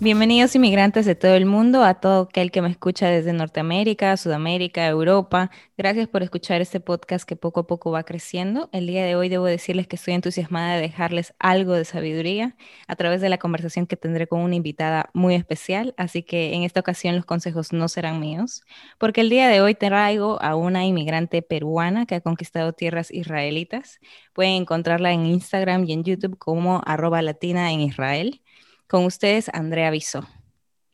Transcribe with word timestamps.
Bienvenidos 0.00 0.54
inmigrantes 0.54 1.06
de 1.06 1.16
todo 1.16 1.34
el 1.34 1.44
mundo, 1.44 1.82
a 1.82 1.94
todo 1.94 2.22
aquel 2.22 2.52
que 2.52 2.62
me 2.62 2.70
escucha 2.70 3.08
desde 3.08 3.32
Norteamérica, 3.32 4.16
Sudamérica, 4.16 4.86
Europa. 4.86 5.50
Gracias 5.76 6.06
por 6.06 6.22
escuchar 6.22 6.60
este 6.60 6.78
podcast 6.78 7.28
que 7.28 7.34
poco 7.34 7.58
a 7.58 7.66
poco 7.66 7.90
va 7.90 8.04
creciendo. 8.04 8.70
El 8.72 8.86
día 8.86 9.04
de 9.04 9.16
hoy 9.16 9.28
debo 9.28 9.46
decirles 9.46 9.88
que 9.88 9.96
estoy 9.96 10.14
entusiasmada 10.14 10.76
de 10.76 10.82
dejarles 10.82 11.34
algo 11.40 11.72
de 11.72 11.84
sabiduría 11.84 12.54
a 12.86 12.94
través 12.94 13.20
de 13.20 13.28
la 13.28 13.38
conversación 13.38 13.88
que 13.88 13.96
tendré 13.96 14.28
con 14.28 14.40
una 14.40 14.54
invitada 14.54 15.10
muy 15.14 15.34
especial, 15.34 15.94
así 15.96 16.22
que 16.22 16.54
en 16.54 16.62
esta 16.62 16.78
ocasión 16.78 17.16
los 17.16 17.24
consejos 17.24 17.72
no 17.72 17.88
serán 17.88 18.20
míos, 18.20 18.62
porque 18.98 19.22
el 19.22 19.30
día 19.30 19.48
de 19.48 19.60
hoy 19.60 19.74
traigo 19.74 20.40
a 20.40 20.54
una 20.54 20.86
inmigrante 20.86 21.42
peruana 21.42 22.06
que 22.06 22.14
ha 22.14 22.20
conquistado 22.20 22.72
tierras 22.72 23.10
israelitas. 23.10 23.98
Pueden 24.32 24.52
encontrarla 24.52 25.10
en 25.10 25.26
Instagram 25.26 25.86
y 25.86 25.92
en 25.92 26.04
YouTube 26.04 26.38
como 26.38 26.82
arroba 26.86 27.20
latina 27.20 27.72
en 27.72 27.80
Israel. 27.80 28.42
Con 28.88 29.04
ustedes, 29.04 29.50
Andrea 29.52 29.90
Viso. 29.90 30.26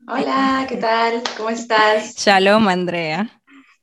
Hola, 0.09 0.67
¿qué 0.69 0.79
tal? 0.79 1.23
¿Cómo 1.37 1.51
estás? 1.51 2.17
Shalom, 2.17 2.67
Andrea. 2.67 3.41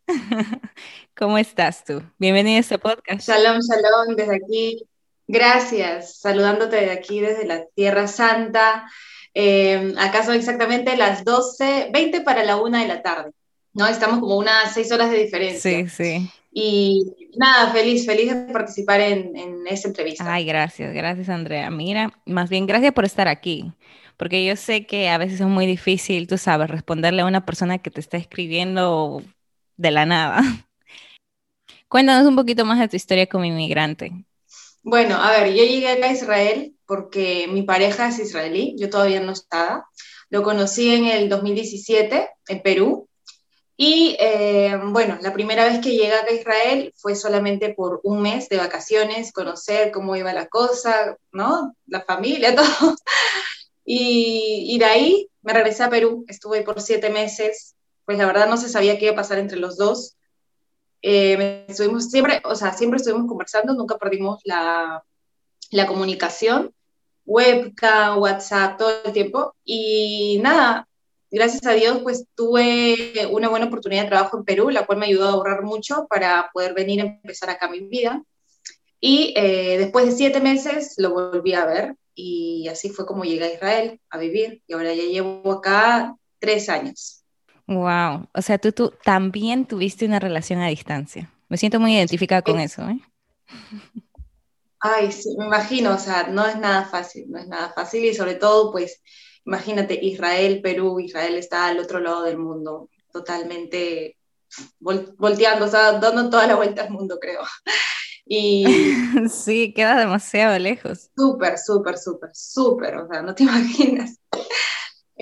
¿Cómo 1.16 1.38
estás 1.38 1.86
tú? 1.86 2.04
Bienvenida 2.20 2.58
a 2.58 2.60
este 2.60 2.78
podcast. 2.78 3.26
Shalom, 3.26 3.60
shalom, 3.62 4.18
desde 4.18 4.36
aquí. 4.36 4.84
Gracias, 5.28 6.20
saludándote 6.20 6.76
de 6.76 6.92
aquí 6.92 7.22
desde 7.22 7.46
la 7.46 7.64
Tierra 7.74 8.06
Santa. 8.10 8.86
Eh, 9.34 9.94
acá 9.98 10.26
son 10.26 10.36
exactamente 10.36 10.98
las 10.98 11.24
12, 11.24 11.92
20 11.94 12.20
para 12.20 12.44
la 12.44 12.58
1 12.58 12.80
de 12.80 12.88
la 12.88 13.02
tarde. 13.02 13.32
¿no? 13.72 13.88
Estamos 13.88 14.20
como 14.20 14.38
unas 14.38 14.74
6 14.74 14.92
horas 14.92 15.10
de 15.10 15.20
diferencia. 15.20 15.72
Sí, 15.72 15.88
sí. 15.88 16.32
Y 16.52 17.06
nada, 17.38 17.72
feliz, 17.72 18.06
feliz 18.06 18.34
de 18.34 18.52
participar 18.52 19.00
en, 19.00 19.36
en 19.38 19.68
esta 19.68 19.88
entrevista. 19.88 20.26
Ay, 20.34 20.46
gracias, 20.46 20.94
gracias 20.94 21.30
Andrea. 21.30 21.70
Mira, 21.70 22.14
más 22.26 22.50
bien 22.50 22.68
gracias 22.68 22.94
por 22.94 23.06
estar 23.06 23.28
aquí 23.28 23.74
porque 24.22 24.46
yo 24.46 24.56
sé 24.56 24.86
que 24.86 25.10
a 25.10 25.18
veces 25.18 25.42
es 25.42 25.48
muy 25.48 25.66
difícil, 25.66 26.28
tú 26.28 26.38
sabes, 26.38 26.70
responderle 26.70 27.24
a 27.24 27.26
una 27.26 27.44
persona 27.44 27.80
que 27.80 27.90
te 27.90 28.00
está 28.00 28.18
escribiendo 28.18 29.24
de 29.78 29.90
la 29.90 30.06
nada. 30.06 30.44
Cuéntanos 31.88 32.28
un 32.28 32.36
poquito 32.36 32.64
más 32.64 32.78
de 32.78 32.88
tu 32.88 32.96
historia 32.96 33.26
como 33.26 33.46
inmigrante. 33.46 34.12
Bueno, 34.84 35.16
a 35.16 35.32
ver, 35.32 35.56
yo 35.56 35.64
llegué 35.64 35.90
acá 35.90 36.10
a 36.10 36.14
Israel 36.14 36.76
porque 36.86 37.48
mi 37.52 37.64
pareja 37.64 38.10
es 38.10 38.20
israelí, 38.20 38.76
yo 38.78 38.92
todavía 38.92 39.22
no 39.22 39.32
estaba. 39.32 39.90
Lo 40.30 40.44
conocí 40.44 40.94
en 40.94 41.06
el 41.06 41.28
2017 41.28 42.30
en 42.48 42.62
Perú. 42.62 43.10
Y 43.84 44.16
eh, 44.20 44.80
bueno, 44.80 45.18
la 45.22 45.34
primera 45.34 45.66
vez 45.66 45.80
que 45.80 45.90
llegué 45.90 46.14
a 46.14 46.32
Israel 46.32 46.94
fue 46.96 47.16
solamente 47.16 47.74
por 47.74 48.00
un 48.04 48.22
mes 48.22 48.48
de 48.48 48.58
vacaciones, 48.58 49.34
conocer 49.34 49.92
cómo 49.92 50.16
iba 50.16 50.32
la 50.34 50.46
cosa, 50.46 51.18
¿no? 51.32 51.76
La 51.88 52.02
familia, 52.02 52.56
todo. 52.56 52.96
Y, 53.84 54.78
de 54.78 54.86
ahí 54.86 55.30
me 55.42 55.54
regresé 55.54 55.82
a 55.82 55.90
Perú, 55.90 56.26
estuve 56.28 56.62
por 56.62 56.80
siete 56.80 57.10
meses, 57.10 57.76
pues 58.06 58.20
la 58.20 58.28
verdad 58.28 58.48
no 58.48 58.56
se 58.56 58.70
sabía 58.70 59.00
qué 59.00 59.06
iba 59.06 59.14
a 59.14 59.24
pasar 59.24 59.40
entre 59.40 59.58
los 59.58 59.78
dos. 59.78 60.16
Eh, 61.02 61.66
estuvimos 61.68 62.12
siempre, 62.12 62.40
o 62.46 62.54
sea, 62.54 62.74
siempre 62.74 62.98
estuvimos 62.98 63.28
conversando, 63.28 63.74
nunca 63.74 63.98
perdimos 63.98 64.42
la, 64.44 65.04
la 65.72 65.88
comunicación, 65.88 66.72
webcam, 67.26 68.20
WhatsApp, 68.20 68.78
todo 68.78 68.92
el 69.06 69.12
tiempo. 69.12 69.56
Y 69.66 70.40
nada, 70.44 70.88
gracias 71.32 71.66
a 71.66 71.72
Dios, 71.72 72.00
pues 72.04 72.26
tuve 72.36 73.28
una 73.32 73.50
buena 73.50 73.66
oportunidad 73.66 74.04
de 74.04 74.10
trabajo 74.10 74.38
en 74.38 74.44
Perú, 74.44 74.70
la 74.70 74.86
cual 74.86 75.00
me 75.00 75.08
ayudó 75.08 75.28
a 75.28 75.32
ahorrar 75.32 75.64
mucho 75.64 76.06
para 76.10 76.50
poder 76.54 76.74
venir 76.74 77.02
a 77.02 77.06
empezar 77.06 77.50
acá 77.50 77.70
mi 77.70 77.80
vida. 77.80 78.22
Y 79.00 79.34
eh, 79.36 79.78
después 79.80 80.06
de 80.06 80.12
siete 80.12 80.42
meses 80.42 80.94
lo 80.98 81.12
volví 81.12 81.54
a 81.54 81.66
ver 81.66 81.96
y 82.14 82.68
así 82.68 82.90
fue 82.90 83.06
como 83.06 83.24
llegué 83.24 83.46
a 83.46 83.54
Israel 83.54 84.00
a 84.10 84.18
vivir 84.18 84.62
y 84.68 84.74
ahora 84.74 84.94
ya 84.94 85.04
llevo 85.04 85.52
acá 85.52 86.16
tres 86.40 86.70
años. 86.70 87.24
Wow, 87.66 88.28
o 88.34 88.42
sea, 88.42 88.58
tú, 88.58 88.72
tú 88.74 88.94
también 89.04 89.66
tuviste 89.66 90.06
una 90.06 90.20
relación 90.20 90.60
a 90.60 90.68
distancia. 90.68 91.32
Me 91.48 91.58
siento 91.58 91.80
muy 91.80 91.96
identificada 91.96 92.42
con 92.42 92.60
eso. 92.60 92.82
¿eh? 92.88 93.00
Ay, 94.80 95.12
sí, 95.12 95.30
me 95.38 95.46
imagino, 95.46 95.94
o 95.94 96.00
sea, 96.00 96.28
no 96.28 96.46
es 96.46 96.58
nada 96.58 96.86
fácil, 96.86 97.30
no 97.30 97.40
es 97.40 97.48
nada 97.48 97.72
fácil 97.74 98.04
y 98.04 98.14
sobre 98.14 98.36
todo, 98.36 98.72
pues, 98.72 99.02
imagínate, 99.46 100.00
Israel, 100.02 100.62
Perú, 100.62 101.00
Israel 101.00 101.36
está 101.36 101.68
al 101.68 101.80
otro 101.80 102.00
lado 102.00 102.24
del 102.24 102.38
mundo, 102.38 102.90
totalmente 103.12 104.18
volteando, 104.80 105.66
o 105.66 105.70
sea, 105.70 105.94
dando 105.94 106.30
toda 106.30 106.48
la 106.48 106.56
vuelta 106.56 106.84
al 106.84 106.92
mundo, 106.92 107.18
creo. 107.20 107.42
Y 108.26 108.66
sí, 109.30 109.74
queda 109.74 110.00
demasiado 110.00 110.58
lejos. 110.60 111.10
Súper, 111.16 111.58
súper, 111.58 111.98
súper, 111.98 112.30
súper, 112.34 112.98
o 112.98 113.08
sea, 113.08 113.22
no 113.22 113.36
te 113.36 113.44
imaginas. 113.44 114.18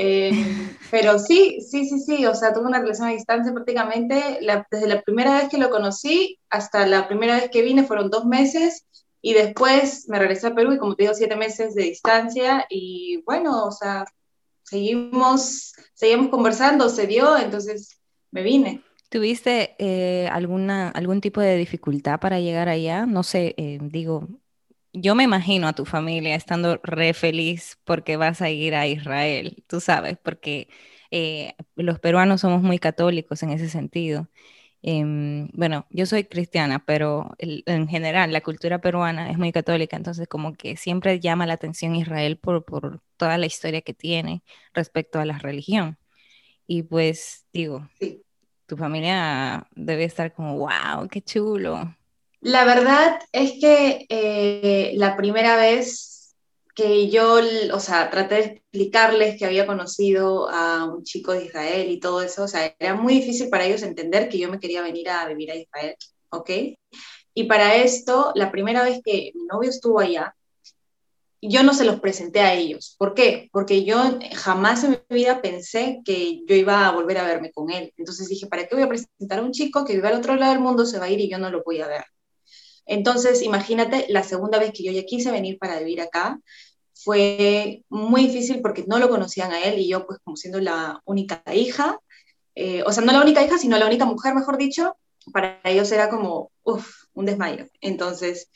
Eh, 0.01 0.31
pero 0.89 1.19
sí, 1.19 1.59
sí, 1.59 1.87
sí, 1.89 1.99
sí, 1.99 2.25
o 2.25 2.33
sea, 2.33 2.53
tuve 2.53 2.67
una 2.67 2.79
relación 2.79 3.09
a 3.09 3.11
distancia 3.11 3.51
prácticamente, 3.53 4.39
desde 4.71 4.87
la 4.87 5.01
primera 5.01 5.37
vez 5.37 5.49
que 5.49 5.57
lo 5.57 5.69
conocí 5.69 6.39
hasta 6.49 6.87
la 6.87 7.07
primera 7.07 7.35
vez 7.35 7.49
que 7.51 7.61
vine 7.61 7.83
fueron 7.83 8.09
dos 8.09 8.25
meses 8.25 8.85
y 9.21 9.33
después 9.33 10.07
me 10.07 10.19
regresé 10.19 10.47
a 10.47 10.55
Perú 10.55 10.73
y 10.73 10.77
como 10.77 10.95
te 10.95 11.03
digo, 11.03 11.13
siete 11.13 11.35
meses 11.35 11.75
de 11.75 11.83
distancia 11.83 12.65
y 12.69 13.21
bueno, 13.25 13.65
o 13.65 13.71
sea, 13.71 14.05
seguimos, 14.63 15.73
seguimos 15.93 16.29
conversando, 16.29 16.89
se 16.89 17.07
dio, 17.07 17.37
entonces 17.37 17.99
me 18.31 18.43
vine. 18.43 18.83
¿Tuviste 19.09 19.75
eh, 19.79 20.29
alguna, 20.31 20.89
algún 20.89 21.19
tipo 21.19 21.41
de 21.41 21.57
dificultad 21.57 22.19
para 22.19 22.39
llegar 22.39 22.69
allá? 22.69 23.05
No 23.07 23.23
sé, 23.23 23.55
eh, 23.57 23.79
digo, 23.81 24.27
yo 24.93 25.15
me 25.15 25.23
imagino 25.23 25.67
a 25.67 25.73
tu 25.73 25.85
familia 25.85 26.35
estando 26.35 26.79
re 26.83 27.13
feliz 27.13 27.79
porque 27.83 28.17
vas 28.17 28.41
a 28.41 28.49
ir 28.49 28.75
a 28.75 28.87
Israel, 28.87 29.63
tú 29.67 29.79
sabes, 29.81 30.17
porque 30.21 30.69
eh, 31.11 31.53
los 31.75 31.99
peruanos 31.99 32.41
somos 32.41 32.61
muy 32.61 32.77
católicos 32.77 33.41
en 33.43 33.49
ese 33.49 33.69
sentido. 33.69 34.27
Em, 34.81 35.49
bueno, 35.53 35.85
yo 35.89 36.05
soy 36.05 36.23
cristiana, 36.23 36.83
pero 36.85 37.35
en 37.39 37.87
general 37.87 38.31
la 38.31 38.41
cultura 38.41 38.79
peruana 38.79 39.29
es 39.31 39.37
muy 39.37 39.51
católica, 39.51 39.97
entonces 39.97 40.27
como 40.27 40.53
que 40.53 40.77
siempre 40.77 41.19
llama 41.19 41.45
la 41.45 41.53
atención 41.53 41.95
Israel 41.95 42.37
por, 42.37 42.63
por 42.65 43.01
toda 43.17 43.37
la 43.37 43.45
historia 43.45 43.81
que 43.81 43.93
tiene 43.93 44.43
respecto 44.73 45.19
a 45.19 45.25
la 45.25 45.37
religión. 45.37 45.97
Y 46.67 46.83
pues 46.83 47.45
digo, 47.51 47.89
sí 47.99 48.23
tu 48.69 48.77
familia 48.77 49.67
debe 49.75 50.05
estar 50.05 50.31
como, 50.31 50.59
wow, 50.59 51.07
qué 51.11 51.21
chulo. 51.21 51.95
La 52.39 52.63
verdad 52.63 53.19
es 53.33 53.53
que 53.59 54.05
eh, 54.07 54.93
la 54.95 55.17
primera 55.17 55.57
vez 55.57 56.18
que 56.79 57.09
yo, 57.09 57.39
o 57.73 57.79
sea, 57.81 58.09
traté 58.09 58.35
de 58.35 58.41
explicarles 58.41 59.37
que 59.37 59.45
había 59.45 59.67
conocido 59.67 60.49
a 60.49 60.85
un 60.85 61.03
chico 61.03 61.33
de 61.33 61.43
Israel 61.43 61.91
y 61.91 61.99
todo 61.99 62.21
eso, 62.21 62.43
o 62.43 62.47
sea, 62.47 62.73
era 62.79 62.95
muy 62.95 63.15
difícil 63.15 63.49
para 63.49 63.65
ellos 63.65 63.83
entender 63.83 64.29
que 64.29 64.39
yo 64.39 64.49
me 64.49 64.61
quería 64.61 64.81
venir 64.81 65.09
a 65.09 65.27
vivir 65.27 65.51
a 65.51 65.57
Israel, 65.57 65.95
¿ok? 66.29 66.49
Y 67.33 67.43
para 67.43 67.75
esto, 67.75 68.31
la 68.35 68.49
primera 68.49 68.83
vez 68.83 69.01
que 69.03 69.31
mi 69.35 69.43
novio 69.43 69.69
estuvo 69.69 69.99
allá, 69.99 70.33
yo 71.41 71.63
no 71.63 71.73
se 71.73 71.83
los 71.83 71.99
presenté 71.99 72.39
a 72.39 72.53
ellos. 72.53 72.95
¿Por 72.97 73.13
qué? 73.13 73.49
Porque 73.51 73.83
yo 73.83 74.17
jamás 74.37 74.85
en 74.85 74.91
mi 74.91 75.15
vida 75.17 75.41
pensé 75.41 75.99
que 76.05 76.43
yo 76.47 76.55
iba 76.55 76.87
a 76.87 76.91
volver 76.91 77.17
a 77.17 77.27
verme 77.27 77.51
con 77.51 77.71
él. 77.71 77.93
Entonces 77.97 78.29
dije, 78.29 78.47
¿para 78.47 78.67
qué 78.67 78.75
voy 78.75 78.85
a 78.85 78.89
presentar 78.89 79.39
a 79.39 79.41
un 79.41 79.51
chico 79.51 79.83
que 79.83 79.95
vive 79.95 80.07
al 80.07 80.19
otro 80.19 80.35
lado 80.37 80.53
del 80.53 80.61
mundo, 80.61 80.85
se 80.85 80.97
va 80.97 81.05
a 81.05 81.09
ir 81.09 81.19
y 81.19 81.29
yo 81.29 81.39
no 81.39 81.49
lo 81.49 81.61
voy 81.61 81.81
a 81.81 81.87
ver? 81.87 82.05
Entonces, 82.85 83.43
imagínate, 83.43 84.07
la 84.09 84.23
segunda 84.23 84.57
vez 84.57 84.71
que 84.73 84.83
yo 84.83 84.91
ya 84.91 85.03
quise 85.03 85.29
venir 85.29 85.59
para 85.59 85.77
vivir 85.77 86.01
acá, 86.01 86.39
fue 87.03 87.83
muy 87.89 88.27
difícil 88.27 88.61
porque 88.61 88.85
no 88.87 88.99
lo 88.99 89.09
conocían 89.09 89.51
a 89.51 89.61
él 89.61 89.79
y 89.79 89.87
yo, 89.89 90.05
pues 90.05 90.19
como 90.23 90.37
siendo 90.37 90.59
la 90.59 91.01
única 91.05 91.41
hija, 91.53 91.99
eh, 92.55 92.83
o 92.85 92.91
sea, 92.91 93.03
no 93.03 93.11
la 93.11 93.21
única 93.21 93.43
hija, 93.43 93.57
sino 93.57 93.77
la 93.77 93.85
única 93.85 94.05
mujer, 94.05 94.35
mejor 94.35 94.57
dicho, 94.57 94.97
para 95.31 95.61
ellos 95.63 95.91
era 95.91 96.09
como, 96.09 96.51
uff, 96.63 97.05
un 97.13 97.25
desmayo. 97.25 97.67
Entonces, 97.81 98.49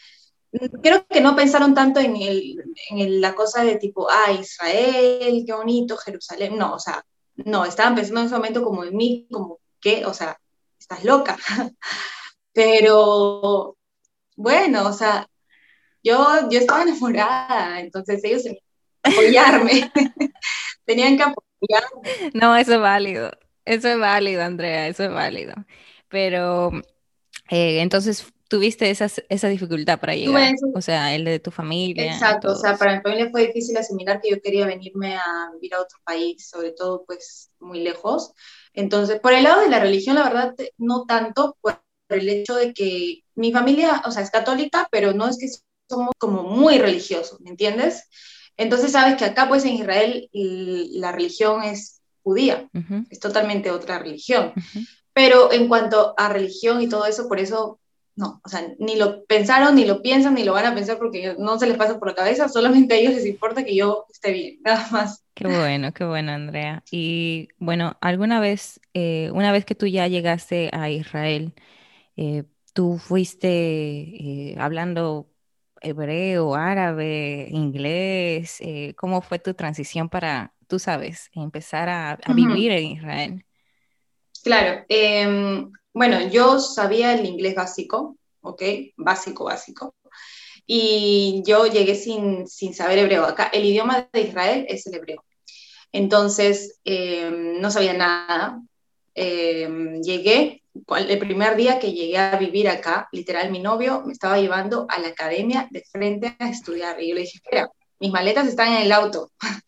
creo 0.82 1.06
que 1.08 1.22
no 1.22 1.36
pensaron 1.36 1.74
tanto 1.74 2.00
en, 2.00 2.16
el, 2.18 2.64
en 2.90 3.22
la 3.22 3.34
cosa 3.36 3.64
de 3.64 3.78
tipo, 3.78 4.10
ah, 4.10 4.32
Israel, 4.32 5.44
qué 5.46 5.54
bonito, 5.54 5.98
Jerusalén. 5.98 6.58
No, 6.58 6.74
o 6.76 6.80
sea, 6.80 7.06
no, 7.36 7.66
estaban 7.66 7.96
pensando 7.96 8.22
en 8.22 8.28
ese 8.28 8.36
momento 8.36 8.64
como 8.64 8.84
en 8.84 8.96
mí, 8.96 9.28
como 9.32 9.60
que, 9.80 10.06
o 10.06 10.14
sea, 10.14 10.40
estás 10.80 11.04
loca. 11.04 11.38
Pero 12.54 13.78
bueno, 14.36 14.88
o 14.88 14.94
sea, 14.94 15.28
yo, 16.04 16.50
yo 16.50 16.60
estaba 16.60 16.84
enamorada, 16.84 17.80
entonces 17.80 18.24
ellos 18.24 18.44
tenían 18.44 18.60
que 19.04 19.12
apoyarme, 19.12 19.92
tenían 20.86 21.18
que 21.18 21.24
apoyarme. 21.24 22.32
No, 22.34 22.56
eso 22.56 22.74
es 22.74 22.80
válido, 22.80 23.32
eso 23.66 23.88
es 23.88 24.00
válido, 24.00 24.44
Andrea, 24.44 24.88
eso 24.88 25.04
es 25.04 25.12
válido. 25.12 25.54
Pero 26.10 26.72
eh, 27.50 27.82
entonces 27.82 28.26
tuviste 28.54 28.92
esa 28.92 29.48
dificultad 29.48 30.00
para 30.00 30.14
llegar, 30.14 30.54
o 30.76 30.82
sea, 30.82 31.16
el 31.16 31.26
de 31.26 31.40
tu 31.40 31.50
familia. 31.50 32.14
Exacto, 32.14 32.52
o 32.52 32.56
sea, 32.56 32.78
para 32.78 32.98
mi 32.98 33.02
familia 33.02 33.32
fue 33.32 33.48
difícil 33.48 33.76
asimilar 33.78 34.22
que 34.22 34.30
yo 34.30 34.42
quería 34.42 34.68
venirme 34.68 35.16
a 35.16 35.50
vivir 35.54 35.74
a 35.74 35.82
otro 35.82 35.98
país, 36.04 36.50
sobre 36.50 36.72
todo 36.72 37.04
pues 37.08 37.50
muy 37.60 37.80
lejos. 37.80 38.34
Entonces, 38.74 39.20
por 39.20 39.34
el 39.34 39.46
lado 39.46 39.62
de 39.62 39.70
la 39.70 39.80
religión, 39.80 40.18
la 40.18 40.24
verdad, 40.26 40.54
no 40.78 41.06
tanto, 41.06 41.58
por 41.62 41.82
el 42.10 42.30
hecho 42.30 42.54
de 42.54 42.76
que 42.76 43.24
mi 43.34 43.52
familia, 43.52 44.04
o 44.06 44.12
sea, 44.12 44.22
es 44.22 44.30
católica, 44.30 44.88
pero 44.92 45.14
no 45.14 45.28
es 45.28 45.40
que 45.40 45.48
somos 45.90 46.12
como 46.18 46.44
muy 46.44 46.78
religiosos, 46.78 47.40
¿me 47.42 47.50
entiendes? 47.50 48.10
Entonces, 48.58 48.92
sabes 48.92 49.16
que 49.16 49.26
acá 49.26 49.48
pues 49.48 49.66
en 49.66 49.76
Israel 49.76 50.30
la 50.32 51.12
religión 51.12 51.64
es 51.64 52.02
judía, 52.22 52.70
es 53.10 53.20
totalmente 53.20 53.72
otra 53.72 54.00
religión. 54.00 54.54
Pero 55.14 55.52
en 55.52 55.68
cuanto 55.68 56.14
a 56.18 56.30
religión 56.30 56.82
y 56.82 56.90
todo 56.90 57.06
eso, 57.06 57.28
por 57.28 57.40
eso 57.40 57.80
no, 58.16 58.42
o 58.44 58.50
sea, 58.50 58.62
ni 58.80 58.96
lo 58.96 59.26
pensaron, 59.26 59.76
ni 59.76 59.86
lo 59.86 60.02
piensan, 60.02 60.36
ni 60.36 60.44
lo 60.44 60.54
van 60.54 60.66
a 60.66 60.76
pensar 60.76 60.98
porque 61.00 61.36
no 61.40 61.58
se 61.58 61.68
les 61.68 61.78
pasa 61.78 61.98
por 61.98 62.10
la 62.10 62.16
cabeza, 62.16 62.48
solamente 62.48 62.94
a 62.94 62.98
ellos 62.98 63.16
les 63.16 63.26
importa 63.26 63.64
que 63.64 63.76
yo 63.76 64.06
esté 64.12 64.32
bien, 64.32 64.60
nada 64.64 64.88
más. 64.92 65.24
Qué 65.34 65.48
bueno, 65.48 65.92
qué 65.94 66.06
bueno, 66.06 66.32
Andrea. 66.32 66.84
Y 66.92 67.50
bueno, 67.58 67.98
alguna 68.02 68.40
vez, 68.40 68.80
eh, 68.94 69.32
una 69.34 69.52
vez 69.52 69.66
que 69.66 69.74
tú 69.74 69.88
ya 69.88 70.08
llegaste 70.08 70.70
a 70.74 70.92
Israel, 70.92 71.54
eh, 72.16 72.44
tú 72.74 73.00
fuiste 73.00 73.50
eh, 73.50 74.56
hablando 74.60 75.33
hebreo, 75.84 76.56
árabe, 76.56 77.48
inglés, 77.52 78.60
¿cómo 78.96 79.22
fue 79.22 79.40
tu 79.40 79.54
transición 79.54 80.10
para, 80.10 80.54
tú 80.68 80.80
sabes, 80.80 81.30
empezar 81.34 81.90
a, 81.90 82.18
vivir 82.34 82.72
en 82.72 82.86
Israel? 82.86 83.46
Claro, 84.44 84.84
em, 84.90 85.72
bueno, 85.94 86.28
yo 86.30 86.60
sabía 86.60 87.14
el 87.14 87.26
inglés 87.26 87.56
básico, 87.56 88.18
¿ok? 88.42 88.62
Básico, 88.98 89.46
básico. 89.46 89.96
Y 90.66 91.44
yo 91.46 91.68
llegué 91.68 91.96
sin, 91.96 92.48
sin 92.48 92.74
saber 92.74 93.00
hebreo. 93.00 93.26
Acá 93.26 93.50
el 93.54 93.66
idioma 93.66 94.10
de 94.12 94.22
Israel 94.22 94.66
es 94.68 94.88
el 94.88 94.96
hebreo. 94.96 95.24
Entonces, 95.92 96.80
em, 96.84 97.62
no 97.62 97.70
sabía 97.70 97.94
nada. 97.94 98.62
Em, 99.14 100.02
llegué, 100.02 100.63
el 100.98 101.20
primer 101.20 101.56
día 101.56 101.80
que 101.80 101.94
llegué 101.94 102.18
a 102.18 102.38
vivir 102.38 102.68
acá, 102.70 103.08
literal, 103.12 103.52
mi 103.52 103.60
novio 103.60 104.04
me 104.06 104.14
estaba 104.14 104.40
llevando 104.40 104.86
a 104.90 105.00
la 105.00 105.10
academia 105.10 105.68
de 105.72 105.84
frente 105.92 106.36
a 106.40 106.50
estudiar. 106.50 107.02
Y 107.02 107.10
yo 107.10 107.16
le 107.16 107.22
dije, 107.22 107.38
espera, 107.38 107.70
mis 108.00 108.12
maletas 108.12 108.48
están 108.48 108.74
en 108.74 108.82
el 108.84 108.92
auto. 108.92 109.32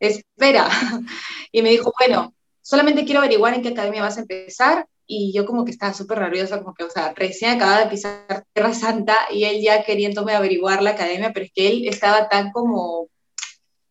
espera. 0.00 0.68
Y 1.50 1.62
me 1.62 1.70
dijo, 1.70 1.94
bueno, 1.98 2.34
solamente 2.60 3.06
quiero 3.06 3.20
averiguar 3.20 3.54
en 3.54 3.62
qué 3.62 3.70
academia 3.70 4.02
vas 4.02 4.18
a 4.18 4.20
empezar 4.20 4.86
y 5.06 5.32
yo 5.32 5.46
como 5.46 5.64
que 5.64 5.70
estaba 5.70 5.94
súper 5.94 6.20
nerviosa, 6.20 6.58
como 6.58 6.74
que, 6.74 6.84
o 6.84 6.90
sea, 6.90 7.14
recién 7.16 7.52
acababa 7.52 7.80
de 7.80 7.90
pisar 7.90 8.44
Tierra 8.52 8.74
Santa 8.74 9.16
y 9.32 9.44
él 9.44 9.62
ya 9.62 9.82
queriéndome 9.82 10.34
averiguar 10.34 10.82
la 10.82 10.90
academia, 10.90 11.32
pero 11.32 11.46
es 11.46 11.52
que 11.52 11.68
él 11.68 11.88
estaba 11.88 12.28
tan 12.28 12.52
como 12.52 13.08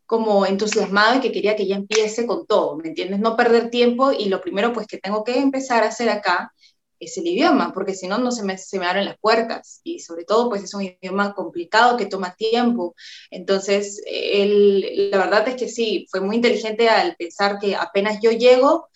como 0.07 0.45
entusiasmado 0.45 1.17
y 1.17 1.19
que 1.19 1.31
quería 1.31 1.55
que 1.55 1.67
ya 1.67 1.75
empiece 1.75 2.25
con 2.25 2.47
todo, 2.47 2.77
¿me 2.77 2.87
entiendes? 2.87 3.19
No 3.19 3.35
perder 3.35 3.69
tiempo 3.69 4.11
y 4.13 4.29
lo 4.29 4.41
primero 4.41 4.73
pues 4.73 4.87
que 4.87 4.97
tengo 4.97 5.23
que 5.23 5.37
empezar 5.37 5.83
a 5.83 5.89
hacer 5.89 6.09
acá 6.09 6.53
es 6.99 7.17
el 7.17 7.27
idioma, 7.27 7.73
porque 7.73 7.93
si 7.93 8.07
no, 8.07 8.17
no 8.17 8.31
se 8.31 8.43
me, 8.43 8.57
se 8.57 8.79
me 8.79 8.87
abren 8.87 9.05
las 9.05 9.19
puertas 9.19 9.81
y 9.83 9.99
sobre 9.99 10.23
todo 10.23 10.49
pues 10.49 10.63
es 10.63 10.73
un 10.73 10.83
idioma 10.83 11.33
complicado 11.35 11.97
que 11.97 12.07
toma 12.07 12.35
tiempo. 12.35 12.95
Entonces, 13.29 14.01
él, 14.07 15.11
la 15.11 15.17
verdad 15.17 15.47
es 15.49 15.55
que 15.55 15.67
sí, 15.67 16.07
fue 16.09 16.21
muy 16.21 16.37
inteligente 16.37 16.89
al 16.89 17.15
pensar 17.15 17.59
que 17.59 17.75
apenas 17.75 18.19
yo 18.21 18.31
llego, 18.31 18.87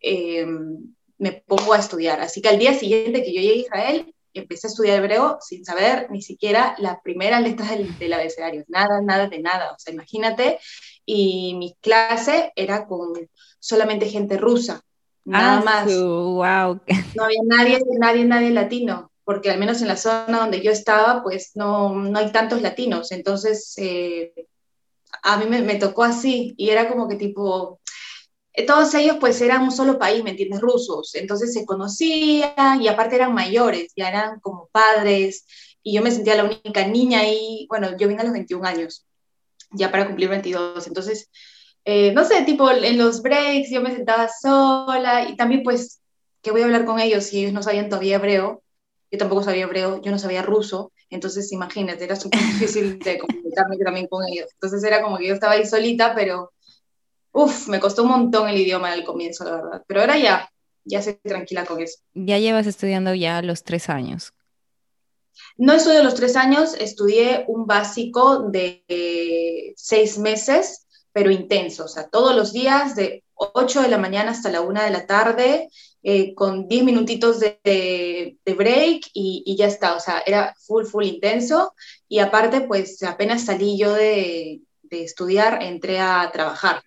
eh, 0.00 0.46
me 1.18 1.32
pongo 1.46 1.72
a 1.72 1.78
estudiar. 1.78 2.20
Así 2.20 2.42
que 2.42 2.48
al 2.48 2.58
día 2.58 2.74
siguiente 2.74 3.22
que 3.22 3.32
yo 3.32 3.40
llegué 3.40 3.54
a 3.54 3.56
Israel, 3.56 4.14
empecé 4.38 4.66
a 4.66 4.70
estudiar 4.70 4.98
hebreo 4.98 5.38
sin 5.40 5.64
saber 5.64 6.10
ni 6.10 6.22
siquiera 6.22 6.74
las 6.78 7.00
primeras 7.02 7.42
letras 7.42 7.70
del, 7.70 7.98
del, 7.98 8.12
abecedario, 8.12 8.64
nada, 8.68 9.00
nada 9.02 9.28
de 9.28 9.40
nada. 9.40 9.72
O 9.72 9.78
sea, 9.78 9.92
imagínate, 9.92 10.58
y 11.04 11.54
mi 11.54 11.76
clase 11.80 12.52
era 12.56 12.86
con 12.86 13.12
solamente 13.58 14.08
gente 14.08 14.36
rusa, 14.36 14.80
nada 15.24 15.58
ah, 15.58 15.64
más. 15.64 15.86
Wow. 15.86 16.80
No 17.14 17.24
había 17.24 17.40
nadie, 17.44 17.78
nadie, 17.98 18.24
nadie 18.24 18.50
latino, 18.50 19.10
porque 19.24 19.50
al 19.50 19.58
menos 19.58 19.82
en 19.82 19.88
la 19.88 19.96
zona 19.96 20.38
donde 20.38 20.60
yo 20.60 20.70
estaba, 20.70 21.22
pues 21.22 21.52
no, 21.54 21.94
no 21.94 22.18
hay 22.18 22.30
tantos 22.32 22.62
latinos. 22.62 23.12
Entonces, 23.12 23.74
eh, 23.78 24.32
a 25.22 25.36
mí 25.36 25.46
me, 25.46 25.62
me, 25.62 25.76
tocó 25.76 26.04
así, 26.04 26.54
y 26.56 26.70
era 26.70 26.88
como 26.88 27.08
que 27.08 27.16
tipo, 27.16 27.80
todos 28.64 28.94
ellos 28.94 29.16
pues 29.20 29.40
eran 29.40 29.62
un 29.62 29.70
solo 29.70 29.98
país, 29.98 30.24
¿me 30.24 30.30
entiendes? 30.30 30.60
Rusos, 30.60 31.14
entonces 31.14 31.52
se 31.52 31.66
conocían 31.66 32.80
y 32.80 32.88
aparte 32.88 33.16
eran 33.16 33.34
mayores, 33.34 33.92
ya 33.94 34.08
eran 34.08 34.40
como 34.40 34.68
padres 34.72 35.46
y 35.82 35.94
yo 35.94 36.02
me 36.02 36.10
sentía 36.10 36.36
la 36.36 36.44
única 36.44 36.86
niña 36.86 37.20
ahí, 37.20 37.66
bueno, 37.68 37.96
yo 37.98 38.08
vine 38.08 38.22
a 38.22 38.24
los 38.24 38.32
21 38.32 38.66
años, 38.66 39.04
ya 39.70 39.90
para 39.90 40.06
cumplir 40.06 40.30
22, 40.30 40.86
entonces, 40.86 41.30
eh, 41.84 42.12
no 42.12 42.24
sé, 42.24 42.42
tipo 42.42 42.70
en 42.70 42.96
los 42.98 43.22
breaks 43.22 43.70
yo 43.70 43.82
me 43.82 43.94
sentaba 43.94 44.28
sola 44.28 45.28
y 45.28 45.36
también 45.36 45.62
pues, 45.62 46.00
¿qué 46.42 46.50
voy 46.50 46.62
a 46.62 46.64
hablar 46.64 46.86
con 46.86 46.98
ellos 46.98 47.24
si 47.24 47.40
ellos 47.40 47.52
no 47.52 47.62
sabían 47.62 47.88
todavía 47.88 48.16
hebreo? 48.16 48.62
Yo 49.10 49.18
tampoco 49.18 49.42
sabía 49.42 49.64
hebreo, 49.64 50.00
yo 50.02 50.10
no 50.10 50.18
sabía 50.18 50.42
ruso, 50.42 50.92
entonces 51.10 51.52
imagínate, 51.52 52.04
era 52.04 52.16
súper 52.16 52.40
difícil 52.40 52.98
de 52.98 53.18
comunicarme 53.18 53.76
también 53.78 54.06
con 54.08 54.24
ellos. 54.26 54.48
Entonces 54.54 54.82
era 54.82 55.02
como 55.02 55.18
que 55.18 55.28
yo 55.28 55.34
estaba 55.34 55.52
ahí 55.52 55.66
solita, 55.66 56.14
pero 56.14 56.52
Uf, 57.36 57.68
me 57.68 57.78
costó 57.78 58.02
un 58.02 58.08
montón 58.08 58.48
el 58.48 58.56
idioma 58.56 58.90
al 58.90 59.04
comienzo, 59.04 59.44
la 59.44 59.56
verdad. 59.56 59.84
Pero 59.86 60.00
ahora 60.00 60.16
ya, 60.16 60.50
ya 60.84 61.00
estoy 61.00 61.18
tranquila 61.22 61.66
con 61.66 61.82
eso. 61.82 61.98
Ya 62.14 62.38
llevas 62.38 62.66
estudiando 62.66 63.12
ya 63.12 63.42
los 63.42 63.62
tres 63.62 63.90
años. 63.90 64.32
No 65.58 65.74
estudié 65.74 66.02
los 66.02 66.14
tres 66.14 66.34
años, 66.34 66.74
estudié 66.80 67.44
un 67.46 67.66
básico 67.66 68.48
de 68.48 69.74
seis 69.76 70.16
meses, 70.16 70.86
pero 71.12 71.30
intenso, 71.30 71.84
o 71.84 71.88
sea, 71.88 72.08
todos 72.08 72.34
los 72.34 72.54
días 72.54 72.96
de 72.96 73.22
8 73.34 73.82
de 73.82 73.88
la 73.88 73.98
mañana 73.98 74.30
hasta 74.30 74.50
la 74.50 74.62
1 74.62 74.82
de 74.82 74.90
la 74.90 75.06
tarde, 75.06 75.68
eh, 76.02 76.34
con 76.34 76.68
10 76.68 76.84
minutitos 76.84 77.38
de, 77.38 77.58
de, 77.62 78.54
break 78.54 79.10
y, 79.12 79.42
y, 79.44 79.56
ya 79.56 79.66
está, 79.66 79.94
o 79.94 80.00
sea, 80.00 80.22
era 80.24 80.54
full, 80.58 80.86
full 80.86 81.04
intenso. 81.04 81.74
Y 82.08 82.20
aparte, 82.20 82.62
pues 82.62 83.02
apenas 83.02 83.44
salí 83.44 83.78
yo 83.78 83.92
de, 83.92 84.62
de 84.82 85.04
estudiar, 85.04 85.62
entré 85.62 86.00
a 86.00 86.30
trabajar. 86.32 86.82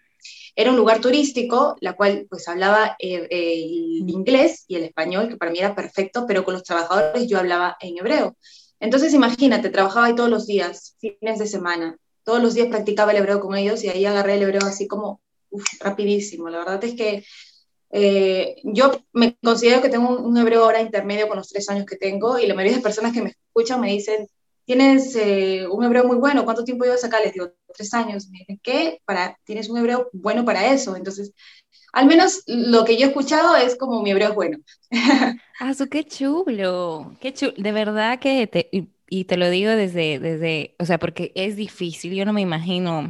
Era 0.59 0.71
un 0.71 0.75
lugar 0.75 0.99
turístico, 0.99 1.77
la 1.79 1.93
cual 1.93 2.27
pues 2.29 2.49
hablaba 2.49 2.97
eh, 2.99 3.25
eh, 3.29 3.63
el 4.01 4.09
inglés 4.09 4.65
y 4.67 4.75
el 4.75 4.83
español, 4.83 5.29
que 5.29 5.37
para 5.37 5.51
mí 5.51 5.59
era 5.59 5.73
perfecto, 5.73 6.25
pero 6.27 6.43
con 6.43 6.53
los 6.53 6.63
trabajadores 6.63 7.29
yo 7.29 7.39
hablaba 7.39 7.77
en 7.79 7.97
hebreo. 7.97 8.35
Entonces 8.81 9.13
imagínate, 9.13 9.69
trabajaba 9.69 10.07
ahí 10.07 10.15
todos 10.15 10.29
los 10.29 10.47
días, 10.47 10.97
fines 10.99 11.39
de 11.39 11.47
semana, 11.47 11.95
todos 12.25 12.43
los 12.43 12.55
días 12.55 12.67
practicaba 12.67 13.11
el 13.11 13.19
hebreo 13.19 13.39
con 13.39 13.55
ellos 13.55 13.81
y 13.85 13.87
ahí 13.87 14.03
agarré 14.03 14.33
el 14.33 14.43
hebreo 14.43 14.65
así 14.65 14.85
como 14.85 15.21
rapidísimo. 15.79 16.49
La 16.49 16.57
verdad 16.57 16.83
es 16.83 16.93
que 16.95 17.23
eh, 17.91 18.57
yo 18.65 18.91
me 19.13 19.37
considero 19.41 19.81
que 19.81 19.87
tengo 19.87 20.09
un, 20.09 20.25
un, 20.25 20.37
hebreo 20.37 20.65
ahora 20.65 20.81
intermedio 20.81 21.29
con 21.29 21.37
los 21.37 21.47
tres 21.47 21.69
años 21.69 21.85
que 21.85 21.95
tengo 21.95 22.37
y 22.37 22.47
la 22.47 22.53
mayoría 22.53 22.73
de 22.73 22.77
las 22.79 22.83
personas 22.83 23.13
que 23.13 23.21
me 23.21 23.29
escuchan 23.29 23.79
me 23.79 23.93
dicen, 23.93 24.27
tienes 24.69 25.15
eh, 25.15 25.65
un 25.67 25.83
hebreo 25.83 26.05
muy 26.05 26.17
bueno, 26.17 26.45
¿cuánto 26.45 26.63
tiempo 26.63 26.85
llevas 26.85 27.03
acá? 27.03 27.19
Les 27.19 27.33
digo, 27.33 27.51
tres 27.75 27.91
años. 27.95 28.29
Me 28.29 28.37
dicen, 28.37 28.59
¿qué? 28.61 29.01
Para, 29.03 29.35
tienes 29.43 29.67
un 29.67 29.79
hebreo 29.79 30.11
bueno 30.13 30.45
para 30.45 30.71
eso. 30.71 30.95
Entonces, 30.95 31.33
al 31.91 32.05
menos 32.05 32.43
lo 32.45 32.85
que 32.85 32.95
yo 32.95 33.07
he 33.07 33.09
escuchado 33.09 33.55
es 33.55 33.75
como 33.75 34.03
mi 34.03 34.11
hebreo 34.11 34.29
es 34.29 34.35
bueno. 34.35 34.59
ah, 35.59 35.73
su, 35.73 35.89
qué 35.89 36.03
chulo, 36.03 37.15
qué 37.19 37.33
chulo. 37.33 37.53
De 37.57 37.71
verdad 37.71 38.19
que, 38.19 38.45
te, 38.45 38.69
y, 39.07 39.23
te 39.23 39.37
lo 39.37 39.49
digo 39.49 39.71
desde, 39.71 40.19
desde, 40.19 40.75
o 40.77 40.85
sea, 40.85 40.99
porque 40.99 41.31
es 41.33 41.55
difícil, 41.55 42.13
yo 42.13 42.23
no 42.23 42.33
me 42.33 42.41
imagino, 42.41 43.09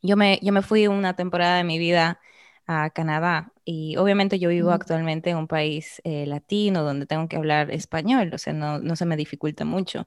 yo 0.00 0.16
me, 0.16 0.38
yo 0.40 0.50
me 0.50 0.62
fui 0.62 0.86
una 0.86 1.14
temporada 1.14 1.58
de 1.58 1.64
mi 1.64 1.78
vida 1.78 2.20
a 2.66 2.88
Canadá 2.88 3.52
y 3.66 3.98
obviamente 3.98 4.38
yo 4.38 4.48
vivo 4.48 4.70
actualmente 4.70 5.28
en 5.28 5.36
un 5.36 5.46
país 5.46 6.00
eh, 6.04 6.24
latino 6.24 6.84
donde 6.84 7.04
tengo 7.04 7.28
que 7.28 7.36
hablar 7.36 7.70
español, 7.70 8.30
o 8.32 8.38
sea, 8.38 8.54
no, 8.54 8.78
no 8.78 8.96
se 8.96 9.04
me 9.04 9.18
dificulta 9.18 9.66
mucho 9.66 10.06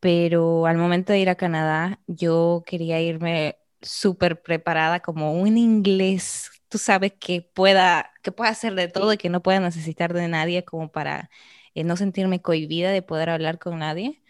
pero 0.00 0.66
al 0.66 0.76
momento 0.76 1.12
de 1.12 1.20
ir 1.20 1.28
a 1.28 1.34
Canadá, 1.34 2.00
yo 2.06 2.62
quería 2.66 3.00
irme 3.00 3.58
súper 3.82 4.42
preparada 4.42 5.00
como 5.00 5.32
un 5.32 5.58
inglés, 5.58 6.50
tú 6.68 6.78
sabes, 6.78 7.12
que 7.18 7.42
pueda, 7.42 8.12
que 8.22 8.32
pueda 8.32 8.50
hacer 8.50 8.74
de 8.74 8.88
todo 8.88 9.12
y 9.12 9.16
que 9.18 9.28
no 9.28 9.42
pueda 9.42 9.60
necesitar 9.60 10.12
de 10.12 10.28
nadie 10.28 10.64
como 10.64 10.90
para 10.90 11.30
eh, 11.74 11.84
no 11.84 11.96
sentirme 11.96 12.40
cohibida 12.42 12.90
de 12.90 13.02
poder 13.02 13.30
hablar 13.30 13.58
con 13.58 13.78
nadie. 13.78 14.22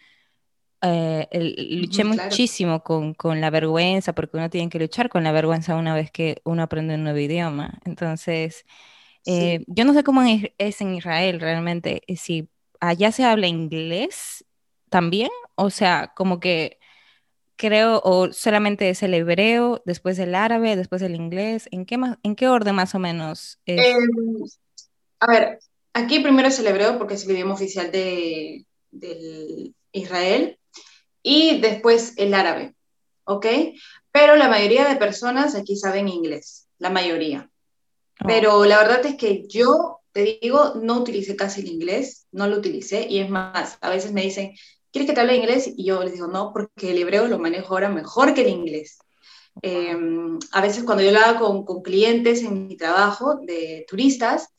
Eh, 0.81 1.27
luché 1.81 2.05
muchísimo 2.05 2.83
con, 2.83 3.13
con, 3.13 3.41
la 3.41 3.49
vergüenza, 3.49 4.13
porque 4.13 4.37
uno 4.37 4.49
tiene 4.49 4.69
que 4.69 4.79
luchar 4.79 5.09
con 5.09 5.23
la 5.23 5.31
vergüenza 5.33 5.75
una 5.75 5.93
vez 5.93 6.09
que 6.09 6.41
uno 6.45 6.63
aprende 6.63 6.95
un 6.95 7.03
nuevo 7.03 7.19
idioma. 7.19 7.79
Entonces, 7.85 8.65
Eh, 9.25 9.65
yo 9.67 9.83
no 9.83 9.93
sé 9.93 10.03
cómo 10.03 10.23
es 10.23 10.81
en 10.81 10.95
Israel 10.95 11.41
realmente, 11.41 12.01
si 12.15 12.49
allá 12.79 13.11
se 13.11 13.25
habla 13.25 13.47
inglés 13.47 14.45
también, 14.89 15.29
o 15.55 15.69
sea, 15.69 16.13
como 16.15 16.39
que 16.39 16.79
creo, 17.59 18.01
o 18.05 18.31
solamente 18.31 18.89
es 18.89 19.03
el 19.03 19.13
hebreo, 19.13 19.81
después 19.85 20.17
el 20.17 20.33
árabe, 20.33 20.77
después 20.77 21.01
el 21.01 21.13
inglés, 21.13 21.67
¿en 21.71 21.85
qué, 21.85 21.97
más, 21.97 22.17
en 22.23 22.37
qué 22.37 22.47
orden 22.47 22.73
más 22.73 22.95
o 22.95 22.99
menos? 22.99 23.59
Em, 23.65 24.09
a 25.19 25.27
ver, 25.27 25.59
aquí 25.93 26.21
primero 26.21 26.47
es 26.47 26.57
el 26.59 26.67
hebreo 26.67 26.97
porque 26.97 27.15
es 27.15 27.25
el 27.25 27.31
idioma 27.31 27.55
oficial 27.55 27.91
de, 27.91 28.65
Israel 29.91 30.57
y 31.21 31.59
después 31.59 32.13
el 32.15 32.33
árabe, 32.33 32.75
¿ok? 33.25 33.45
Pero 34.11 34.37
la 34.37 34.47
mayoría 34.47 34.87
de 34.87 34.95
personas 34.95 35.53
aquí 35.53 35.75
saben 35.75 36.07
inglés, 36.07 36.69
la 36.77 36.89
mayoría. 36.89 37.49
Oh. 38.21 38.27
Pero 38.27 38.63
la 38.65 38.77
verdad 38.77 39.05
es 39.05 39.15
que 39.15 39.45
yo, 39.47 39.99
te 40.13 40.39
digo, 40.41 40.75
no 40.81 40.99
utilicé 40.99 41.35
casi 41.35 41.59
el 41.59 41.67
inglés, 41.67 42.25
no 42.31 42.47
lo 42.47 42.57
utilicé 42.57 43.05
y 43.09 43.19
es 43.19 43.29
más, 43.29 43.77
a 43.81 43.89
veces 43.89 44.13
me 44.13 44.21
dicen, 44.21 44.53
¿quieres 44.91 45.09
que 45.09 45.13
te 45.13 45.21
hable 45.21 45.35
inglés? 45.35 45.71
Y 45.75 45.85
yo 45.85 46.03
les 46.03 46.13
digo, 46.13 46.27
no, 46.27 46.51
porque 46.53 46.91
el 46.91 46.97
hebreo 46.97 47.27
lo 47.27 47.39
manejo 47.39 47.73
ahora 47.73 47.89
mejor 47.89 48.33
que 48.33 48.41
el 48.41 48.49
inglés. 48.49 48.99
Em, 49.61 50.39
a 50.51 50.61
veces 50.61 50.83
cuando 50.83 51.03
yo 51.03 51.11
lo 51.11 51.19
hago 51.19 51.65
con, 51.65 51.81
clientes 51.81 52.43
en 52.43 52.67
mi 52.67 52.77
trabajo 52.77 53.35
de 53.35 53.85
turistas, 53.87 54.49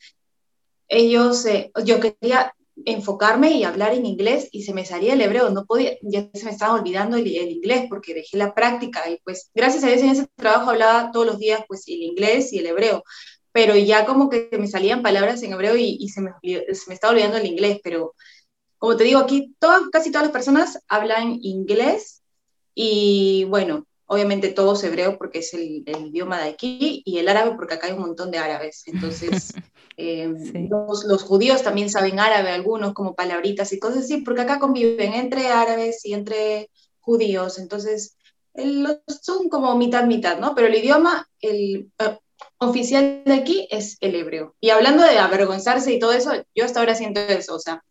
ellos, 0.87 1.45
eh, 1.45 1.71
yo 1.85 1.99
quería 1.99 2.53
enfocarme 2.85 3.51
y 3.51 3.63
hablar 3.63 3.93
en 3.93 4.05
inglés 4.05 4.49
y 4.51 4.63
se 4.63 4.73
me 4.73 4.85
salía 4.85 5.13
el 5.13 5.21
hebreo, 5.21 5.49
no 5.49 5.65
podía, 5.65 5.93
ya 6.01 6.29
se 6.33 6.45
me 6.45 6.51
estaba 6.51 6.73
olvidando 6.73 7.17
el, 7.17 7.27
inglés 7.27 7.85
porque 7.89 8.13
dejé 8.13 8.37
la 8.37 8.53
práctica 8.53 9.09
y 9.09 9.19
pues 9.23 9.51
gracias 9.53 9.83
a 9.83 9.87
Dios 9.87 10.01
en 10.01 10.09
ese 10.09 10.27
trabajo 10.35 10.71
hablaba 10.71 11.11
todos 11.11 11.25
los 11.25 11.37
días 11.37 11.63
pues 11.67 11.87
el 11.87 12.01
inglés 12.01 12.51
y 12.53 12.59
el 12.59 12.67
hebreo, 12.67 13.03
pero 13.51 13.75
ya 13.75 14.05
como 14.05 14.29
que 14.29 14.49
me 14.57 14.67
salían 14.67 15.01
palabras 15.01 15.43
en 15.43 15.53
hebreo 15.53 15.75
y, 15.77 16.07
se, 16.09 16.21
me, 16.21 16.31
se 16.41 16.83
me 16.87 16.93
estaba 16.93 17.13
olvidando 17.13 17.37
el 17.37 17.45
inglés, 17.45 17.79
pero 17.83 18.13
como 18.81 18.97
te 18.97 19.03
digo, 19.03 19.19
aquí 19.19 19.53
todas, 19.59 19.83
casi 19.91 20.09
todas 20.09 20.25
las 20.25 20.33
personas 20.33 20.79
hablan 20.87 21.37
inglés 21.43 22.23
y 22.73 23.43
bueno, 23.43 23.85
obviamente 24.07 24.49
todos 24.49 24.83
hebreo 24.83 25.19
porque 25.19 25.37
es 25.37 25.53
el, 25.53 25.83
idioma 25.85 26.41
de 26.41 26.49
aquí 26.49 27.03
y 27.05 27.19
el 27.19 27.27
árabe 27.29 27.53
porque 27.55 27.75
acá 27.75 27.85
hay 27.85 27.93
un 27.93 27.99
montón 27.99 28.31
de 28.31 28.39
árabes. 28.39 28.81
Entonces, 28.87 29.53
eh, 29.97 30.33
los, 30.67 31.21
judíos 31.21 31.61
también 31.61 31.91
saben 31.91 32.19
árabe, 32.19 32.49
algunos 32.49 32.93
como 32.93 33.13
palabritas 33.13 33.71
y 33.71 33.77
cosas 33.77 34.05
así, 34.05 34.17
porque 34.17 34.41
acá 34.41 34.57
conviven 34.57 35.13
entre 35.13 35.49
árabes 35.49 36.03
y 36.03 36.15
entre 36.15 36.71
judíos. 37.01 37.59
Entonces, 37.59 38.17
son 39.21 39.47
como 39.47 39.77
mitad, 39.77 40.05
mitad, 40.05 40.39
¿no? 40.39 40.55
Pero 40.55 40.69
el 40.69 40.75
idioma 40.75 41.29
el, 41.39 41.91
eh, 41.99 42.17
oficial 42.57 43.21
de 43.25 43.33
aquí 43.33 43.67
es 43.69 43.97
el 44.01 44.15
hebreo. 44.15 44.55
Y 44.59 44.71
hablando 44.71 45.03
de 45.03 45.19
avergonzarse 45.19 45.93
y 45.93 45.99
todo 45.99 46.13
eso, 46.13 46.31
yo 46.55 46.65
hasta 46.65 46.79
ahora 46.79 46.95
siento 46.95 47.19
eso, 47.19 47.53
o 47.53 47.59
sea, 47.59 47.83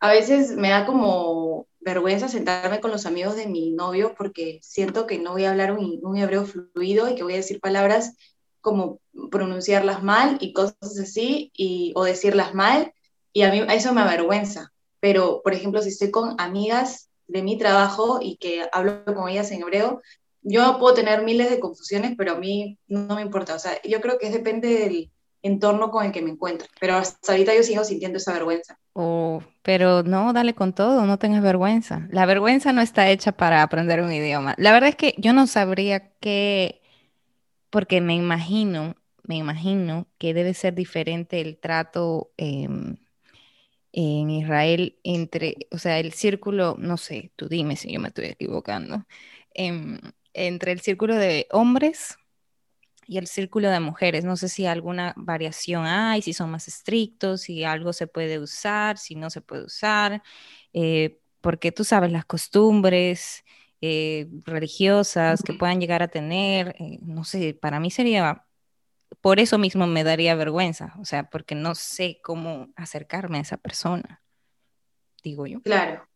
a 0.00 0.10
veces 0.10 0.56
me 0.56 0.70
da 0.70 0.86
como 0.86 1.66
vergüenza 1.80 2.28
sentarme 2.28 2.80
con 2.80 2.90
los 2.90 3.06
amigos 3.06 3.36
de 3.36 3.46
mi 3.46 3.70
novio 3.70 4.14
porque 4.16 4.60
siento 4.62 5.06
que 5.06 5.18
no 5.18 5.32
voy 5.32 5.44
a 5.44 5.50
hablar 5.50 5.72
un, 5.72 6.16
hebreo 6.16 6.44
fluido 6.44 7.08
y 7.08 7.14
que 7.14 7.22
voy 7.22 7.34
a 7.34 7.36
decir 7.36 7.60
palabras 7.60 8.14
como 8.60 9.00
pronunciarlas 9.30 10.02
mal 10.02 10.38
y 10.40 10.52
cosas 10.52 10.98
así, 11.00 11.50
y, 11.54 11.92
o 11.94 12.04
decirlas 12.04 12.54
mal, 12.54 12.92
y 13.32 13.42
a 13.42 13.50
mí 13.50 13.62
eso 13.70 13.94
me 13.94 14.02
avergüenza. 14.02 14.72
Pero, 15.00 15.40
por 15.42 15.54
ejemplo, 15.54 15.80
si 15.80 15.90
estoy 15.90 16.10
con 16.10 16.34
amigas 16.38 17.08
de 17.28 17.42
mi 17.42 17.56
trabajo 17.56 18.18
y 18.20 18.36
que 18.36 18.66
hablo 18.72 19.04
con 19.04 19.28
ellas 19.28 19.50
en 19.52 19.62
hebreo, 19.62 20.02
yo 20.42 20.78
puedo 20.78 20.94
tener 20.94 21.22
miles 21.22 21.50
de 21.50 21.60
confusiones, 21.60 22.14
pero 22.16 22.32
a 22.32 22.38
mí 22.38 22.78
no 22.88 23.14
me 23.14 23.22
importa. 23.22 23.54
O 23.54 23.58
sea, 23.58 23.80
yo 23.82 24.00
creo 24.00 24.18
que 24.18 24.30
depende 24.30 24.68
del, 24.80 25.10
entorno 25.42 25.90
con 25.90 26.06
el 26.06 26.12
que 26.12 26.22
me 26.22 26.30
encuentro. 26.30 26.68
Pero 26.80 26.96
hasta 26.96 27.32
ahorita 27.32 27.54
yo 27.54 27.62
sigo 27.62 27.84
sintiendo 27.84 28.18
esa 28.18 28.32
vergüenza. 28.32 28.78
Oh, 28.92 29.42
pero 29.62 30.02
no, 30.02 30.32
dale 30.32 30.54
con 30.54 30.72
todo, 30.72 31.06
no 31.06 31.18
tengas 31.18 31.42
vergüenza. 31.42 32.08
La 32.10 32.26
vergüenza 32.26 32.72
no 32.72 32.80
está 32.82 33.08
hecha 33.10 33.32
para 33.32 33.62
aprender 33.62 34.00
un 34.02 34.12
idioma. 34.12 34.54
La 34.58 34.72
verdad 34.72 34.90
es 34.90 34.96
que 34.96 35.14
yo 35.18 35.32
no 35.32 35.46
sabría 35.46 36.10
qué, 36.20 36.82
porque 37.70 38.00
me 38.00 38.14
imagino, 38.14 38.96
me 39.24 39.36
imagino 39.36 40.08
que 40.18 40.34
debe 40.34 40.54
ser 40.54 40.74
diferente 40.74 41.40
el 41.40 41.58
trato 41.58 42.32
em, 42.36 42.96
en 43.92 44.30
Israel 44.30 44.98
entre, 45.04 45.56
o 45.70 45.78
sea, 45.78 45.98
el 45.98 46.12
círculo, 46.12 46.76
no 46.78 46.96
sé, 46.96 47.32
tú 47.36 47.48
dime 47.48 47.76
si 47.76 47.92
yo 47.92 48.00
me 48.00 48.08
estoy 48.08 48.26
equivocando, 48.26 49.06
em, 49.54 49.98
entre 50.34 50.72
el 50.72 50.80
círculo 50.80 51.14
de 51.16 51.46
hombres 51.50 52.16
y 53.08 53.16
el 53.16 53.26
círculo 53.26 53.70
de 53.70 53.80
mujeres. 53.80 54.24
No 54.24 54.36
sé 54.36 54.48
si 54.48 54.66
alguna 54.66 55.14
variación 55.16 55.86
hay, 55.86 56.20
si 56.20 56.34
son 56.34 56.50
más 56.50 56.68
estrictos, 56.68 57.40
si 57.40 57.64
algo 57.64 57.92
se 57.94 58.06
puede 58.06 58.38
usar, 58.38 58.98
si 58.98 59.14
no 59.14 59.30
se 59.30 59.40
puede 59.40 59.64
usar, 59.64 60.22
eh, 60.74 61.18
porque 61.40 61.72
tú 61.72 61.84
sabes 61.84 62.12
las 62.12 62.26
costumbres 62.26 63.44
eh, 63.80 64.28
religiosas 64.44 65.42
que 65.42 65.54
puedan 65.54 65.80
llegar 65.80 66.02
a 66.02 66.08
tener, 66.08 66.76
eh, 66.78 66.98
no 67.00 67.24
sé, 67.24 67.54
para 67.54 67.80
mí 67.80 67.90
sería, 67.90 68.44
por 69.22 69.40
eso 69.40 69.56
mismo 69.56 69.86
me 69.86 70.04
daría 70.04 70.34
vergüenza, 70.34 70.94
o 71.00 71.06
sea, 71.06 71.30
porque 71.30 71.54
no 71.54 71.74
sé 71.74 72.20
cómo 72.22 72.68
acercarme 72.76 73.38
a 73.38 73.42
esa 73.42 73.56
persona, 73.56 74.22
digo 75.24 75.46
yo. 75.46 75.62
Claro. 75.62 76.06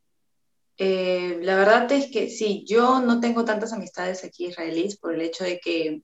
la 0.79 1.57
verdad 1.57 1.91
es 1.93 2.11
que 2.11 2.29
sí, 2.29 2.67
yo 2.69 3.01
no 3.01 3.21
tengo 3.21 3.47
tantas 3.47 3.73
amistades 3.73 4.25
aquí 4.25 4.47
israelíes 4.47 4.99
por 4.99 5.15
el 5.15 5.23
hecho 5.23 5.45
de 5.45 5.59
que 5.59 6.03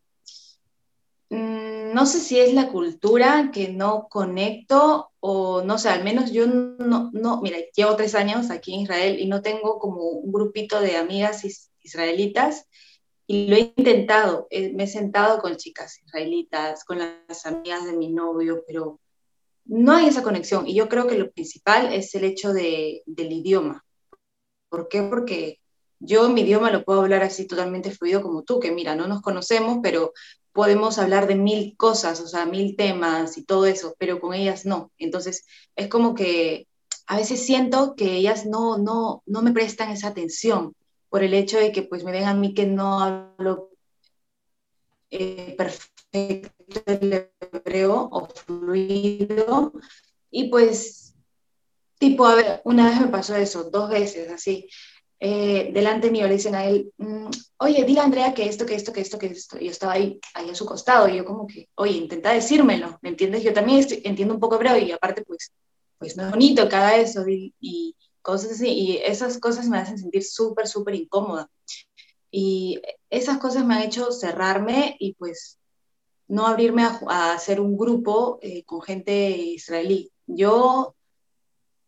no 1.98 2.06
sé 2.06 2.20
si 2.20 2.38
es 2.38 2.54
la 2.54 2.68
cultura 2.68 3.50
que 3.52 3.70
no 3.70 4.06
conecto 4.08 5.10
o 5.18 5.64
no 5.64 5.78
sé, 5.78 5.88
al 5.88 6.04
menos 6.04 6.30
yo 6.30 6.46
no, 6.46 7.10
no, 7.12 7.40
mira, 7.42 7.58
llevo 7.74 7.96
tres 7.96 8.14
años 8.14 8.52
aquí 8.52 8.72
en 8.72 8.82
Israel 8.82 9.18
y 9.18 9.26
no 9.26 9.42
tengo 9.42 9.80
como 9.80 10.02
un 10.02 10.30
grupito 10.30 10.80
de 10.80 10.96
amigas 10.96 11.42
israelitas 11.82 12.68
y 13.26 13.48
lo 13.48 13.56
he 13.56 13.74
intentado, 13.76 14.46
eh, 14.50 14.72
me 14.74 14.84
he 14.84 14.86
sentado 14.86 15.40
con 15.40 15.56
chicas 15.56 15.98
israelitas, 16.06 16.84
con 16.84 17.00
las 17.00 17.44
amigas 17.46 17.84
de 17.84 17.94
mi 17.94 18.10
novio, 18.10 18.62
pero 18.64 19.00
no 19.64 19.90
hay 19.90 20.06
esa 20.06 20.22
conexión 20.22 20.68
y 20.68 20.74
yo 20.76 20.88
creo 20.88 21.08
que 21.08 21.18
lo 21.18 21.32
principal 21.32 21.92
es 21.92 22.14
el 22.14 22.22
hecho 22.22 22.52
de, 22.52 23.02
del 23.06 23.32
idioma. 23.32 23.84
¿Por 24.68 24.86
qué? 24.86 25.02
Porque 25.02 25.58
yo 25.98 26.28
mi 26.28 26.42
idioma 26.42 26.70
lo 26.70 26.84
puedo 26.84 27.00
hablar 27.00 27.24
así 27.24 27.48
totalmente 27.48 27.90
fluido 27.90 28.22
como 28.22 28.44
tú, 28.44 28.60
que 28.60 28.70
mira, 28.70 28.94
no 28.94 29.08
nos 29.08 29.20
conocemos, 29.20 29.78
pero 29.82 30.12
podemos 30.52 30.98
hablar 30.98 31.26
de 31.26 31.34
mil 31.36 31.76
cosas, 31.76 32.20
o 32.20 32.26
sea, 32.26 32.46
mil 32.46 32.76
temas 32.76 33.38
y 33.38 33.44
todo 33.44 33.66
eso, 33.66 33.94
pero 33.98 34.20
con 34.20 34.34
ellas 34.34 34.66
no. 34.66 34.92
Entonces, 34.98 35.46
es 35.76 35.88
como 35.88 36.14
que 36.14 36.66
a 37.06 37.16
veces 37.16 37.44
siento 37.44 37.94
que 37.96 38.16
ellas 38.16 38.46
no, 38.46 38.78
no, 38.78 39.22
no 39.26 39.42
me 39.42 39.52
prestan 39.52 39.90
esa 39.90 40.08
atención 40.08 40.74
por 41.08 41.22
el 41.22 41.34
hecho 41.34 41.58
de 41.58 41.72
que 41.72 41.82
pues 41.82 42.04
me 42.04 42.12
ven 42.12 42.24
a 42.24 42.34
mí 42.34 42.54
que 42.54 42.66
no 42.66 43.00
hablo 43.00 43.70
eh, 45.10 45.54
perfecto 45.56 46.52
el 46.86 47.30
hebreo 47.40 48.08
o 48.10 48.26
fluido 48.26 49.72
y 50.30 50.50
pues 50.50 51.14
tipo, 51.98 52.26
a 52.26 52.34
ver, 52.34 52.60
una 52.64 52.88
vez 52.88 53.00
me 53.00 53.08
pasó 53.08 53.34
eso, 53.34 53.64
dos 53.70 53.90
veces 53.90 54.30
así, 54.30 54.68
eh, 55.20 55.70
delante 55.72 56.10
mío 56.10 56.26
le 56.28 56.34
dicen 56.34 56.54
a 56.54 56.64
él, 56.64 56.92
mm, 56.96 57.26
oye, 57.58 57.84
dile 57.84 58.00
a 58.00 58.04
Andrea 58.04 58.34
que 58.34 58.46
esto, 58.46 58.64
que 58.64 58.74
esto, 58.74 58.92
que 58.92 59.00
esto, 59.00 59.18
que 59.18 59.26
esto. 59.26 59.58
Y 59.58 59.64
yo 59.66 59.70
estaba 59.70 59.94
ahí, 59.94 60.20
ahí 60.34 60.50
a 60.50 60.54
su 60.54 60.64
costado, 60.64 61.08
y 61.08 61.16
yo 61.16 61.24
como 61.24 61.46
que, 61.46 61.68
oye, 61.74 61.92
intenta 61.92 62.32
decírmelo, 62.32 62.98
¿me 63.02 63.10
entiendes? 63.10 63.42
Yo 63.42 63.52
también 63.52 63.84
entiendo 64.04 64.34
un 64.34 64.40
poco 64.40 64.56
hebreo, 64.56 64.78
y 64.78 64.92
aparte, 64.92 65.24
pues, 65.24 65.52
pues 65.98 66.16
no 66.16 66.24
es 66.24 66.30
bonito 66.30 66.68
cada 66.68 66.96
eso, 66.96 67.24
y, 67.28 67.94
cosas 68.22 68.52
así, 68.52 68.68
y 68.68 68.96
esas 68.98 69.38
cosas 69.38 69.68
me 69.68 69.78
hacen 69.78 69.98
sentir 69.98 70.22
súper, 70.22 70.68
súper 70.68 70.94
incómoda. 70.94 71.48
Y 72.30 72.80
esas 73.08 73.38
cosas 73.38 73.64
me 73.64 73.74
han 73.74 73.82
hecho 73.82 74.12
cerrarme 74.12 74.96
y 74.98 75.14
pues 75.14 75.58
no 76.26 76.46
abrirme 76.46 76.82
a, 76.82 77.32
hacer 77.32 77.58
un 77.58 77.76
grupo 77.76 78.38
eh, 78.42 78.64
con 78.64 78.82
gente 78.82 79.30
israelí. 79.30 80.12
Yo 80.26 80.94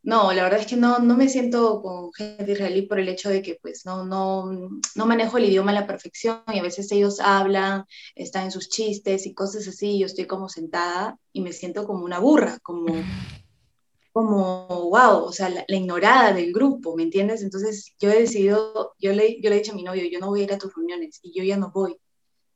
no, 0.02 0.32
la 0.32 0.44
verdad 0.44 0.60
es 0.60 0.66
que 0.66 0.76
no, 0.76 0.98
no 0.98 1.14
me 1.14 1.28
siento 1.28 1.82
con 1.82 2.10
gente 2.14 2.52
israelí 2.52 2.82
por 2.82 2.98
el 2.98 3.08
hecho 3.08 3.28
de 3.28 3.42
que 3.42 3.58
pues 3.60 3.84
no, 3.84 4.04
no, 4.04 4.70
no 4.94 5.06
manejo 5.06 5.36
el 5.36 5.44
idioma 5.44 5.72
a 5.72 5.74
la 5.74 5.86
perfección 5.86 6.42
y 6.48 6.58
a 6.58 6.62
veces 6.62 6.90
ellos 6.90 7.20
hablan, 7.20 7.84
están 8.14 8.44
en 8.44 8.50
sus 8.50 8.70
chistes 8.70 9.26
y 9.26 9.34
cosas 9.34 9.68
así, 9.68 9.96
y 9.96 9.98
yo 10.00 10.06
estoy 10.06 10.26
como 10.26 10.48
sentada 10.48 11.18
y 11.32 11.42
me 11.42 11.52
siento 11.52 11.86
como 11.86 12.04
una 12.04 12.18
burra, 12.18 12.58
como, 12.62 12.86
como 14.12 14.88
wow, 14.88 15.24
o 15.24 15.32
sea, 15.32 15.50
la, 15.50 15.64
ignorada 15.68 16.32
del 16.32 16.52
grupo, 16.52 16.96
¿me 16.96 17.02
entiendes? 17.02 17.42
Entonces 17.42 17.94
yo 18.00 18.10
he 18.10 18.20
decidido, 18.20 18.94
yo 18.98 19.12
le, 19.12 19.38
yo 19.42 19.50
le 19.50 19.56
he 19.56 19.58
dicho 19.58 19.72
a 19.72 19.76
mi 19.76 19.82
novio, 19.82 20.04
yo 20.10 20.18
no 20.18 20.28
voy 20.28 20.40
a 20.40 20.44
ir 20.44 20.52
a 20.54 20.58
tus 20.58 20.74
reuniones 20.74 21.20
y 21.22 21.38
yo 21.38 21.44
ya 21.44 21.58
no 21.58 21.72
voy 21.72 21.96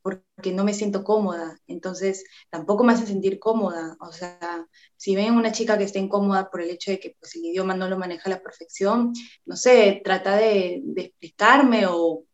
porque 0.04 0.52
no 0.52 0.64
me 0.64 0.74
siento 0.74 1.02
cómoda, 1.02 1.58
entonces 1.66 2.26
tampoco 2.50 2.84
me 2.84 2.92
hace 2.92 3.06
sentir 3.06 3.38
cómoda, 3.38 3.96
o 4.00 4.12
sea, 4.12 4.68
si 4.98 5.16
ven 5.16 5.34
una 5.34 5.50
chica 5.50 5.78
que 5.78 5.84
está 5.84 5.98
incómoda 5.98 6.50
por 6.50 6.60
el 6.60 6.68
hecho 6.68 6.90
de 6.90 7.00
que 7.00 7.16
pues, 7.18 7.34
el 7.36 7.46
idioma 7.46 7.74
no 7.74 7.88
lo 7.88 7.96
maneja 7.96 8.24
a 8.26 8.34
la 8.34 8.42
perfección, 8.42 9.14
no 9.46 9.56
sé, 9.56 10.02
trata 10.04 10.36
de, 10.36 10.82
explicarme 10.94 11.86
o 11.88 12.24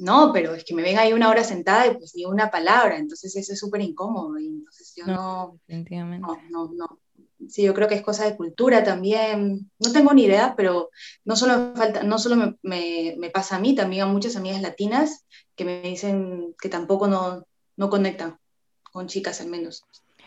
no, 0.00 0.32
pero 0.34 0.54
es 0.54 0.64
que 0.64 0.74
me 0.74 0.82
ven 0.82 0.98
ahí 0.98 1.14
una 1.14 1.30
hora 1.30 1.44
sentada 1.44 1.86
y 1.86 1.96
pues 1.96 2.12
digo 2.12 2.30
una 2.30 2.50
palabra, 2.50 2.98
entonces 2.98 3.34
eso 3.36 3.54
es 3.54 3.58
súper 3.58 3.80
incómodo. 3.80 4.38
Y 4.38 4.48
entonces 4.48 4.92
yo 4.94 5.06
no, 5.06 5.58
no, 5.66 6.36
no, 6.50 6.70
no, 6.74 7.00
Sí, 7.48 7.62
yo 7.62 7.74
creo 7.74 7.88
que 7.88 7.94
es 7.94 8.02
cosa 8.02 8.24
de 8.24 8.36
cultura 8.36 8.84
también. 8.84 9.70
No 9.78 9.92
tengo 9.92 10.12
ni 10.14 10.24
idea, 10.24 10.54
pero 10.56 10.90
no 11.24 11.36
solo, 11.36 11.58
me 11.58 11.76
falta, 11.76 12.02
no 12.02 12.18
solo 12.18 12.36
me, 12.36 12.56
me, 12.62 13.14
me 13.18 13.30
pasa 13.30 13.56
a 13.56 13.60
mí, 13.60 13.74
también 13.74 14.02
a 14.02 14.06
muchas 14.06 14.36
amigas 14.36 14.62
latinas 14.62 15.26
que 15.54 15.64
me 15.64 15.82
dicen 15.82 16.54
que 16.60 16.68
tampoco 16.68 17.08
no, 17.08 17.46
no 17.76 17.90
conectan 17.90 18.38
con 18.82 19.06
chicas 19.06 19.40
al 19.40 19.48
menos. 19.48 19.84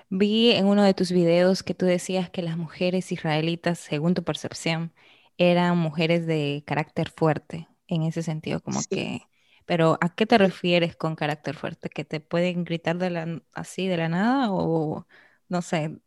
Vi 0.10 0.52
en 0.52 0.66
uno 0.68 0.84
de 0.84 0.94
tus 0.94 1.12
videos 1.12 1.64
que 1.64 1.74
tú 1.74 1.86
decías 1.86 2.30
que 2.30 2.42
las 2.42 2.58
mujeres 2.58 3.12
israelitas, 3.12 3.80
según 3.80 4.14
tu 4.14 4.24
percepción, 4.24 4.94
eran 5.38 5.78
mujeres 5.78 6.26
de 6.28 6.64
carácter 6.66 7.10
fuerte, 7.10 7.68
en 7.88 8.04
ese 8.04 8.24
sentido, 8.24 8.62
como 8.62 8.82
que 8.90 9.22
pero 9.66 9.98
¿a 10.02 10.14
qué 10.14 10.26
te 10.26 10.38
refieres 10.38 10.96
con 10.96 11.16
carácter 11.16 11.56
fuerte? 11.56 11.90
¿Que 11.90 12.06
te 12.06 12.20
pueden 12.20 12.64
gritar 12.64 12.98
de 12.98 13.10
la, 13.10 13.42
así 13.54 13.88
de 13.88 13.98
la 13.98 14.10
nada 14.10 14.52
o 14.52 15.08
no 15.50 15.62
sé? 15.62 15.98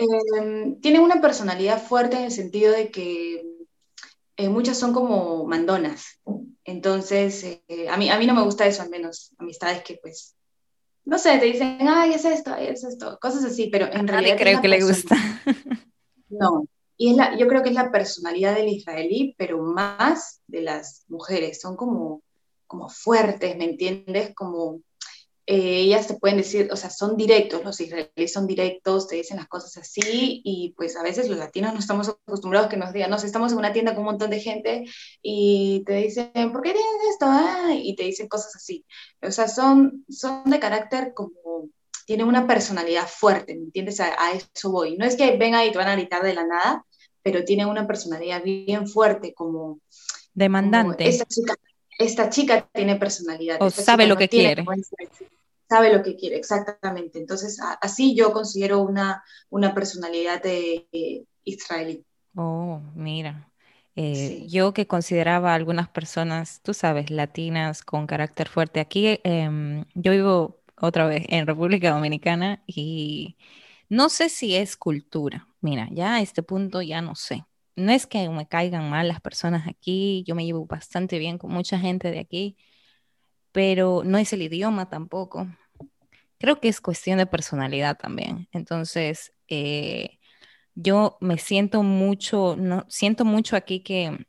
Em, 0.00 0.80
tienen 0.80 1.02
una 1.02 1.20
personalidad 1.20 1.82
fuerte 1.82 2.16
en 2.16 2.24
el 2.24 2.30
sentido 2.30 2.72
de 2.72 2.90
que 2.90 3.44
eh, 4.36 4.48
muchas 4.48 4.78
son 4.78 4.92
como 4.92 5.46
mandonas. 5.46 6.20
Entonces, 6.64 7.44
eh, 7.44 7.88
a, 7.88 7.96
mí, 7.96 8.10
a 8.10 8.18
mí 8.18 8.26
no 8.26 8.34
me 8.34 8.42
gusta 8.42 8.66
eso, 8.66 8.82
al 8.82 8.90
menos 8.90 9.34
amistades 9.38 9.82
que 9.82 9.98
pues, 10.00 10.34
no 11.04 11.18
sé, 11.18 11.38
te 11.38 11.46
dicen, 11.46 11.78
ay, 11.88 12.14
es 12.14 12.24
esto, 12.24 12.52
ay, 12.54 12.68
es 12.68 12.84
esto, 12.84 13.18
cosas 13.20 13.44
así, 13.44 13.68
pero 13.68 13.86
en 13.92 14.06
realidad... 14.06 14.36
creo 14.38 14.60
que 14.60 14.68
le 14.68 14.82
gusta. 14.82 15.16
No, 16.32 16.64
y 16.96 17.10
es 17.10 17.16
la, 17.16 17.36
yo 17.36 17.48
creo 17.48 17.60
que 17.64 17.70
es 17.70 17.74
la 17.74 17.90
personalidad 17.90 18.54
del 18.54 18.68
israelí, 18.68 19.34
pero 19.36 19.60
más 19.60 20.40
de 20.46 20.60
las 20.60 21.04
mujeres. 21.08 21.60
Son 21.60 21.74
como 21.74 22.22
como 22.70 22.88
fuertes, 22.88 23.56
¿me 23.56 23.64
entiendes? 23.64 24.32
Como 24.32 24.80
eh, 25.52 25.80
ellas 25.80 26.06
te 26.06 26.14
pueden 26.14 26.36
decir, 26.36 26.68
o 26.70 26.76
sea, 26.76 26.90
son 26.90 27.16
directos, 27.16 27.64
los 27.64 27.80
israelíes 27.80 28.32
son 28.32 28.46
directos, 28.46 29.08
te 29.08 29.16
dicen 29.16 29.36
las 29.36 29.48
cosas 29.48 29.78
así, 29.78 30.40
y 30.44 30.72
pues 30.76 30.96
a 30.96 31.02
veces 31.02 31.28
los 31.28 31.38
latinos 31.38 31.72
no 31.72 31.80
estamos 31.80 32.08
acostumbrados 32.08 32.68
que 32.68 32.76
nos 32.76 32.92
digan, 32.92 33.10
no, 33.10 33.16
estamos 33.16 33.50
en 33.50 33.58
una 33.58 33.72
tienda 33.72 33.90
con 33.90 34.02
un 34.02 34.12
montón 34.12 34.30
de 34.30 34.38
gente 34.38 34.84
y 35.20 35.82
te 35.84 35.94
dicen, 35.94 36.52
¿por 36.52 36.62
qué 36.62 36.72
tienes 36.72 36.92
esto? 37.10 37.26
Ah", 37.26 37.70
y 37.74 37.96
te 37.96 38.04
dicen 38.04 38.28
cosas 38.28 38.54
así. 38.54 38.84
O 39.22 39.32
sea, 39.32 39.48
son, 39.48 40.04
son 40.08 40.44
de 40.44 40.60
carácter 40.60 41.14
como, 41.14 41.68
tienen 42.06 42.28
una 42.28 42.46
personalidad 42.46 43.08
fuerte, 43.08 43.56
¿me 43.56 43.64
entiendes? 43.64 43.98
A, 43.98 44.14
eso 44.32 44.70
voy. 44.70 44.96
No 44.96 45.04
es 45.04 45.16
que 45.16 45.36
vengan 45.36 45.66
y 45.66 45.72
te 45.72 45.78
van 45.78 45.88
a 45.88 45.96
gritar 45.96 46.22
de 46.22 46.34
la 46.34 46.46
nada, 46.46 46.86
pero 47.24 47.42
tienen 47.42 47.66
una 47.66 47.88
personalidad 47.88 48.44
bien 48.44 48.86
fuerte, 48.86 49.34
como... 49.34 49.80
Demandante. 50.32 51.08
esa 51.08 51.24
chica 51.24 51.54
esta 51.98 52.30
chica 52.30 52.66
tiene 52.72 52.96
personalidad. 52.96 53.58
O 53.60 53.68
sabe 53.68 54.06
lo 54.06 54.16
que 54.16 54.28
quiere. 54.28 54.64
Sabe 55.70 55.92
lo 55.92 56.02
que 56.02 56.16
quiere, 56.16 56.36
exactamente. 56.36 57.18
Entonces, 57.18 57.58
así 57.80 58.14
yo 58.14 58.32
considero 58.32 58.80
una, 58.80 59.24
una 59.48 59.72
personalidad 59.72 60.42
de, 60.42 60.86
eh, 60.92 61.24
israelí. 61.44 62.04
Oh, 62.34 62.82
mira. 62.94 63.50
Eh, 63.96 64.46
yo 64.48 64.74
que 64.74 64.86
consideraba 64.86 65.52
a 65.52 65.54
algunas 65.54 65.88
personas, 65.88 66.60
tú 66.62 66.74
sabes, 66.74 67.10
latinas 67.10 67.82
con 67.82 68.06
carácter 68.06 68.48
fuerte. 68.48 68.80
Aquí 68.80 69.20
em, 69.24 69.84
yo 69.94 70.12
vivo 70.12 70.60
otra 70.80 71.06
vez 71.06 71.24
en 71.28 71.46
República 71.46 71.92
Dominicana 71.92 72.62
y 72.66 73.36
no 73.88 74.08
sé 74.08 74.28
si 74.28 74.56
es 74.56 74.76
cultura. 74.76 75.48
Mira, 75.60 75.88
ya 75.92 76.16
a 76.16 76.20
este 76.20 76.42
punto 76.42 76.82
ya 76.82 77.00
no 77.00 77.14
sé 77.14 77.44
no 77.80 77.92
es 77.92 78.06
que 78.06 78.28
me 78.28 78.46
caigan 78.46 78.90
mal 78.90 79.08
las 79.08 79.20
personas 79.20 79.66
aquí, 79.68 80.24
yo 80.26 80.34
me 80.34 80.44
llevo 80.44 80.66
bastante 80.66 81.18
bien 81.18 81.38
con 81.38 81.52
mucha 81.52 81.78
gente 81.78 82.10
de 82.10 82.20
aquí, 82.20 82.56
pero 83.52 84.02
no 84.04 84.18
es 84.18 84.32
el 84.32 84.42
idioma 84.42 84.88
tampoco. 84.88 85.48
Creo 86.40 86.58
que 86.60 86.68
es 86.68 86.80
cuestión 86.80 87.18
de 87.18 87.26
personalidad 87.26 87.98
también. 87.98 88.48
Entonces, 88.52 89.34
eh, 89.48 90.18
yo 90.74 91.18
me 91.20 91.38
siento 91.38 91.82
mucho, 91.82 92.56
no, 92.58 92.86
siento 92.88 93.26
mucho 93.26 93.56
aquí 93.56 93.82
que 93.82 94.26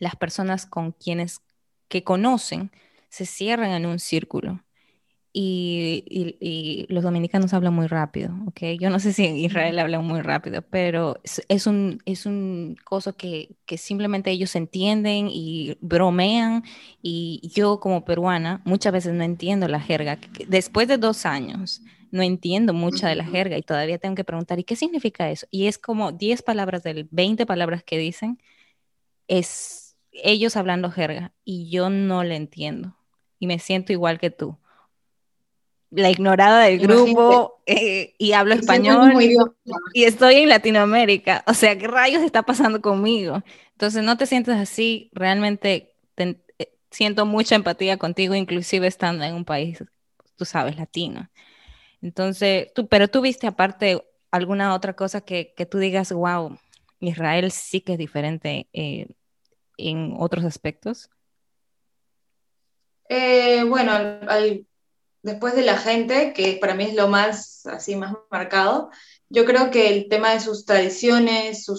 las 0.00 0.16
personas 0.16 0.66
con 0.66 0.92
quienes 0.92 1.40
que 1.88 2.04
conocen 2.04 2.72
se 3.08 3.24
cierran 3.24 3.70
en 3.70 3.86
un 3.86 4.00
círculo 4.00 4.64
y, 5.40 6.86
los 6.88 7.04
dominicanos 7.04 7.52
hablan 7.54 7.74
muy 7.74 7.86
rápido, 7.86 8.34
¿ok? 8.46 8.60
Yo 8.80 8.90
no 8.90 8.98
sé 8.98 9.12
si 9.12 9.24
en 9.24 9.36
Israel 9.36 9.78
hablan 9.78 10.04
muy 10.04 10.20
rápido, 10.20 10.62
pero 10.62 11.20
es, 11.22 11.66
un, 11.66 12.02
es 12.06 12.26
un 12.26 12.76
coso 12.84 13.16
que, 13.16 13.56
que, 13.64 13.78
simplemente 13.78 14.30
ellos 14.30 14.56
entienden 14.56 15.28
y 15.30 15.76
bromean 15.80 16.64
y 17.02 17.50
yo 17.54 17.78
como 17.78 18.04
peruana 18.04 18.62
muchas 18.64 18.92
veces 18.92 19.14
no 19.14 19.22
entiendo 19.22 19.68
la 19.68 19.80
jerga. 19.80 20.18
Después 20.48 20.88
de 20.88 20.98
dos 20.98 21.24
años 21.24 21.82
no 22.10 22.22
entiendo 22.22 22.72
mucha 22.72 23.08
de 23.08 23.14
la 23.14 23.24
jerga 23.24 23.56
y 23.58 23.62
todavía 23.62 23.98
tengo 23.98 24.14
que 24.14 24.24
preguntar, 24.24 24.58
¿y 24.58 24.64
qué 24.64 24.76
significa 24.76 25.30
eso? 25.30 25.46
Y 25.50 25.66
es 25.66 25.78
como 25.78 26.10
10 26.10 26.42
palabras 26.42 26.82
del 26.82 27.06
20 27.10 27.46
palabras 27.46 27.84
que 27.84 27.98
dicen, 27.98 28.38
es 29.28 29.96
ellos 30.10 30.56
hablando 30.56 30.90
jerga 30.90 31.32
y 31.44 31.70
yo 31.70 31.90
no 31.90 32.24
le 32.24 32.34
entiendo 32.36 32.96
y 33.38 33.46
me 33.46 33.58
siento 33.58 33.92
igual 33.92 34.18
que 34.18 34.30
tú 34.30 34.58
la 35.90 36.10
ignorada 36.10 36.64
del 36.64 36.80
grupo 36.80 37.60
eh, 37.66 38.14
y 38.18 38.32
hablo 38.32 38.54
español 38.54 39.12
y 39.94 40.04
estoy 40.04 40.36
en 40.36 40.48
Latinoamérica. 40.48 41.44
O 41.46 41.54
sea, 41.54 41.78
¿qué 41.78 41.86
rayos 41.86 42.22
está 42.22 42.42
pasando 42.42 42.80
conmigo? 42.80 43.42
Entonces, 43.72 44.02
no 44.02 44.16
te 44.16 44.26
sientes 44.26 44.56
así, 44.56 45.10
realmente 45.12 45.94
eh, 46.16 46.36
siento 46.90 47.26
mucha 47.26 47.54
empatía 47.54 47.96
contigo, 47.96 48.34
inclusive 48.34 48.86
estando 48.86 49.24
en 49.24 49.34
un 49.34 49.44
país, 49.44 49.82
tú 50.36 50.44
sabes, 50.44 50.76
latino. 50.76 51.30
Entonces, 52.02 52.72
tú, 52.74 52.86
pero 52.86 53.08
tú 53.08 53.20
viste 53.22 53.46
aparte 53.46 54.04
alguna 54.30 54.74
otra 54.74 54.94
cosa 54.94 55.22
que, 55.22 55.54
que 55.56 55.64
tú 55.64 55.78
digas, 55.78 56.12
wow, 56.12 56.58
Israel 57.00 57.50
sí 57.50 57.80
que 57.80 57.92
es 57.92 57.98
diferente 57.98 58.68
eh, 58.72 59.08
en 59.78 60.14
otros 60.18 60.44
aspectos. 60.44 61.08
bueno, 63.08 63.92
al 63.92 64.66
después 65.22 65.54
de 65.54 65.62
la 65.62 65.76
gente, 65.76 66.32
que 66.32 66.58
para 66.60 66.74
mí 66.74 66.84
es 66.84 66.94
lo 66.94 67.08
más, 67.08 67.66
así, 67.66 67.96
más 67.96 68.14
marcado, 68.30 68.90
yo 69.28 69.44
creo 69.44 69.70
que 69.70 69.88
el 69.88 70.08
tema 70.08 70.32
de 70.32 70.40
sus 70.40 70.64
tradiciones, 70.64 71.64
su, 71.64 71.76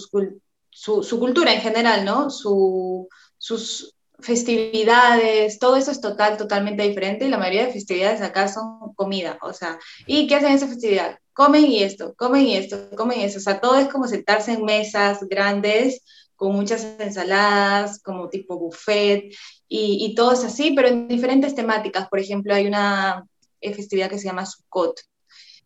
su, 0.70 1.18
cultura 1.18 1.52
en 1.52 1.60
general, 1.60 2.04
¿no? 2.04 2.30
Su, 2.30 3.08
sus 3.38 3.94
festividades, 4.20 5.58
todo 5.58 5.76
eso 5.76 5.90
es 5.90 6.00
total, 6.00 6.36
totalmente 6.36 6.82
diferente 6.82 7.24
y 7.24 7.28
la 7.28 7.38
mayoría 7.38 7.66
de 7.66 7.72
festividades 7.72 8.20
acá 8.20 8.48
son 8.48 8.94
comida, 8.94 9.38
o 9.42 9.52
sea, 9.52 9.78
¿y 10.06 10.26
qué 10.26 10.36
hacen 10.36 10.50
en 10.50 10.56
esa 10.56 10.68
festividad? 10.68 11.18
Comen 11.32 11.66
y 11.66 11.82
esto, 11.82 12.14
comen 12.16 12.42
y 12.42 12.56
esto, 12.56 12.90
comen 12.96 13.20
y 13.20 13.24
eso, 13.24 13.38
o 13.38 13.40
sea, 13.40 13.60
todo 13.60 13.76
es 13.78 13.88
como 13.88 14.06
sentarse 14.06 14.52
en 14.52 14.64
mesas 14.64 15.20
grandes 15.28 16.02
con 16.40 16.54
muchas 16.56 16.96
ensaladas, 16.98 18.02
como 18.02 18.30
tipo 18.30 18.58
buffet, 18.58 19.30
y, 19.68 20.06
y 20.06 20.14
todo 20.14 20.32
es 20.32 20.42
así, 20.42 20.72
pero 20.74 20.88
en 20.88 21.06
diferentes 21.06 21.54
temáticas. 21.54 22.08
Por 22.08 22.18
ejemplo, 22.18 22.54
hay 22.54 22.66
una 22.66 23.26
eh, 23.60 23.74
festividad 23.74 24.08
que 24.08 24.18
se 24.18 24.24
llama 24.24 24.46
Sukkot, 24.46 25.02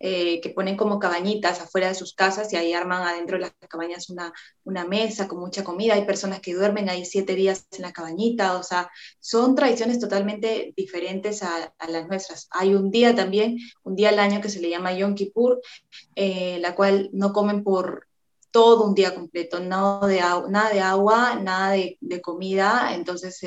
eh, 0.01 0.41
que 0.41 0.51
ponen 0.51 0.77
como 0.77 0.99
cabañitas 0.99 1.61
afuera 1.61 1.87
de 1.87 1.95
sus 1.95 2.13
casas 2.13 2.53
y 2.53 2.57
ahí 2.57 2.73
arman 2.73 3.07
adentro 3.07 3.39
de 3.39 3.43
las 3.43 3.53
cabañas 3.69 4.11
una, 4.11 4.33
una 4.65 4.85
mesa 4.85 5.29
con 5.29 5.39
mucha 5.39 5.63
comida. 5.63 5.95
Hay 5.95 6.07
personas 6.07 6.41
que 6.41 6.55
duermen 6.55 6.89
ahí 6.89 7.05
siete 7.05 7.37
días 7.37 7.69
en 7.71 7.83
la 7.83 7.93
cabañita, 7.93 8.59
o 8.59 8.65
sea, 8.65 8.91
son 9.21 9.55
tradiciones 9.55 10.01
totalmente 10.01 10.75
diferentes 10.77 11.45
a, 11.45 11.73
las 11.89 12.09
nuestras. 12.09 12.49
Hay 12.51 12.75
un 12.75 12.91
día 12.91 13.15
también, 13.15 13.59
un 13.85 13.95
día 13.95 14.09
al 14.09 14.19
año 14.19 14.41
que 14.41 14.49
se 14.49 14.61
le 14.61 14.71
llama 14.71 14.93
Yom 14.93 15.15
Kippur, 15.15 15.61
eh, 16.17 16.59
la 16.61 16.75
cual 16.75 17.11
no 17.13 17.33
comen 17.33 17.63
por 17.63 18.09
todo 18.55 18.85
un 18.85 18.95
día 18.95 19.17
completo, 19.17 19.59
nada 19.59 20.07
de, 20.07 20.21
agua, 20.21 21.35
nada 21.35 21.73
de, 21.73 22.21
comida, 22.23 22.95
entonces 22.95 23.43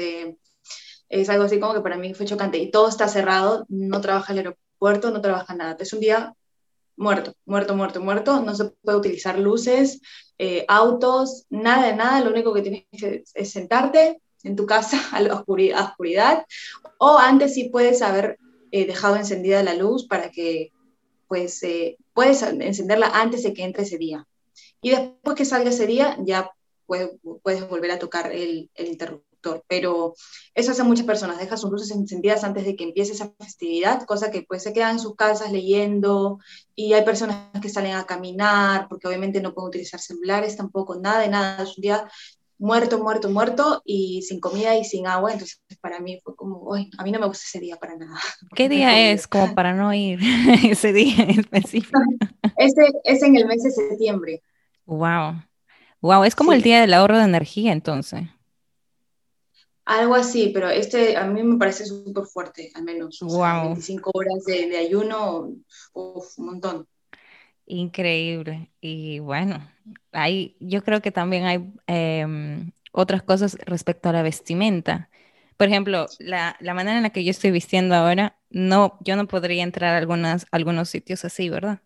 es 1.08 1.30
algo 1.30 1.46
así 1.46 1.62
como 1.62 1.74
que 1.74 1.80
para 1.80 1.98
mí 1.98 2.14
fue 2.14 2.26
chocante. 2.26 2.58
Y 2.58 2.72
todo 2.72 2.90
está 2.90 3.08
cerrado, 3.08 3.66
no 3.70 4.02
trabaja 4.02 4.34
el 4.34 4.40
aeropuerto, 4.40 5.12
no 5.12 5.22
trabaja 5.22 5.56
nada. 5.56 5.78
Es 5.80 5.94
un 5.94 6.02
día 6.02 6.34
muerto, 6.98 7.34
muerto, 7.46 7.76
muerto, 7.76 8.02
muerto. 8.02 8.42
No 8.42 8.54
se 8.54 8.66
puede 8.66 8.98
utilizar 8.98 9.40
luces, 9.40 10.02
eh, 10.38 10.66
autos, 10.68 11.46
nada 11.50 11.96
nada. 11.96 12.22
Lo 12.22 12.32
único 12.32 12.54
que 12.54 12.62
tienes 12.62 12.84
que 12.92 13.24
es 13.34 13.50
sentarte 13.50 14.22
en 14.44 14.56
tu 14.58 14.66
casa 14.66 15.00
a 15.14 15.22
la 15.22 15.36
oscuridad. 15.36 16.46
O 16.98 17.18
antes 17.18 17.54
sí 17.54 17.70
puedes 17.70 18.02
haber 18.02 18.38
eh, 18.72 18.86
dejado 18.86 19.16
encendida 19.16 19.64
la 19.64 19.76
luz 19.76 20.06
para 20.06 20.32
que 20.32 20.74
pues 21.28 21.62
eh, 21.64 21.98
puedes 22.14 22.42
encenderla 22.42 23.08
antes 23.14 23.44
de 23.44 23.54
que 23.54 23.64
entre 23.64 23.84
ese 23.84 23.98
día. 23.98 24.26
Y 24.82 24.92
después 24.92 25.36
que 25.36 25.46
salga 25.46 25.70
ese 25.70 25.88
día 25.88 26.18
ya 26.24 26.52
puedes, 26.86 27.12
puedes 27.44 27.68
volver 27.68 27.92
a 27.92 28.00
tocar 28.00 28.32
el, 28.32 28.70
el 28.76 28.88
interruptor 28.88 29.28
pero 29.68 30.14
eso 30.54 30.72
hace 30.72 30.84
muchas 30.84 31.06
personas, 31.06 31.38
dejan 31.38 31.58
sus 31.58 31.72
luces 31.72 31.92
encendidas 31.92 32.44
antes 32.44 32.66
de 32.66 32.76
que 32.76 32.84
empiece 32.84 33.14
esa 33.14 33.32
festividad, 33.40 34.04
cosa 34.06 34.32
que 34.32 34.44
pues 34.44 34.64
se 34.64 34.74
quedan 34.74 34.94
en 34.94 35.00
sus 35.00 35.16
casas 35.16 35.52
leyendo 35.52 36.40
y 36.76 36.94
hay 36.94 37.04
personas 37.04 37.50
que 37.62 37.70
salen 37.70 37.94
a 37.94 38.06
caminar 38.06 38.88
porque 38.90 39.08
obviamente 39.08 39.42
no 39.42 39.54
pueden 39.54 39.70
utilizar 39.70 40.00
celulares 40.00 40.58
tampoco, 40.58 41.00
nada 41.00 41.22
de 41.22 41.30
nada, 41.30 41.64
es 41.64 41.78
un 41.78 41.82
día 41.82 42.08
muerto, 42.60 42.98
muerto, 42.98 43.30
muerto 43.30 43.82
y 43.86 44.24
sin 44.24 44.40
comida 44.40 44.76
y 44.76 44.84
sin 44.84 45.06
agua. 45.06 45.32
Entonces 45.32 45.60
para 45.80 46.00
mí 46.00 46.20
fue 46.24 46.36
como, 46.36 46.60
uy, 46.64 46.90
a 46.98 47.04
mí 47.04 47.12
no 47.12 47.20
me 47.20 47.28
gusta 47.28 47.44
ese 47.46 47.60
día 47.60 47.78
para 47.78 47.96
nada. 47.96 48.18
¿Qué 48.56 48.68
día 48.68 49.12
es 49.12 49.28
como 49.28 49.54
para 49.54 49.74
no 49.74 49.94
ir 49.94 50.20
ese 50.64 50.92
día 50.94 51.26
específico? 51.26 52.00
Ese 52.58 52.82
es 53.04 53.22
en 53.22 53.36
el 53.36 53.46
mes 53.46 53.62
de 53.62 53.70
septiembre. 53.70 54.42
Wow. 54.88 55.44
Wow, 56.02 56.24
es 56.24 56.36
como 56.36 56.54
el 56.54 56.62
día 56.62 56.82
del 56.82 56.94
ahorro 56.94 57.18
de 57.18 57.26
energía 57.26 57.74
entonces. 57.74 58.24
Algo 59.86 60.16
así, 60.16 60.52
pero 60.54 60.70
este 60.70 61.16
a 61.16 61.26
mí 61.26 61.44
me 61.44 61.58
parece 61.58 61.86
súper 61.86 62.26
fuerte, 62.26 62.72
al 62.74 62.84
menos. 62.84 63.20
wow. 63.22 63.68
25 63.68 64.12
horas 64.14 64.44
de, 64.46 64.78
ayuno, 64.78 65.54
uf, 65.94 66.40
un 66.40 66.46
montón. 66.46 66.88
Increíble. 67.66 68.70
Y 68.82 69.20
bueno, 69.20 69.66
hay, 70.12 70.56
yo 70.60 70.84
creo 70.84 71.02
que 71.02 71.12
también 71.12 71.46
hay 71.46 71.72
em, 71.88 72.72
otras 72.92 73.24
cosas 73.24 73.58
respecto 73.66 74.10
a 74.10 74.14
la 74.14 74.24
vestimenta. 74.24 75.10
Por 75.58 75.68
ejemplo, 75.68 76.06
la, 76.20 76.56
la, 76.60 76.74
manera 76.74 76.98
en 76.98 77.04
la 77.04 77.10
que 77.10 77.24
yo 77.24 77.32
estoy 77.32 77.52
vistiendo 77.52 77.96
ahora, 77.96 78.38
no, 78.50 78.98
yo 79.02 79.16
no 79.16 79.28
podría 79.28 79.64
entrar 79.64 79.96
a 79.96 79.98
algunas, 79.98 80.46
algunos 80.52 80.90
sitios 80.90 81.26
así, 81.26 81.50
¿verdad? 81.50 81.82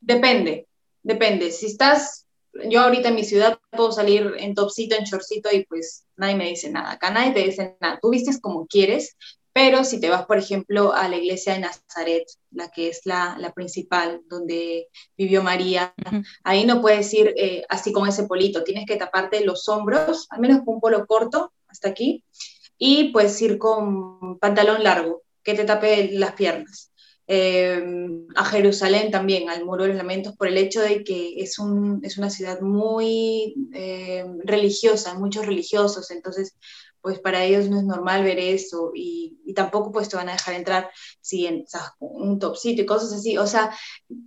Depende, 0.00 0.68
depende. 1.04 1.52
Si 1.52 1.66
estás 1.66 2.24
yo 2.70 2.80
ahorita 2.80 3.08
en 3.08 3.14
mi 3.14 3.24
ciudad 3.24 3.58
puedo 3.70 3.92
salir 3.92 4.34
en 4.38 4.54
topcito, 4.54 4.96
en 4.96 5.04
shortcito 5.04 5.50
y 5.52 5.64
pues 5.64 6.06
nadie 6.16 6.36
me 6.36 6.48
dice 6.48 6.70
nada. 6.70 6.92
Acá 6.92 7.10
nadie 7.10 7.32
te 7.32 7.44
dice 7.44 7.76
nada. 7.80 7.98
Tú 8.00 8.10
vistes 8.10 8.40
como 8.40 8.66
quieres, 8.66 9.16
pero 9.52 9.84
si 9.84 10.00
te 10.00 10.08
vas, 10.08 10.26
por 10.26 10.38
ejemplo, 10.38 10.92
a 10.92 11.08
la 11.08 11.16
iglesia 11.16 11.54
de 11.54 11.60
Nazaret, 11.60 12.24
la 12.50 12.70
que 12.70 12.88
es 12.88 13.02
la, 13.04 13.36
la 13.38 13.52
principal, 13.52 14.22
donde 14.28 14.88
vivió 15.16 15.42
María, 15.42 15.94
ahí 16.42 16.64
no 16.64 16.80
puedes 16.80 17.12
ir 17.14 17.34
eh, 17.36 17.64
así 17.68 17.92
con 17.92 18.08
ese 18.08 18.24
polito. 18.24 18.64
Tienes 18.64 18.86
que 18.86 18.96
taparte 18.96 19.44
los 19.44 19.68
hombros, 19.68 20.26
al 20.30 20.40
menos 20.40 20.58
con 20.64 20.76
un 20.76 20.80
polo 20.80 21.06
corto 21.06 21.52
hasta 21.68 21.88
aquí, 21.88 22.24
y 22.78 23.12
puedes 23.12 23.40
ir 23.42 23.58
con 23.58 24.38
pantalón 24.38 24.82
largo, 24.82 25.22
que 25.42 25.54
te 25.54 25.64
tape 25.64 26.10
las 26.12 26.32
piernas. 26.32 26.92
Em, 27.26 28.26
a 28.34 28.44
Jerusalén 28.44 29.10
también, 29.10 29.48
al 29.48 29.64
Muro 29.64 29.84
de 29.84 29.88
los 29.90 29.96
Lamentos, 29.96 30.36
por 30.36 30.48
el 30.48 30.58
hecho 30.58 30.82
de 30.82 31.02
que 31.04 31.34
es, 31.38 31.58
un, 31.58 32.00
es 32.02 32.18
una 32.18 32.28
ciudad 32.28 32.60
muy 32.60 33.54
em, 33.72 34.38
religiosa, 34.44 35.14
muchos 35.14 35.46
religiosos, 35.46 36.10
entonces 36.10 36.54
pues 37.00 37.18
para 37.20 37.44
ellos 37.44 37.68
no 37.68 37.78
es 37.78 37.84
normal 37.84 38.24
ver 38.24 38.38
eso 38.38 38.90
y, 38.94 39.38
tampoco 39.54 39.92
pues 39.92 40.08
te 40.08 40.16
van 40.16 40.28
a 40.30 40.32
dejar 40.32 40.54
entrar 40.54 40.90
si 41.20 41.46
en 41.46 41.64
un 42.00 42.38
topcito 42.38 42.82
y 42.82 42.86
cosas 42.86 43.12
así. 43.12 43.36
O 43.38 43.46
sea, 43.46 43.76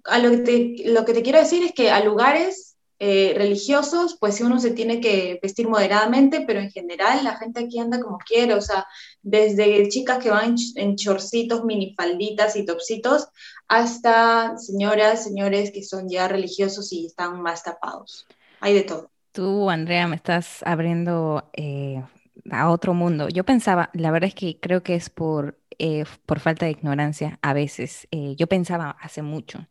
a 0.06 0.20
lo, 0.20 0.30
que 0.32 0.38
te, 0.38 0.90
lo 0.92 1.04
que 1.04 1.14
te 1.14 1.24
quiero 1.24 1.40
decir 1.40 1.64
es 1.64 1.74
que 1.74 1.90
a 1.90 2.04
lugares 2.04 2.77
eh, 3.00 3.36
religiosos, 3.38 4.18
pues 4.20 4.42
uno 4.42 4.60
se 4.60 4.72
tiene 4.72 5.00
que 5.00 5.40
vestir 5.40 5.68
moderadamente, 5.68 6.44
pero 6.48 6.60
en 6.60 6.72
general 6.72 7.24
la 7.24 7.38
gente 7.38 7.60
aquí 7.60 7.78
anda 7.78 8.02
como 8.02 8.18
quiere, 8.18 8.56
o 8.56 8.62
sea, 8.62 8.88
desde 9.22 9.88
chicas 9.90 10.18
que 10.18 10.32
van 10.32 10.56
en, 10.76 10.96
chorcitos, 10.96 11.64
minifalditas 11.64 12.56
y 12.56 12.66
topsitos, 12.66 13.28
hasta 13.68 14.58
señoras, 14.58 15.24
señores 15.24 15.72
que 15.72 15.84
son 15.84 16.10
ya 16.10 16.28
religiosos 16.28 16.92
y 16.92 17.06
están 17.06 17.40
más 17.40 17.64
tapados. 17.64 18.26
Hay 18.62 18.74
de 18.74 18.82
todo. 18.82 19.12
Tú, 19.32 19.70
Andrea, 19.70 20.08
me 20.08 20.16
estás 20.16 20.64
abriendo 20.66 21.52
eh, 21.54 22.04
a 22.50 22.72
otro 22.72 22.96
mundo. 22.96 23.30
Yo 23.30 23.44
pensaba, 23.44 23.92
la 23.94 24.10
verdad 24.10 24.30
es 24.30 24.34
que 24.34 24.60
creo 24.60 24.82
que 24.82 24.96
es 24.96 25.12
por, 25.12 25.60
eh, 25.78 26.06
por 26.26 26.40
falta 26.40 26.66
de 26.66 26.72
ignorancia 26.72 27.38
a 27.44 27.54
veces. 27.54 28.08
yo 28.12 28.48
pensaba 28.48 28.98
hace 29.00 29.22
mucho 29.22 29.68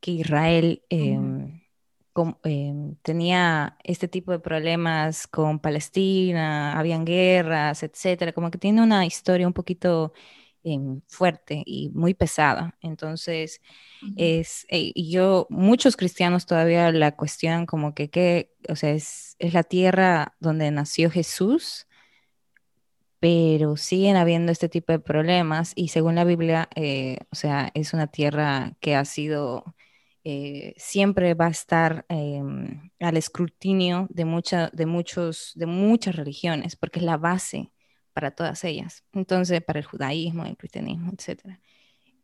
que 0.00 0.12
Israel... 0.12 0.82
Em, 2.44 2.96
tenía 3.02 3.76
este 3.84 4.08
tipo 4.08 4.32
de 4.32 4.40
problemas 4.40 5.26
con 5.26 5.60
Palestina, 5.60 6.78
habían 6.78 7.04
guerras, 7.04 7.82
etcétera, 7.82 8.32
como 8.32 8.50
que 8.50 8.58
tiene 8.58 8.82
una 8.82 9.06
historia 9.06 9.46
un 9.46 9.52
poquito 9.52 10.12
em, 10.64 11.00
fuerte 11.08 11.62
y 11.66 11.90
muy 11.90 12.14
pesada. 12.14 12.76
Entonces, 12.82 13.60
es, 14.16 14.66
eh, 14.70 14.92
yo, 14.96 15.46
muchos 15.50 15.96
cristianos 15.96 16.46
todavía 16.46 16.90
la 16.92 17.16
cuestionan 17.16 17.66
como 17.66 17.94
que, 17.94 18.10
que 18.10 18.52
o 18.68 18.76
sea, 18.76 18.90
es, 18.90 19.36
es 19.38 19.54
la 19.54 19.62
tierra 19.64 20.34
donde 20.40 20.70
nació 20.70 21.10
Jesús, 21.10 21.86
pero 23.20 23.76
siguen 23.76 24.16
habiendo 24.16 24.52
este 24.52 24.68
tipo 24.68 24.92
de 24.92 24.98
problemas 24.98 25.72
y 25.76 25.88
según 25.88 26.14
la 26.16 26.24
Biblia, 26.24 26.68
eh, 26.74 27.18
o 27.30 27.36
sea, 27.36 27.70
es 27.74 27.92
una 27.94 28.06
tierra 28.08 28.76
que 28.80 28.96
ha 28.96 29.04
sido 29.04 29.74
eh, 30.24 30.74
siempre 30.76 31.34
va 31.34 31.46
a 31.46 31.50
estar 31.50 32.04
em, 32.08 32.90
al 33.00 33.16
escrutinio 33.16 34.06
de, 34.10 34.24
de, 34.72 34.86
muchos, 34.86 35.52
de 35.54 35.66
muchas 35.66 36.16
religiones, 36.16 36.76
porque 36.76 37.00
es 37.00 37.04
la 37.04 37.16
base 37.16 37.72
para 38.12 38.30
todas 38.32 38.64
ellas. 38.64 39.04
Entonces, 39.12 39.62
para 39.62 39.78
el 39.80 39.86
judaísmo, 39.86 40.44
el 40.44 40.56
cristianismo, 40.56 41.12
etc. 41.12 41.58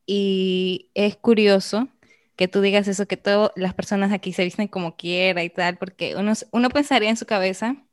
Y 0.07 0.91
es 0.95 1.17
curioso 1.17 1.89
que 2.37 2.49
tú 2.49 2.61
digas 2.61 2.89
eso, 2.89 3.07
que 3.07 3.17
todas 3.17 3.51
las 3.57 3.75
personas 3.75 4.13
aquí 4.13 4.33
se 4.33 4.45
visten 4.45 4.69
como 4.69 4.97
quiera 4.97 5.43
y 5.45 5.51
tal, 5.51 5.79
porque 5.79 6.17
uno, 6.17 6.33
uno 6.53 6.69
pensaría 6.71 7.11
en 7.11 7.17
su 7.17 7.27
cabeza 7.27 7.87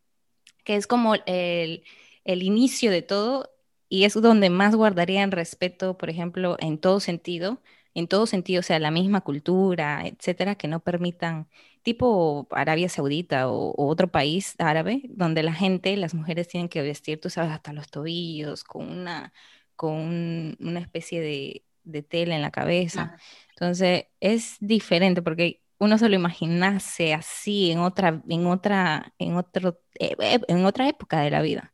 que 0.64 0.76
es 0.76 0.88
como 0.88 1.16
el, 1.26 1.84
el 2.26 2.44
inicio 2.44 2.92
de 2.92 3.02
todo 3.02 3.50
y 3.90 4.06
es 4.06 4.14
donde 4.14 4.50
más 4.50 4.76
guardarían 4.76 5.32
respeto, 5.32 5.98
por 5.98 6.10
ejemplo, 6.10 6.58
en 6.60 6.80
todo 6.80 7.00
sentido, 7.00 7.62
en 7.94 8.08
todo 8.08 8.26
sentido, 8.26 8.60
o 8.62 8.64
sea, 8.64 8.80
la 8.80 8.92
misma 8.92 9.22
cultura, 9.22 10.06
etcétera, 10.06 10.56
que 10.56 10.68
no 10.68 10.80
permitan, 10.82 11.48
tipo 11.84 12.48
Arabia 12.52 12.90
Saudita 12.90 13.50
o, 13.50 13.74
otro 13.88 14.10
país 14.10 14.56
árabe, 14.60 15.04
donde 15.10 15.44
la 15.44 15.54
gente, 15.54 15.96
las 15.98 16.14
mujeres 16.14 16.48
tienen 16.48 16.70
que 16.70 16.82
vestir, 16.82 17.20
tú 17.20 17.30
sabes, 17.30 17.52
hasta 17.52 17.74
los 17.74 17.90
tobillos, 17.90 18.64
con 18.64 18.90
una, 18.90 19.34
con 19.76 20.58
una 20.60 20.80
especie 20.80 21.22
de, 21.22 21.64
tela 22.10 22.36
en 22.36 22.42
la 22.42 22.52
cabeza. 22.52 23.18
Entonces, 23.50 24.06
es 24.20 24.58
diferente 24.60 25.22
porque 25.22 25.62
uno 25.80 25.98
se 25.98 26.10
lo 26.10 26.16
imaginase 26.16 27.14
así 27.14 27.72
en 27.72 27.80
otra, 27.80 28.22
en 28.30 28.48
otra, 28.48 29.14
en 29.20 29.36
otro, 29.36 29.82
eh, 30.00 30.16
eh, 30.20 30.40
en 30.48 30.66
otra 30.66 30.88
época 30.88 31.20
de 31.22 31.32
la 31.32 31.42
vida. 31.42 31.73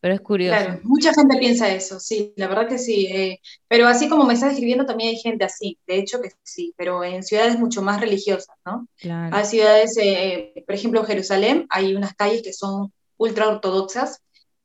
Pero 0.00 0.14
es 0.14 0.20
curioso. 0.20 0.56
Claro, 0.56 0.80
mucha 0.84 1.12
gente 1.12 1.38
piensa 1.38 1.72
eso, 1.72 1.98
sí, 1.98 2.32
la 2.36 2.46
verdad 2.46 2.68
que 2.68 2.78
sí. 2.78 3.06
Eh, 3.06 3.40
pero 3.66 3.88
así 3.88 4.08
como 4.08 4.24
me 4.24 4.34
estás 4.34 4.50
describiendo, 4.50 4.86
también 4.86 5.10
hay 5.10 5.16
gente 5.16 5.44
así, 5.44 5.78
de 5.86 5.98
hecho 5.98 6.20
que 6.20 6.30
sí, 6.42 6.72
pero 6.76 7.02
en 7.02 7.24
ciudades 7.24 7.58
mucho 7.58 7.82
más 7.82 8.00
religiosas, 8.00 8.56
¿no? 8.64 8.86
Claro. 8.96 9.36
Hay 9.36 9.44
ciudades, 9.44 9.96
eh, 10.00 10.62
por 10.66 10.74
ejemplo, 10.74 11.04
Jerusalén, 11.04 11.66
hay 11.70 11.96
unas 11.96 12.14
calles 12.14 12.42
que 12.42 12.52
son 12.52 12.92
ultra 13.16 13.48
ortodoxas, 13.48 14.22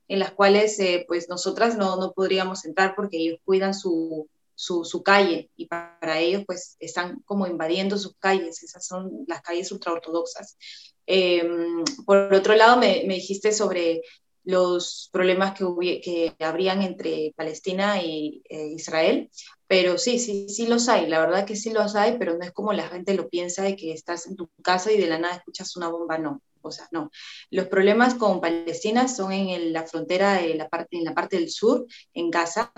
en 0.08 0.20
las 0.20 0.32
cuales 0.32 0.80
eh, 0.80 1.06
pues 1.08 1.28
nosotras 1.30 1.78
no, 1.78 1.96
no, 1.96 2.12
podríamos 2.12 2.66
entrar 2.66 2.94
porque 2.96 3.18
ellos 3.18 3.40
cuidan 3.44 3.74
su, 3.74 4.28
su, 4.54 4.86
su, 4.86 5.02
calle 5.02 5.50
y 5.56 5.66
para 5.66 6.20
ellos 6.20 6.44
pues 6.46 6.76
están 6.80 7.22
como 7.26 7.48
invadiendo 7.48 7.98
sus 7.98 8.16
calles, 8.20 8.62
esas 8.62 8.86
son 8.86 9.26
las 9.28 9.42
calles 9.42 9.72
ultra 9.72 9.94
ortodoxas. 9.94 10.58
Em, 11.06 11.84
por 12.06 12.34
otro 12.34 12.56
lado, 12.56 12.78
me, 12.78 13.04
me 13.08 13.16
dijiste 13.16 13.52
sobre 13.52 14.02
los 14.44 15.10
problemas 15.12 15.54
que, 15.54 16.02
que 16.02 16.36
habrían 16.44 16.82
entre 16.82 17.34
Palestina 17.36 18.00
e 18.02 18.42
Israel, 18.76 19.30
pero 19.68 19.98
sí, 19.98 20.20
sí, 20.20 20.50
sí 20.50 20.68
los 20.68 20.90
hay, 20.90 21.08
la 21.08 21.20
verdad 21.20 21.46
que 21.46 21.56
sí 21.56 21.72
los 21.72 21.96
hay, 21.96 22.18
pero 22.20 22.38
no 22.38 22.44
es 22.44 22.52
como 22.52 22.74
la 22.74 22.90
gente 22.90 23.14
lo 23.14 23.30
piensa 23.30 23.64
de 23.64 23.76
que 23.76 23.94
estás 23.94 24.28
en 24.28 24.36
tu 24.36 24.50
casa 24.62 24.92
y 24.92 25.00
de 25.00 25.08
la 25.08 25.18
nada 25.18 25.38
escuchas 25.38 25.76
una 25.76 25.88
bomba, 25.88 26.18
no. 26.18 26.42
O 26.62 26.72
sea, 26.72 26.88
no. 26.92 27.12
Los 27.50 27.68
problemas 27.68 28.16
con 28.16 28.40
Palestina 28.40 29.08
son 29.08 29.34
en 29.34 29.74
la 29.74 29.86
frontera, 29.86 30.36
de 30.36 30.56
la 30.56 30.70
parte, 30.70 30.98
en 30.98 31.04
la 31.04 31.14
parte 31.14 31.38
del 31.38 31.50
sur, 31.50 31.86
en 32.14 32.32
Gaza. 32.32 32.72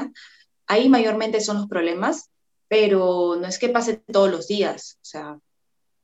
Ahí 0.68 0.90
mayormente 0.90 1.40
son 1.42 1.58
los 1.58 1.68
problemas, 1.68 2.32
pero 2.68 3.36
no 3.36 3.46
es 3.48 3.60
que 3.60 3.70
pase 3.70 3.98
todos 3.98 4.32
los 4.32 4.48
días. 4.48 4.98
O 5.02 5.06
sea, 5.06 5.40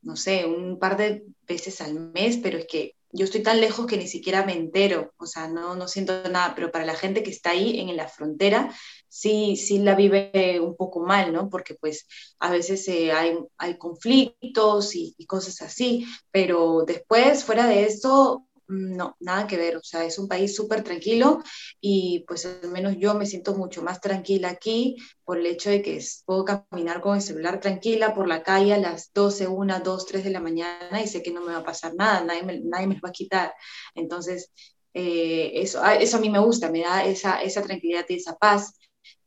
no 0.01 0.15
sé, 0.15 0.45
un 0.45 0.77
par 0.77 0.97
de 0.97 1.23
veces 1.47 1.81
al 1.81 1.93
mes, 2.11 2.37
pero 2.37 2.59
es 2.59 2.67
que 2.67 2.95
yo 3.13 3.25
estoy 3.25 3.43
tan 3.43 3.61
lejos 3.61 3.85
que 3.85 3.97
ni 3.97 4.07
siquiera 4.07 4.45
me 4.45 4.53
entero, 4.53 5.13
o 5.17 5.25
sea, 5.25 5.47
no, 5.47 5.75
no 5.75 5.87
siento 5.87 6.27
nada, 6.29 6.53
pero 6.55 6.71
para 6.71 6.85
la 6.85 6.95
gente 6.95 7.23
que 7.23 7.31
está 7.31 7.51
ahí 7.51 7.79
en 7.79 7.95
la 7.95 8.07
frontera, 8.07 8.73
sí, 9.07 9.55
sí 9.57 9.79
la 9.79 9.95
vive 9.95 10.59
un 10.61 10.75
poco 10.75 11.01
mal, 11.01 11.33
¿no? 11.33 11.49
Porque 11.49 11.75
pues 11.75 12.07
a 12.39 12.51
veces 12.51 12.87
eh, 12.87 13.11
hay, 13.11 13.37
hay 13.57 13.77
conflictos 13.77 14.95
y, 14.95 15.15
y, 15.17 15.25
cosas 15.25 15.61
así, 15.61 16.05
pero 16.31 16.83
después, 16.85 17.43
fuera 17.43 17.67
de 17.67 17.85
eso, 17.85 18.45
no, 18.67 19.15
nada 19.19 19.47
que 19.47 19.57
ver, 19.57 19.77
o 19.77 19.83
sea, 19.83 20.05
es 20.05 20.17
un 20.19 20.27
país 20.27 20.55
súper 20.55 20.83
tranquilo 20.83 21.41
y 21.81 22.23
pues 22.27 22.45
al 22.45 22.69
menos 22.71 22.95
yo 22.97 23.13
me 23.15 23.25
siento 23.25 23.53
mucho 23.55 23.81
más 23.83 23.99
tranquila 24.01 24.49
aquí 24.49 24.95
por 25.25 25.37
el 25.37 25.45
hecho 25.45 25.69
de 25.69 25.81
que 25.81 26.01
puedo 26.25 26.45
caminar 26.45 27.01
con 27.01 27.15
el 27.15 27.21
celular 27.21 27.59
tranquila 27.59 28.13
por 28.13 28.27
la 28.27 28.43
calle 28.43 28.73
a 28.73 28.77
las 28.77 29.11
12, 29.13 29.47
1, 29.47 29.79
2, 29.81 30.05
3 30.05 30.23
de 30.23 30.29
la 30.31 30.39
mañana 30.39 31.01
y 31.01 31.07
sé 31.07 31.21
que 31.21 31.31
no 31.31 31.41
me 31.41 31.53
va 31.53 31.59
a 31.59 31.63
pasar 31.63 31.93
nada, 31.95 32.23
nadie 32.23 32.43
me, 32.43 32.59
nadie 32.61 32.87
me 32.87 32.99
va 32.99 33.09
a 33.09 33.11
quitar. 33.11 33.53
Entonces, 33.95 34.51
eh, 34.93 35.51
eso, 35.55 35.83
eso 35.85 36.17
a 36.17 36.19
mí 36.19 36.29
me 36.29 36.39
gusta, 36.39 36.71
me 36.71 36.81
da 36.81 37.05
esa, 37.05 37.41
esa 37.41 37.61
tranquilidad 37.61 38.05
y 38.09 38.15
esa 38.15 38.35
paz. 38.37 38.73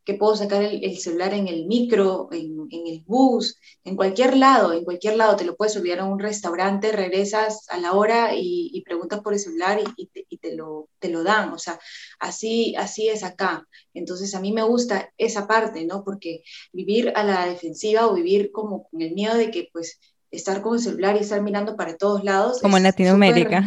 Que 0.05 0.14
puedo 0.14 0.37
sacar 0.37 0.62
el, 0.62 0.99
celular 0.99 1.33
en 1.33 1.49
el 1.49 1.67
micro, 1.67 2.29
en, 2.31 2.69
el 2.71 3.03
bus, 3.07 3.59
en 3.85 3.97
cualquier 3.97 4.37
lado, 4.37 4.73
en 4.75 4.85
cualquier 4.85 5.17
lado, 5.17 5.37
te 5.37 5.45
lo 5.45 5.57
puedes 5.57 5.77
olvidar 5.77 6.01
en 6.01 6.07
un 6.07 6.19
restaurante, 6.19 6.93
regresas 6.93 7.67
a 7.71 7.79
la 7.79 7.93
hora 7.93 8.35
y, 8.35 8.83
preguntas 8.85 9.21
por 9.21 9.33
el 9.33 9.38
celular 9.38 9.81
y, 9.97 10.07
te, 10.37 10.55
lo, 10.55 10.88
te 10.99 11.09
lo 11.09 11.25
dan, 11.25 11.53
o 11.55 11.59
sea, 11.59 11.81
así, 12.19 12.75
así 12.77 13.09
es 13.09 13.25
acá. 13.25 13.67
Entonces 13.95 14.35
a 14.35 14.40
mí 14.40 14.53
me 14.53 14.62
gusta 14.62 15.11
esa 15.17 15.47
parte, 15.47 15.87
¿no? 15.87 16.05
Porque 16.05 16.43
vivir 16.73 17.12
a 17.17 17.25
la 17.25 17.47
defensiva 17.47 18.07
o 18.07 18.14
vivir 18.14 18.53
como 18.53 18.87
con 18.88 19.01
el 19.01 19.14
miedo 19.14 19.37
de 19.37 19.51
que 19.51 19.71
pues 19.73 20.01
estar 20.31 20.61
con 20.61 20.75
el 20.75 20.81
celular 20.81 21.17
y 21.17 21.21
estar 21.21 21.40
mirando 21.40 21.77
para 21.77 21.97
todos 21.97 22.25
lados. 22.25 22.61
Como 22.61 22.77
en 22.77 22.83
Latinoamérica. 22.83 23.64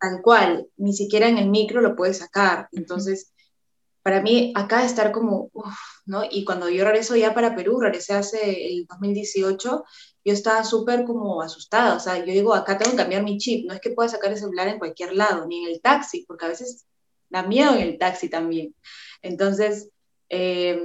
tal 0.00 0.22
cual, 0.22 0.68
ni 0.78 0.94
siquiera 0.94 1.28
en 1.28 1.36
el 1.36 1.50
micro 1.50 1.82
lo 1.82 1.94
puedes 1.96 2.18
sacar. 2.18 2.68
Entonces, 2.72 3.32
para 4.02 4.22
mí 4.22 4.52
acá 4.56 4.84
estar 4.84 5.12
como, 5.12 5.50
¿no? 6.06 6.22
Y 6.30 6.44
cuando 6.44 6.68
yo 6.68 6.84
regreso 6.84 7.16
ya 7.16 7.34
para 7.34 7.54
Perú, 7.54 7.80
regresé 7.80 8.14
hace 8.14 8.66
el 8.66 8.86
2018, 8.86 9.84
yo 10.24 10.32
estaba 10.32 10.64
súper 10.64 11.04
como 11.04 11.42
asustada, 11.42 11.96
o 11.96 12.00
sea, 12.00 12.18
yo 12.18 12.32
digo, 12.32 12.54
acá 12.54 12.78
tengo 12.78 12.92
que 12.92 12.98
cambiar 12.98 13.22
mi 13.22 13.38
chip, 13.38 13.66
no 13.66 13.74
es 13.74 13.80
que 13.80 13.90
pueda 13.90 14.08
sacar 14.08 14.32
el 14.32 14.38
celular 14.38 14.68
en 14.68 14.78
cualquier 14.78 15.14
lado, 15.14 15.46
ni 15.46 15.64
en 15.64 15.70
el 15.70 15.80
taxi, 15.80 16.24
porque 16.26 16.46
a 16.46 16.48
veces 16.48 16.86
da 17.28 17.42
miedo 17.42 17.74
en 17.74 17.82
el 17.82 17.98
taxi 17.98 18.28
también. 18.28 18.74
Entonces, 19.22 19.90
eh, 20.28 20.80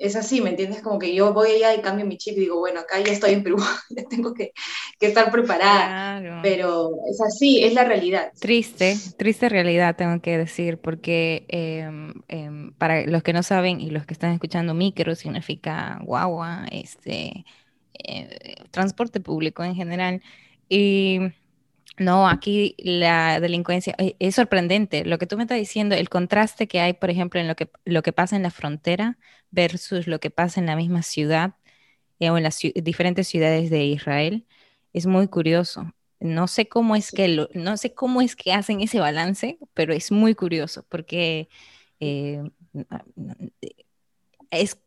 es 0.00 0.16
así, 0.16 0.40
¿me 0.40 0.48
entiendes? 0.48 0.80
Como 0.80 0.98
que 0.98 1.14
yo 1.14 1.34
voy 1.34 1.50
allá 1.50 1.74
y 1.74 1.82
cambio 1.82 2.06
mi 2.06 2.16
chip 2.16 2.36
y 2.36 2.40
digo, 2.40 2.58
bueno, 2.58 2.80
acá 2.80 2.98
ya 3.00 3.12
estoy 3.12 3.32
en 3.32 3.42
Perú, 3.42 3.58
ya 3.90 4.02
tengo 4.04 4.32
que, 4.32 4.52
estar 4.98 5.30
preparada. 5.30 6.40
Pero 6.42 6.90
es 7.08 7.20
así, 7.20 7.62
es 7.62 7.74
la 7.74 7.84
realidad. 7.84 8.32
Triste, 8.40 8.96
triste 9.18 9.50
realidad, 9.50 9.96
tengo 9.96 10.20
que 10.22 10.38
decir, 10.38 10.78
porque 10.78 11.44
em, 11.48 12.72
para 12.78 13.06
los 13.06 13.22
que 13.22 13.34
no 13.34 13.42
saben 13.42 13.80
y 13.80 13.90
los 13.90 14.06
que 14.06 14.14
están 14.14 14.32
escuchando, 14.32 14.72
micro 14.72 15.14
significa 15.14 16.00
guagua, 16.02 16.64
este, 16.72 17.44
eh, 17.92 18.54
transporte 18.70 19.20
público 19.20 19.62
en 19.64 19.74
general. 19.74 20.22
Y 20.68 21.20
no, 22.00 22.28
aquí 22.28 22.74
la 22.78 23.40
delincuencia 23.40 23.94
eh, 23.98 24.16
es 24.20 24.34
sorprendente. 24.36 25.04
Lo 25.04 25.18
que 25.18 25.26
tú 25.26 25.36
me 25.36 25.42
estás 25.44 25.58
diciendo, 25.58 25.94
el 25.94 26.08
contraste 26.08 26.66
que 26.66 26.80
hay, 26.80 26.94
por 26.94 27.10
ejemplo, 27.10 27.38
en 27.40 27.46
lo 27.46 27.56
que, 27.56 27.70
lo 27.84 28.02
que 28.02 28.12
pasa 28.14 28.36
en 28.36 28.42
la 28.42 28.50
frontera 28.50 29.18
versus 29.50 30.06
lo 30.06 30.18
que 30.18 30.30
pasa 30.30 30.60
en 30.60 30.66
la 30.66 30.76
misma 30.76 31.02
ciudad 31.02 31.56
eh, 32.20 32.30
o 32.30 32.38
en 32.38 32.44
las 32.44 32.58
diferentes 32.74 33.28
ciudades 33.28 33.68
de 33.70 33.84
Israel, 33.84 34.46
es 34.94 35.06
muy 35.06 35.28
curioso. 35.28 35.92
No 36.20 36.48
sé 36.48 36.68
cómo 36.68 36.96
es 36.96 37.12
que 37.12 37.46
no 37.54 37.76
sé 37.76 37.94
cómo 37.94 38.22
es 38.22 38.34
que 38.36 38.54
hacen 38.54 38.80
ese 38.80 39.00
balance, 39.00 39.58
pero 39.74 39.92
es 39.94 40.10
muy 40.12 40.34
curioso 40.34 40.86
porque 40.88 41.50
eh, 42.00 42.42
es 44.50 44.78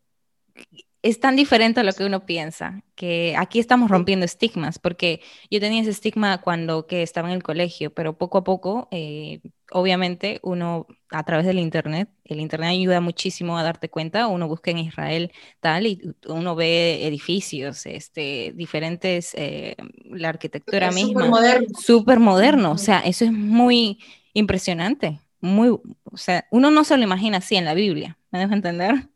es 1.04 1.20
tan 1.20 1.36
diferente 1.36 1.80
a 1.80 1.82
lo 1.84 1.92
que 1.92 2.06
uno 2.06 2.24
piensa, 2.24 2.82
que 2.94 3.34
aquí 3.36 3.58
estamos 3.58 3.90
rompiendo 3.90 4.24
estigmas, 4.24 4.78
porque 4.78 5.20
yo 5.50 5.60
tenía 5.60 5.82
ese 5.82 5.90
estigma 5.90 6.40
cuando 6.40 6.86
que 6.86 7.02
estaba 7.02 7.28
en 7.28 7.34
el 7.34 7.42
colegio, 7.42 7.92
pero 7.92 8.16
poco 8.16 8.38
a 8.38 8.44
poco, 8.44 8.88
eh, 8.90 9.40
obviamente, 9.70 10.40
uno 10.42 10.86
a 11.10 11.22
través 11.24 11.44
del 11.44 11.58
Internet, 11.58 12.08
el 12.24 12.40
Internet 12.40 12.70
ayuda 12.70 13.02
muchísimo 13.02 13.58
a 13.58 13.62
darte 13.62 13.90
cuenta, 13.90 14.28
uno 14.28 14.48
busca 14.48 14.70
en 14.70 14.78
Israel 14.78 15.30
tal 15.60 15.86
y 15.86 16.00
uno 16.26 16.54
ve 16.56 17.06
edificios, 17.06 17.84
este, 17.84 18.54
diferentes, 18.56 19.34
eh, 19.34 19.76
la 20.06 20.30
arquitectura 20.30 20.90
misma, 20.90 21.30
súper 21.78 22.18
moderno, 22.18 22.72
o 22.72 22.78
sea, 22.78 23.00
eso 23.00 23.26
es 23.26 23.32
muy 23.32 23.98
impresionante, 24.32 25.20
muy, 25.42 25.68
o 25.68 26.16
sea, 26.16 26.46
uno 26.50 26.70
no 26.70 26.82
se 26.82 26.96
lo 26.96 27.02
imagina 27.02 27.36
así 27.36 27.56
en 27.56 27.66
la 27.66 27.74
Biblia, 27.74 28.16
¿me 28.30 28.38
dejo 28.38 28.54
entender? 28.54 29.10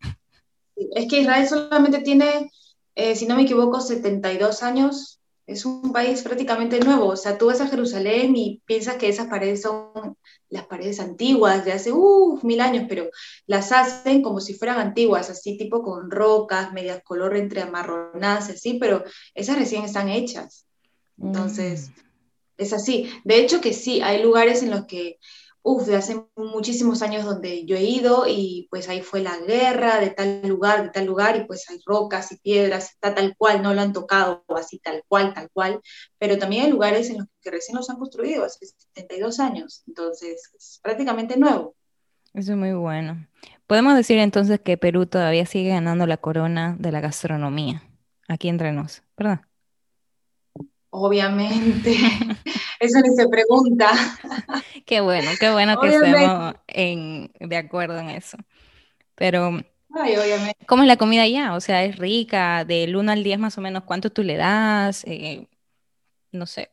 Es 0.95 1.09
que 1.09 1.21
Israel 1.21 1.49
solamente 1.49 2.01
tiene, 2.01 2.51
eh, 2.95 3.15
si 3.15 3.27
no 3.27 3.37
me 3.37 3.43
equivoco, 3.43 3.81
72 3.81 4.63
años. 4.63 5.21
Es 5.47 5.65
un 5.65 5.93
país 5.93 6.21
prácticamente 6.23 6.79
nuevo. 6.81 7.07
O 7.07 7.17
sea, 7.17 7.39
tú 7.39 7.47
vas 7.47 7.61
a 7.63 7.69
Jerusalén 7.69 8.37
y 8.37 8.61
piensas 8.67 8.97
que 8.97 9.09
esas 9.09 9.29
paredes 9.29 9.63
son 9.63 10.17
las 10.51 10.67
paredes 10.67 11.01
antiguas 11.01 11.65
de 11.65 11.73
hace 11.73 11.91
mil 12.43 12.61
años, 12.61 12.85
pero 12.87 13.09
las 13.47 13.73
hacen 13.73 14.21
como 14.23 14.41
si 14.41 14.55
fueran 14.55 14.79
antiguas, 14.79 15.31
así 15.31 15.57
tipo 15.57 15.83
con 15.83 16.11
rocas, 16.11 16.73
medias 16.75 17.03
color 17.03 17.37
entre 17.37 17.63
amarronadas, 17.63 18.51
así, 18.51 18.75
pero 18.75 19.05
esas 19.35 19.59
recién 19.59 19.85
están 19.85 20.11
hechas. 20.11 20.67
Entonces, 21.21 21.89
mm. 21.89 21.93
es 22.59 22.73
así. 22.75 23.11
De 23.25 23.41
hecho 23.41 23.63
que 23.63 23.73
sí, 23.73 24.03
hay 24.03 24.23
lugares 24.23 24.63
en 24.63 24.71
los 24.71 24.85
que 24.85 25.19
uf, 25.69 25.87
de 25.87 25.97
hace 25.97 26.25
muchísimos 26.35 27.03
años 27.03 27.27
donde 27.27 27.67
yo 27.67 27.77
he 27.77 27.83
ido 27.83 28.25
y 28.27 28.67
pues 28.71 28.89
ahí 28.89 29.03
fue 29.03 29.21
la 29.21 29.37
guerra 29.37 30.01
de 30.01 30.09
tal 30.09 30.41
lugar, 30.49 30.83
de 30.83 30.89
tal 30.89 31.05
lugar 31.05 31.37
y 31.37 31.45
pues 31.45 31.69
hay 31.69 31.79
rocas 31.85 32.33
y 32.33 32.39
piedras, 32.39 32.93
está 32.93 33.15
tal 33.15 33.37
cual, 33.37 33.61
no 33.63 33.75
lo 33.75 33.83
han 33.83 33.93
tocado 33.93 34.45
así 34.57 34.79
tal 34.79 35.05
cual, 35.09 35.35
tal 35.35 35.51
cual, 35.53 35.81
pero 36.19 36.39
también 36.39 36.65
hay 36.65 36.71
lugares 36.71 37.11
en 37.11 37.19
los 37.19 37.27
que 37.43 37.51
recién 37.51 37.77
los 37.77 37.91
han 37.91 37.99
construido 37.99 38.47
hace 38.47 38.65
72 38.95 39.41
años, 39.41 39.83
entonces 39.87 40.51
es 40.57 40.81
prácticamente 40.83 41.37
nuevo. 41.37 41.75
Eso 42.33 42.53
es 42.53 42.59
muy 42.59 42.73
bueno. 42.73 43.27
Podemos 43.67 43.95
decir 43.95 44.19
entonces 44.19 44.61
que 44.61 44.79
Perú 44.79 45.05
todavía 45.05 45.45
sigue 45.45 45.69
ganando 45.69 46.07
la 46.07 46.17
corona 46.17 46.77
de 46.79 46.93
la 46.93 47.01
gastronomía, 47.01 47.83
aquí 48.27 48.49
entre 48.49 48.73
nos, 48.73 49.03
¿verdad? 49.19 49.43
Obviamente, 50.89 51.95
eso 52.81 53.01
ni 53.01 53.15
se 53.15 53.29
pregunta. 53.29 53.91
Qué 54.87 55.01
bueno, 55.01 55.31
qué 55.39 55.51
bueno 55.51 55.79
que 55.81 55.89
estemos 55.89 56.55
de 56.75 57.57
acuerdo 57.57 57.99
en 57.99 58.11
eso. 58.11 58.39
Pero, 59.15 59.61
¿cómo 60.67 60.83
es 60.83 60.89
la 60.89 60.97
comida 60.97 61.23
allá? 61.23 61.55
O 61.55 61.61
sea, 61.61 61.85
¿es 61.85 61.97
rica? 61.97 62.65
Del 62.65 62.97
1 62.97 63.13
al 63.13 63.25
10 63.25 63.39
más 63.39 63.59
o 63.59 63.61
menos, 63.61 63.85
¿cuánto 63.85 64.11
tú 64.11 64.23
le 64.23 64.37
das? 64.37 65.05
Eh, 65.05 65.49
no 66.33 66.47
sé. 66.47 66.71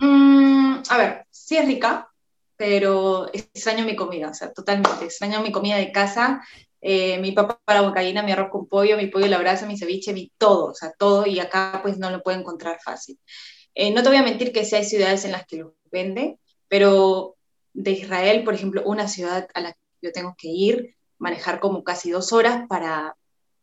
Mm, 0.00 0.82
a 0.88 0.98
ver, 0.98 1.26
sí 1.30 1.56
es 1.56 1.66
rica, 1.66 2.08
pero 2.56 3.28
extraño 3.32 3.84
mi 3.84 3.94
comida, 3.94 4.30
o 4.30 4.34
sea, 4.34 4.52
totalmente. 4.52 5.04
Extraño 5.04 5.40
mi 5.42 5.52
comida 5.52 5.76
de 5.76 5.92
casa. 5.92 6.42
Eh, 6.80 7.18
mi 7.18 7.32
papá 7.32 7.60
para 7.64 7.80
bocadina, 7.80 8.22
mi 8.22 8.32
arroz 8.32 8.50
con 8.50 8.68
pollo, 8.68 8.96
mi 8.96 9.08
pollo 9.08 9.26
a 9.26 9.28
la 9.28 9.38
brasa, 9.38 9.66
mi 9.66 9.76
ceviche, 9.76 10.12
mi 10.12 10.30
todo, 10.38 10.66
o 10.66 10.74
sea, 10.74 10.92
todo, 10.96 11.26
y 11.26 11.40
acá 11.40 11.80
pues 11.82 11.98
no 11.98 12.10
lo 12.10 12.22
puedo 12.22 12.38
encontrar 12.38 12.78
fácil. 12.84 13.18
Eh, 13.80 13.92
no 13.92 14.02
te 14.02 14.08
voy 14.08 14.18
a 14.18 14.24
mentir 14.24 14.52
que 14.52 14.64
sí 14.64 14.74
hay 14.74 14.84
ciudades 14.84 15.24
en 15.24 15.30
las 15.30 15.46
que 15.46 15.58
lo 15.58 15.76
venden, 15.92 16.40
pero 16.66 17.36
de 17.72 17.92
Israel, 17.92 18.42
por 18.42 18.54
ejemplo, 18.54 18.82
una 18.84 19.06
ciudad 19.06 19.48
a 19.54 19.60
la 19.60 19.72
que 19.72 19.78
yo 20.02 20.10
tengo 20.10 20.34
que 20.36 20.48
ir, 20.48 20.96
manejar 21.16 21.60
como 21.60 21.84
casi 21.84 22.10
dos 22.10 22.32
horas 22.32 22.66
para, 22.68 23.16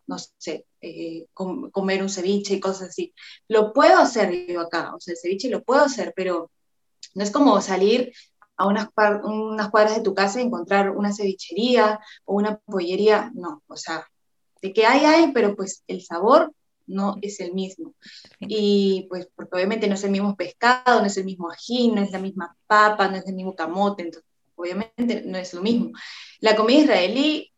no 0.07 0.15
sé, 0.37 0.67
eh, 0.79 1.27
comer 1.33 2.01
un 2.01 2.07
ceviche 2.07 2.53
y 2.53 2.59
cosas 2.61 2.91
así. 2.91 3.13
Lo 3.49 3.73
puedo 3.73 3.97
hacer 3.97 4.47
yo 4.47 4.61
acá, 4.61 4.95
o 4.95 5.01
sea, 5.01 5.11
el 5.11 5.17
ceviche 5.17 5.49
lo 5.49 5.63
puedo 5.63 5.83
hacer, 5.83 6.13
pero 6.15 6.49
no 7.13 7.21
es 7.21 7.29
como 7.29 7.59
salir 7.59 8.13
a 8.55 8.67
unas, 8.67 8.87
unas 9.25 9.69
cuadras 9.69 9.97
de 9.97 10.03
tu 10.03 10.13
casa 10.15 10.39
y 10.39 10.45
encontrar 10.45 10.91
una 10.91 11.13
cevichería 11.13 11.99
o 12.23 12.35
una 12.35 12.55
pollería, 12.59 13.31
no, 13.35 13.63
o 13.67 13.75
sea, 13.75 14.07
de 14.61 14.71
que 14.71 14.85
hay, 14.85 15.03
hay, 15.03 15.33
pero 15.33 15.57
pues 15.57 15.83
el 15.87 16.01
sabor 16.05 16.53
no 16.87 17.17
es 17.21 17.39
el 17.39 17.53
mismo. 17.53 17.95
Y 18.39 19.07
pues 19.09 19.27
porque 19.35 19.55
obviamente 19.55 19.87
no 19.87 19.95
es 19.95 20.03
el 20.03 20.11
mismo 20.11 20.35
pescado, 20.35 20.99
no 20.99 21.07
es 21.07 21.17
el 21.17 21.25
mismo 21.25 21.49
ají, 21.49 21.89
no 21.89 22.01
es 22.01 22.11
la 22.11 22.19
misma 22.19 22.55
papa, 22.67 23.07
no 23.07 23.17
es 23.17 23.27
el 23.27 23.35
mismo 23.35 23.55
camote, 23.55 24.03
entonces 24.03 24.29
obviamente 24.55 25.23
no 25.25 25.37
es 25.37 25.53
lo 25.53 25.61
mismo. 25.61 25.91
La 26.39 26.55
comida 26.55 26.79
israelí, 26.79 27.51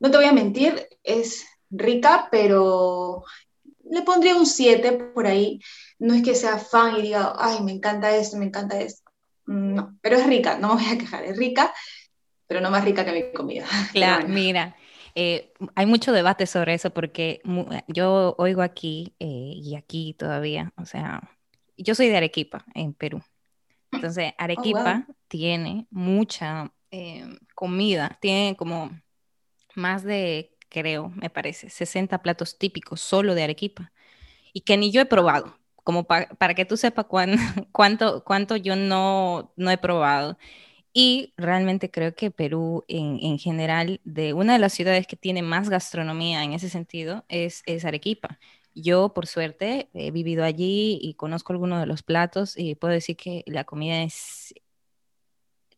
no 0.00 0.10
te 0.10 0.16
voy 0.16 0.26
a 0.26 0.32
mentir, 0.32 0.88
es 1.02 1.44
rica, 1.70 2.28
pero 2.30 3.24
le 3.90 4.02
pondría 4.02 4.36
un 4.36 4.46
7 4.46 4.92
por 4.92 5.26
ahí. 5.26 5.60
No 5.98 6.14
es 6.14 6.22
que 6.22 6.34
sea 6.34 6.58
fan 6.58 6.96
y 6.96 7.02
diga, 7.02 7.34
ay, 7.38 7.62
me 7.62 7.72
encanta 7.72 8.14
esto, 8.14 8.36
me 8.36 8.46
encanta 8.46 8.80
esto. 8.80 9.10
No, 9.46 9.98
pero 10.00 10.16
es 10.16 10.26
rica, 10.26 10.58
no 10.58 10.74
me 10.74 10.82
voy 10.82 10.92
a 10.92 10.98
quejar, 10.98 11.24
es 11.24 11.36
rica, 11.36 11.72
pero 12.46 12.60
no 12.60 12.70
más 12.70 12.84
rica 12.84 13.04
que 13.04 13.12
mi 13.12 13.32
comida. 13.32 13.66
Claro, 13.92 14.28
mira, 14.28 14.76
eh, 15.14 15.52
hay 15.76 15.86
mucho 15.86 16.12
debate 16.12 16.46
sobre 16.46 16.74
eso 16.74 16.90
porque 16.90 17.40
yo 17.86 18.34
oigo 18.38 18.62
aquí 18.62 19.14
eh, 19.20 19.52
y 19.54 19.76
aquí 19.76 20.14
todavía, 20.14 20.72
o 20.76 20.86
sea, 20.86 21.30
yo 21.76 21.94
soy 21.94 22.08
de 22.08 22.16
Arequipa, 22.16 22.64
en 22.74 22.94
Perú. 22.94 23.22
Entonces, 23.92 24.32
oh, 24.32 24.42
Arequipa 24.42 25.06
tiene 25.28 25.86
mucha 25.90 26.72
eh, 26.90 27.26
comida, 27.54 28.18
tiene 28.20 28.56
como 28.56 28.90
más 29.76 30.02
de, 30.02 30.56
creo, 30.68 31.10
me 31.10 31.30
parece, 31.30 31.70
60 31.70 32.20
platos 32.22 32.58
típicos 32.58 33.00
solo 33.00 33.34
de 33.34 33.44
Arequipa 33.44 33.92
y 34.52 34.62
que 34.62 34.76
ni 34.76 34.90
yo 34.90 35.00
he 35.00 35.06
probado, 35.06 35.56
como 35.84 36.04
para 36.04 36.54
que 36.54 36.64
tú 36.64 36.76
sepas 36.76 37.06
cuánto, 37.72 38.24
cuánto 38.24 38.56
yo 38.56 38.74
no, 38.74 39.52
no 39.56 39.70
he 39.70 39.78
probado. 39.78 40.38
Y 40.96 41.34
realmente 41.36 41.90
creo 41.90 42.14
que 42.14 42.30
Perú 42.30 42.84
en, 42.86 43.36
general, 43.38 44.00
de 44.04 44.32
una 44.32 44.52
de 44.52 44.60
las 44.60 44.72
ciudades 44.72 45.08
que 45.08 45.16
tiene 45.16 45.42
más 45.42 45.68
gastronomía 45.68 46.44
en 46.44 46.52
ese 46.52 46.68
sentido, 46.70 47.24
es, 47.28 47.64
es 47.66 47.84
Arequipa. 47.84 48.38
Yo, 48.76 49.12
por 49.12 49.26
suerte, 49.26 49.90
he 49.92 50.12
vivido 50.12 50.44
allí 50.44 51.00
y 51.02 51.14
conozco 51.14 51.52
algunos 51.52 51.80
de 51.80 51.86
los 51.86 52.04
platos 52.04 52.56
y 52.56 52.76
puedo 52.76 52.94
decir 52.94 53.16
que 53.16 53.42
la 53.46 53.64
comida 53.64 54.04
es 54.04 54.54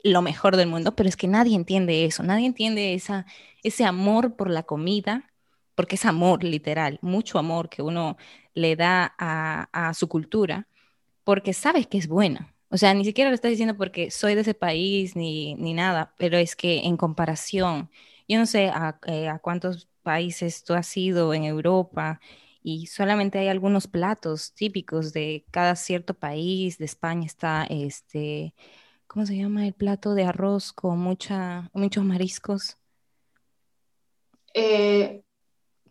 lo 0.02 0.20
mejor 0.20 0.56
del 0.56 0.68
mundo, 0.68 0.94
pero 0.94 1.08
es 1.08 1.16
que 1.16 1.28
nadie 1.28 1.56
entiende 1.56 2.04
eso, 2.04 2.22
nadie 2.22 2.44
entiende 2.44 2.92
esa, 2.92 3.24
ese 3.62 3.86
amor 3.86 4.36
por 4.36 4.50
la 4.50 4.64
comida, 4.64 5.32
porque 5.74 5.96
es 5.96 6.04
amor 6.04 6.44
literal, 6.44 6.98
mucho 7.00 7.38
amor 7.38 7.70
que 7.70 7.80
uno 7.80 8.18
le 8.52 8.76
da 8.76 9.14
a, 9.18 9.68
a 9.72 9.94
su 9.94 10.08
cultura, 10.08 10.68
porque 11.24 11.54
sabes 11.54 11.86
que 11.86 11.96
es 11.96 12.06
buena. 12.06 12.55
O 12.76 12.78
sea, 12.78 12.92
ni 12.94 13.06
siquiera 13.06 13.30
lo 13.30 13.34
estás 13.34 13.50
diciendo 13.52 13.74
porque 13.78 14.10
soy 14.10 14.34
de 14.34 14.42
ese 14.42 14.52
país 14.54 15.16
ni, 15.16 15.54
ni 15.54 15.72
nada, 15.72 16.14
pero 16.18 16.36
es 16.36 16.54
que 16.56 16.80
en 16.84 16.98
comparación, 16.98 17.90
yo 18.28 18.38
no 18.38 18.44
sé 18.46 18.68
a, 18.68 19.00
eh, 19.06 19.28
a 19.28 19.38
cuántos 19.38 19.88
países 20.02 20.62
tú 20.62 20.74
has 20.74 20.94
ido 20.98 21.32
en 21.32 21.44
Europa 21.44 22.20
y 22.62 22.86
solamente 22.88 23.38
hay 23.38 23.48
algunos 23.48 23.86
platos 23.88 24.52
típicos 24.54 25.14
de 25.14 25.46
cada 25.50 25.74
cierto 25.76 26.12
país. 26.14 26.76
De 26.78 26.84
España 26.84 27.24
está 27.26 27.64
este, 27.70 28.54
¿cómo 29.06 29.24
se 29.26 29.36
llama 29.38 29.66
el 29.66 29.74
plato 29.74 30.14
de 30.14 30.24
arroz 30.24 30.72
con 30.74 30.98
mucha, 30.98 31.70
muchos 31.74 32.04
mariscos? 32.04 32.76
Eh, 34.54 35.22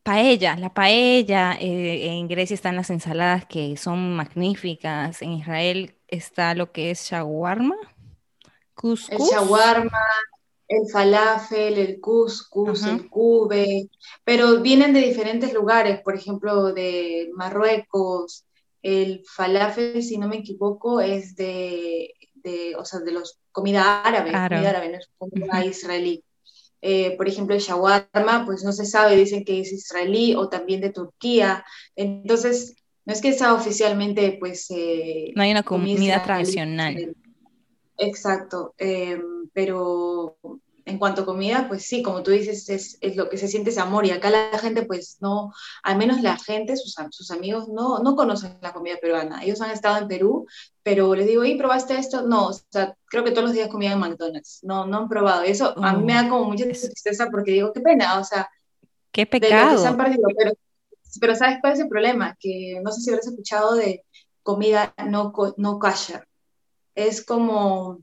paella, 0.03 0.55
la 0.57 0.73
paella. 0.73 1.53
eh, 1.59 2.07
en 2.17 2.27
Grecia 2.27 2.53
están 2.53 2.75
las 2.75 2.89
ensaladas 2.89 3.45
que 3.45 3.75
son 3.77 4.15
magníficas. 4.15 5.21
En 5.21 5.31
Israel 5.33 5.94
está 6.07 6.53
lo 6.53 6.71
que 6.71 6.91
es 6.91 7.09
shawarma, 7.09 7.75
el 7.75 8.51
couscous. 8.73 9.31
shawarma, 9.31 9.99
el 10.67 10.89
falafel, 10.91 11.77
el 11.77 11.99
couscous, 11.99 12.83
el 12.83 13.09
kube, 13.09 13.89
pero 14.23 14.61
vienen 14.61 14.93
de 14.93 15.01
diferentes 15.01 15.53
lugares, 15.53 16.01
por 16.01 16.15
ejemplo, 16.15 16.73
de 16.73 17.29
Marruecos. 17.35 18.45
El 18.81 19.23
falafel, 19.25 20.03
si 20.03 20.17
no 20.17 20.27
me 20.27 20.37
equivoco, 20.37 21.01
es 21.01 21.35
de, 21.35 22.13
de, 22.35 22.75
o 22.75 22.85
sea, 22.85 22.99
de 22.99 23.11
los 23.11 23.39
comida 23.51 24.03
árabe, 24.03 24.31
comida 24.31 24.69
árabe, 24.69 24.89
no 24.89 24.97
es 24.97 25.09
comida 25.17 25.65
israelí. 25.65 26.23
Eh, 26.81 27.15
por 27.17 27.27
ejemplo, 27.27 27.55
el 27.55 27.61
shawarma, 27.61 28.45
pues 28.45 28.63
no 28.63 28.71
se 28.71 28.85
sabe, 28.85 29.15
dicen 29.15 29.43
que 29.43 29.61
es 29.61 29.71
israelí 29.71 30.35
o 30.35 30.49
también 30.49 30.81
de 30.81 30.91
Turquía. 30.91 31.65
Entonces, 31.95 32.75
no 33.05 33.13
es 33.13 33.21
que 33.21 33.33
sea 33.33 33.53
oficialmente, 33.53 34.37
pues, 34.39 34.67
eh, 34.71 35.31
No 35.35 35.43
hay 35.43 35.51
una 35.51 35.61
israelí. 35.61 36.23
tradicional. 36.23 37.15
Exacto, 37.97 38.73
eh, 38.77 39.21
pero 39.53 40.37
en 40.87 40.99
cuanto 40.99 41.21
a 41.21 41.25
comida, 41.25 41.65
pues 41.67 41.83
sí, 41.83 42.03
como 42.03 42.21
tú 42.21 42.29
dices, 42.31 42.69
es, 42.69 42.97
es 43.01 43.15
lo 43.15 43.27
que 43.29 43.37
se 43.37 43.47
siente 43.47 43.71
ese 43.71 43.79
amor 43.79 44.05
y 44.05 44.11
acá 44.11 44.29
la 44.29 44.59
gente, 44.59 44.83
pues 44.83 45.17
no, 45.21 45.51
al 45.81 45.97
menos 45.97 46.21
la 46.21 46.37
gente, 46.37 46.75
sus, 46.77 46.93
sus 47.09 47.31
amigos, 47.31 47.67
no, 47.69 47.99
no 47.99 48.15
conocen 48.15 48.57
la 48.61 48.71
comida 48.73 48.97
peruana. 49.01 49.43
Ellos 49.43 49.61
han 49.61 49.71
estado 49.71 49.97
en 49.97 50.07
Perú, 50.07 50.45
pero 50.83 51.15
les 51.15 51.25
digo, 51.25 51.43
¿y 51.45 51.57
probaste 51.57 51.97
esto? 51.97 52.21
No, 52.27 52.49
o 52.49 52.53
sea, 52.53 52.95
creo 53.05 53.23
que 53.23 53.31
todos 53.31 53.45
los 53.45 53.53
días 53.53 53.69
comían 53.69 53.93
en 53.93 53.99
McDonald's, 53.99 54.59
no, 54.63 54.85
no 54.85 54.97
han 54.97 55.09
probado. 55.09 55.45
Y 55.45 55.49
eso 55.51 55.73
a 55.83 55.93
mí 55.93 56.03
me 56.03 56.13
Oh, 56.19 56.23
da 56.23 56.29
como 56.29 56.45
mucha 56.45 56.65
es- 56.65 56.81
tristeza 56.81 57.29
porque 57.31 57.51
digo, 57.51 57.71
qué 57.73 57.81
pena, 57.81 58.19
o 58.19 58.23
sea, 58.23 58.47
qué 59.11 59.25
de 59.25 59.25
lo 59.25 59.39
que 59.39 59.77
se 59.77 59.83
pecado. 59.83 59.87
han 59.87 59.97
perdido, 59.97 60.27
pero, 60.37 60.51
pero 61.19 61.35
¿sabes 61.35 61.57
cuál 61.61 61.73
es 61.73 61.79
el 61.79 61.89
problema? 61.89 62.35
Que 62.39 62.79
no 62.83 62.91
sé 62.91 63.01
si 63.01 63.09
habrás 63.09 63.27
escuchado 63.27 63.75
de 63.75 64.03
comida 64.43 64.93
no, 65.07 65.33
no 65.57 65.79
kosher. 65.79 66.27
Es 66.95 67.25
como 67.25 67.99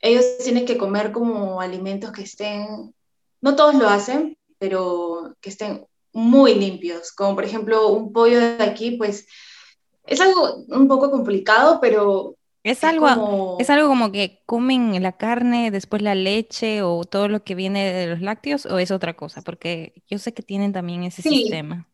ellos 0.00 0.24
tienen 0.42 0.66
que 0.66 0.76
comer 0.78 1.12
como 1.12 1.60
alimentos 1.60 2.12
que 2.12 2.22
estén, 2.22 2.94
no 3.40 3.56
todos 3.56 3.74
lo 3.74 3.88
hacen, 3.88 4.36
pero 4.58 5.34
que 5.40 5.50
estén 5.50 5.86
muy 6.12 6.54
limpios, 6.54 7.12
como 7.12 7.34
por 7.34 7.44
ejemplo 7.44 7.88
un 7.88 8.12
pollo 8.12 8.38
de 8.40 8.62
aquí, 8.64 8.92
pues 8.92 9.26
es 10.06 10.20
algo 10.20 10.64
un 10.68 10.88
poco 10.88 11.10
complicado, 11.10 11.80
pero 11.80 12.36
Es 12.62 12.78
es 12.78 12.84
algo, 12.84 13.08
es 13.08 13.14
como, 13.14 13.58
algo 13.68 13.88
como 13.88 14.12
que 14.12 14.42
comen 14.46 15.02
la 15.02 15.16
carne, 15.16 15.70
después 15.70 16.02
la 16.02 16.14
leche 16.14 16.82
o 16.82 17.04
todo 17.04 17.28
lo 17.28 17.44
que 17.44 17.54
viene 17.54 17.92
de 17.92 18.06
los 18.06 18.20
lácteos 18.20 18.66
o 18.66 18.78
es 18.78 18.90
otra 18.90 19.14
cosa, 19.16 19.42
porque 19.42 20.02
yo 20.08 20.18
sé 20.18 20.32
que 20.34 20.42
tienen 20.42 20.72
también 20.72 21.04
ese 21.04 21.22
sí, 21.22 21.30
sistema. 21.30 21.88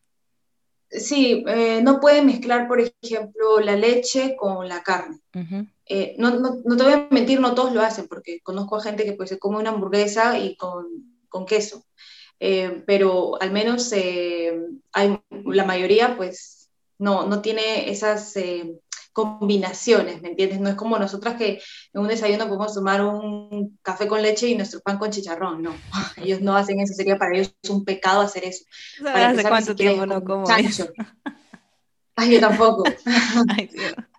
Sí, 0.90 1.44
eh, 1.46 1.81
no 1.83 2.00
pueden 2.00 2.26
mezclar, 2.26 2.68
por 2.68 2.81
ejemplo, 2.81 3.61
la 3.61 3.76
leche 3.76 4.37
con 4.37 4.68
la 4.68 4.83
carne. 4.83 5.18
Eh, 5.87 6.14
no, 6.18 6.31
no, 6.31 6.61
no 6.64 6.76
te 6.76 6.83
voy 6.85 6.92
a 6.92 7.09
mentir, 7.11 7.40
no 7.40 7.55
todos 7.55 7.72
lo 7.72 7.81
hacen, 7.83 8.07
porque 8.09 8.40
conozco 8.42 8.76
a 8.76 8.83
gente 8.83 9.05
que 9.05 9.14
pues 9.14 9.29
se 9.29 9.38
come 9.38 9.59
una 9.59 9.70
hamburguesa 9.70 10.38
y 10.38 10.57
con, 10.57 10.87
con 11.29 11.46
queso. 11.46 11.85
eh, 12.40 12.83
pero 12.87 13.40
al 13.40 13.50
menos 13.53 13.92
eh, 13.92 14.59
hay, 14.92 15.20
la 15.44 15.64
mayoría 15.64 16.16
pues 16.16 16.70
no, 16.98 17.26
no 17.26 17.42
tiene 17.42 17.90
esas 17.90 18.35
combinaciones, 19.22 20.22
¿me 20.22 20.30
entiendes? 20.30 20.61
No 20.61 20.68
es 20.70 20.74
como 20.76 20.98
nosotras 20.98 21.37
que 21.37 21.61
en 21.92 22.00
un 22.00 22.09
desayuno 22.09 22.46
podemos 22.46 22.74
tomar 22.74 23.04
un 23.04 23.78
café 23.83 24.06
con 24.09 24.22
leche 24.22 24.48
y 24.48 24.56
nuestro 24.56 24.80
pan 24.80 24.98
con 24.98 25.11
chicharrón, 25.11 25.62
no, 25.62 25.85
ellos 26.16 26.40
no 26.40 26.56
hacen 26.56 26.80
eso, 26.80 26.94
sería 26.94 27.18
para 27.18 27.35
ellos 27.37 27.54
un 27.68 27.85
pecado 27.85 28.20
hacer 28.22 28.44
eso. 28.44 28.64
¿Sabes 28.96 29.12
Para 29.12 29.24
hace 29.26 29.30
empezar, 29.30 29.52
cuánto 29.52 29.74
tiempo 29.74 30.02
ellos 30.02 30.06
no 30.06 30.14
comen 30.14 30.24
como 30.24 30.52
eso? 30.54 30.85
chancho, 30.85 30.94
ay, 32.16 32.33
yo 32.35 32.40
tampoco. 32.40 32.85
Ay. 33.48 33.70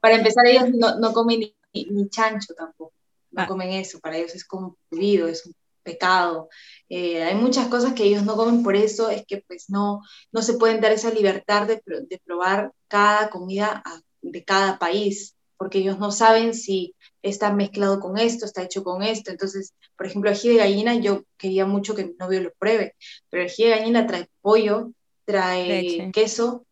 Para 0.01 0.15
empezar, 0.15 0.45
ellos 0.47 0.69
no, 0.73 0.97
no 0.99 1.13
comen 1.13 1.39
ni, 1.73 1.85
ni 1.85 2.09
chancho 2.09 2.53
tampoco, 2.55 2.93
no 3.31 3.41
Ah, 3.43 3.47
comen 3.47 3.71
eso, 3.71 3.99
para 3.99 4.17
ellos 4.17 4.35
es 4.35 4.45
como 4.45 4.77
prohibido, 4.89 5.27
es 5.27 5.45
un 5.45 5.53
pecado. 5.83 6.49
Eh, 6.89 7.23
hay 7.23 7.35
muchas 7.35 7.67
cosas 7.67 7.93
que 7.93 8.03
ellos 8.03 8.23
no 8.23 8.35
comen, 8.35 8.63
por 8.63 8.75
eso 8.75 9.09
es 9.09 9.25
que 9.27 9.43
pues 9.47 9.69
no, 9.69 10.01
no 10.31 10.41
se 10.41 10.53
pueden 10.55 10.81
dar 10.81 10.91
esa 10.91 11.11
libertad 11.11 11.67
de 11.67 11.81
probar 12.25 12.71
cada 12.87 13.29
comida 13.29 13.81
a- 13.85 14.01
de 14.21 14.43
cada 14.43 14.79
país, 14.79 15.35
porque 15.57 15.79
ellos 15.79 15.99
no 15.99 16.11
saben 16.11 16.53
si 16.53 16.95
está 17.21 17.53
mezclado 17.53 17.99
con 17.99 18.17
esto, 18.17 18.45
está 18.45 18.63
hecho 18.63 18.83
con 18.83 19.03
esto. 19.03 19.31
Entonces, 19.31 19.73
por 19.95 20.07
ejemplo, 20.07 20.31
ají 20.31 20.49
de 20.49 20.55
gallina, 20.57 20.95
yo 20.95 21.23
quería 21.37 21.65
mucho 21.65 21.95
que 21.95 22.05
mi 22.05 22.15
novio 22.19 22.41
lo 22.41 22.51
pruebe, 22.57 22.95
pero 23.29 23.43
el 23.43 23.49
ají 23.49 23.63
de 23.63 23.69
gallina 23.69 24.07
trae 24.07 24.27
pollo, 24.41 24.91
trae 25.25 25.67
leche. 25.67 26.11
queso 26.11 26.65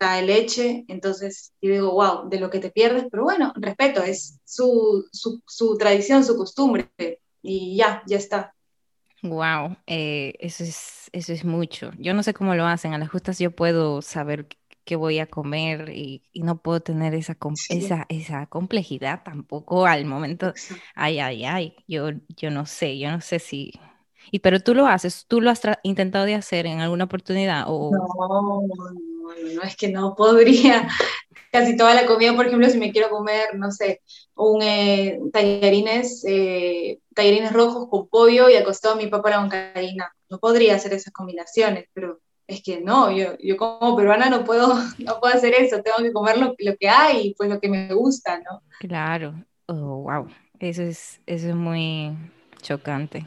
trae 0.00 0.22
leche, 0.22 0.86
entonces 0.88 1.52
yo 1.60 1.72
digo, 1.72 1.92
wow, 1.92 2.26
de 2.30 2.40
lo 2.40 2.48
que 2.48 2.58
te 2.58 2.70
pierdes, 2.70 3.04
pero 3.10 3.22
bueno, 3.24 3.52
respeto, 3.56 4.02
es 4.02 4.40
su, 4.44 5.06
su, 5.12 5.42
su 5.46 5.76
tradición, 5.76 6.24
su 6.24 6.38
costumbre, 6.38 6.88
y 7.42 7.76
ya, 7.76 8.02
ya 8.06 8.16
está. 8.16 8.54
Wow, 9.22 9.76
eso 9.86 10.64
es, 10.64 11.10
eso 11.12 11.32
es 11.34 11.44
mucho. 11.44 11.90
Yo 11.98 12.14
no 12.14 12.22
sé 12.22 12.32
cómo 12.32 12.54
lo 12.54 12.64
hacen. 12.66 12.94
A 12.94 12.98
las 12.98 13.10
justas 13.10 13.38
yo 13.38 13.50
puedo 13.50 14.00
saber 14.00 14.48
qué 14.90 14.96
voy 14.96 15.20
a 15.20 15.26
comer 15.26 15.90
y, 15.90 16.20
y 16.32 16.42
no 16.42 16.60
puedo 16.60 16.80
tener 16.80 17.14
esa, 17.14 17.36
Sí, 17.54 17.78
esa, 17.78 18.06
esa 18.08 18.46
complejidad 18.46 19.22
tampoco 19.22 19.86
al 19.86 20.04
momento. 20.04 20.52
Ay, 20.96 21.20
ay, 21.20 21.44
ay. 21.44 21.76
Yo, 21.86 22.08
yo 22.36 22.50
no 22.50 22.66
sé, 22.66 22.98
yo 22.98 23.08
no 23.12 23.20
sé 23.20 23.38
si. 23.38 23.72
Y 24.32 24.40
pero 24.40 24.58
tú 24.58 24.74
lo 24.74 24.88
haces, 24.88 25.26
tú 25.28 25.40
lo 25.40 25.48
has 25.50 25.60
intentado 25.84 26.24
de 26.24 26.34
hacer 26.34 26.66
en 26.66 26.80
alguna 26.80 27.04
oportunidad 27.04 27.66
o. 27.68 27.92
No, 27.92 28.66
no, 29.54 29.62
es 29.62 29.76
que 29.76 29.90
no 29.90 30.16
podría. 30.18 30.88
Casi 31.52 31.76
toda 31.76 31.94
la 31.94 32.04
comida, 32.06 32.34
por 32.34 32.46
ejemplo, 32.46 32.68
si 32.68 32.78
me 32.78 32.90
quiero 32.90 33.10
comer, 33.10 33.54
no 33.54 33.70
sé, 33.70 34.02
un 34.34 34.60
eh, 34.60 35.20
tallarines, 35.32 36.24
eh, 36.26 36.98
tallarines 37.14 37.52
rojos 37.52 37.88
con 37.88 38.08
pollo 38.08 38.48
y 38.50 38.56
al 38.56 38.64
costado 38.64 38.96
mi 38.96 39.06
papa 39.06 39.30
la 39.30 39.38
huancaína. 39.38 40.12
No 40.28 40.40
podría 40.40 40.74
hacer 40.74 40.92
esas 40.94 41.12
combinaciones, 41.12 41.86
pero 41.92 42.20
es 42.50 42.62
que 42.62 42.80
no, 42.80 43.10
yo, 43.16 43.36
yo 43.40 43.56
como 43.56 43.96
peruana 43.96 44.30
no 44.30 44.44
puedo, 44.44 44.68
no 44.98 45.20
puedo 45.20 45.34
hacer 45.34 45.54
eso, 45.54 45.82
tengo 45.82 45.98
que 45.98 46.12
comer 46.12 46.38
lo, 46.38 46.54
lo 46.58 46.76
que 46.78 46.88
hay 46.88 47.34
pues 47.36 47.48
lo 47.50 47.60
que 47.60 47.68
me 47.68 47.92
gusta, 47.94 48.38
¿no? 48.40 48.62
Claro, 48.78 49.44
oh, 49.66 50.02
wow. 50.04 50.28
Eso 50.58 50.82
es, 50.82 51.20
eso 51.26 51.48
es 51.48 51.54
muy 51.54 52.16
chocante. 52.62 53.26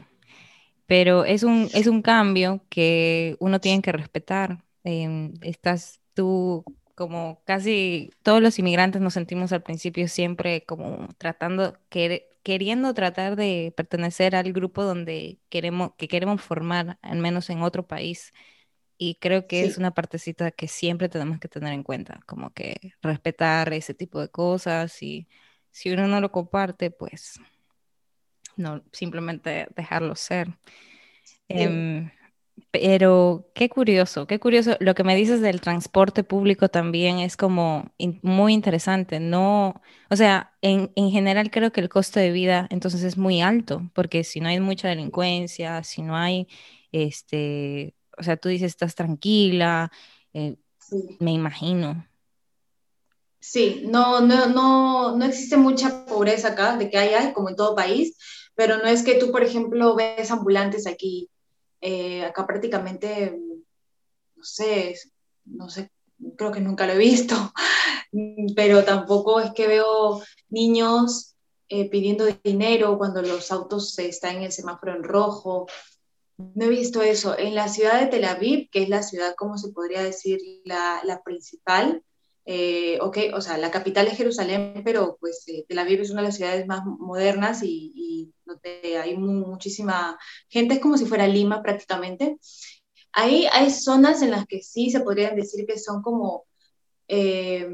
pero 0.86 1.24
es 1.24 1.42
un, 1.44 1.70
es 1.74 1.86
un 1.88 2.02
cambio 2.02 2.64
que 2.70 3.36
uno 3.40 3.60
tiene 3.60 3.82
que 3.82 3.92
respetar. 3.92 4.64
Em, 4.84 5.34
estás 5.42 6.00
tú, 6.14 6.64
como 6.96 7.42
casi 7.46 8.10
todos 8.22 8.42
los 8.42 8.58
inmigrantes 8.58 9.02
nos 9.02 9.14
sentimos 9.14 9.52
al 9.52 9.62
principio 9.64 10.08
siempre 10.08 10.64
como 10.66 11.08
tratando, 11.18 11.74
quer- 11.90 12.24
queriendo 12.44 12.94
tratar 12.94 13.36
de 13.36 13.74
pertenecer 13.76 14.36
al 14.36 14.52
grupo 14.52 14.84
donde 14.84 15.40
queremos, 15.50 15.92
que 15.98 16.08
queremos 16.08 16.42
formar, 16.42 16.98
al 17.02 17.18
menos 17.18 17.50
en 17.50 17.62
otro 17.62 17.86
país. 17.86 18.32
Y 18.98 19.16
creo 19.16 19.46
que 19.48 19.64
es 19.66 19.76
Sí. 19.76 19.78
una 19.78 19.92
partecita 19.92 20.50
que 20.52 20.68
siempre 20.68 21.08
tenemos 21.08 21.40
que 21.40 21.48
tener 21.48 21.72
en 21.72 21.82
cuenta, 21.82 22.20
como 22.26 22.52
que 22.52 22.76
respetar 23.02 23.72
ese 23.74 23.94
tipo 23.94 24.20
de 24.20 24.30
cosas 24.30 25.02
y 25.02 25.28
si 25.70 25.90
uno 25.92 26.06
no 26.08 26.20
lo 26.20 26.30
comparte, 26.32 26.90
pues 26.90 27.40
no, 28.56 28.82
simplemente 28.92 29.68
dejarlo 29.76 30.14
ser. 30.16 30.48
Sí. 31.48 31.48
Em, 31.48 32.10
pero 32.70 33.50
qué 33.54 33.68
curioso, 33.68 34.26
qué 34.26 34.40
curioso. 34.40 34.76
Lo 34.80 34.94
que 34.94 35.04
me 35.04 35.16
dices 35.16 35.40
del 35.40 35.60
transporte 35.60 36.24
público 36.24 36.68
también 36.68 37.18
es 37.20 37.36
como 37.36 37.92
in- 37.98 38.20
muy 38.22 38.54
interesante. 38.54 39.20
No, 39.20 39.82
o 40.10 40.16
sea, 40.16 40.54
en, 40.62 40.92
en 40.96 41.10
general 41.10 41.50
creo 41.50 41.72
que 41.72 41.80
el 41.80 41.88
costo 41.88 42.20
de 42.20 42.32
vida 42.32 42.68
entonces 42.70 43.02
es 43.04 43.18
muy 43.18 43.42
alto, 43.42 43.90
porque 43.94 44.24
si 44.24 44.40
no 44.40 44.48
hay 44.48 44.60
mucha 44.60 44.88
delincuencia, 44.88 45.84
si 45.84 46.02
no 46.02 46.16
hay, 46.16 46.48
este, 46.92 47.94
o 48.16 48.22
sea, 48.22 48.36
tú 48.36 48.48
dices 48.48 48.72
estás 48.72 48.94
tranquila, 48.94 49.90
eh, 50.32 50.56
Sí. 50.78 51.16
me 51.18 51.32
imagino. 51.32 52.06
Sí, 53.40 53.82
no, 53.86 54.20
no, 54.20 54.46
no, 54.46 55.16
no 55.16 55.24
existe 55.24 55.56
mucha 55.56 56.06
pobreza 56.06 56.48
acá, 56.48 56.76
de 56.76 56.90
que 56.90 56.98
hay, 56.98 57.14
hay, 57.14 57.32
como 57.32 57.50
en 57.50 57.56
todo 57.56 57.74
país, 57.74 58.16
pero 58.54 58.78
no 58.78 58.84
es 58.84 59.02
que 59.02 59.16
tú, 59.16 59.30
por 59.30 59.42
ejemplo, 59.42 59.94
ves 59.94 60.30
ambulantes 60.30 60.86
aquí, 60.86 61.30
eh, 61.80 62.24
acá 62.24 62.46
prácticamente, 62.46 63.38
no 64.36 64.44
sé, 64.44 64.98
no 65.44 65.68
sé, 65.68 65.90
creo 66.36 66.52
que 66.52 66.60
nunca 66.60 66.86
lo 66.86 66.94
he 66.94 66.98
visto, 66.98 67.34
pero 68.56 68.84
tampoco 68.84 69.40
es 69.40 69.52
que 69.52 69.66
veo 69.68 70.22
niños 70.48 71.34
eh, 71.68 71.88
pidiendo 71.90 72.26
dinero 72.42 72.96
cuando 72.98 73.22
los 73.22 73.50
autos 73.50 73.98
están 73.98 74.36
en 74.36 74.42
el 74.44 74.52
semáforo 74.52 74.94
en 74.94 75.02
rojo. 75.02 75.66
No 76.36 76.64
he 76.64 76.68
visto 76.68 77.02
eso. 77.02 77.38
En 77.38 77.54
la 77.54 77.68
ciudad 77.68 78.00
de 78.00 78.06
Tel 78.06 78.24
Aviv, 78.24 78.68
que 78.70 78.82
es 78.82 78.88
la 78.88 79.02
ciudad, 79.02 79.34
como 79.36 79.56
se 79.56 79.70
podría 79.70 80.02
decir, 80.02 80.40
la, 80.64 81.00
la 81.04 81.22
principal, 81.22 82.02
eh, 82.46 82.98
o 83.00 83.40
sea, 83.40 83.56
la 83.56 83.70
capital 83.70 84.06
es 84.06 84.16
Jerusalén, 84.18 84.82
pero 84.84 85.16
pues 85.20 85.44
eh, 85.46 85.64
Tel 85.68 85.78
Aviv 85.78 86.00
es 86.02 86.10
una 86.10 86.20
de 86.20 86.28
las 86.28 86.36
ciudades 86.36 86.66
más 86.66 86.84
modernas 86.84 87.62
y, 87.62 87.92
y 87.94 88.34
donde 88.44 88.98
hay 88.98 89.16
muchísima 89.16 90.18
gente, 90.48 90.74
es 90.74 90.80
como 90.80 90.98
si 90.98 91.06
fuera 91.06 91.26
Lima 91.26 91.62
prácticamente. 91.62 92.38
Ahí 93.12 93.46
hay 93.52 93.70
zonas 93.70 94.22
en 94.22 94.32
las 94.32 94.46
que 94.46 94.62
sí 94.62 94.90
se 94.90 95.00
podrían 95.00 95.36
decir 95.36 95.66
que 95.66 95.78
son 95.78 96.02
como 96.02 96.46
eh, 97.08 97.66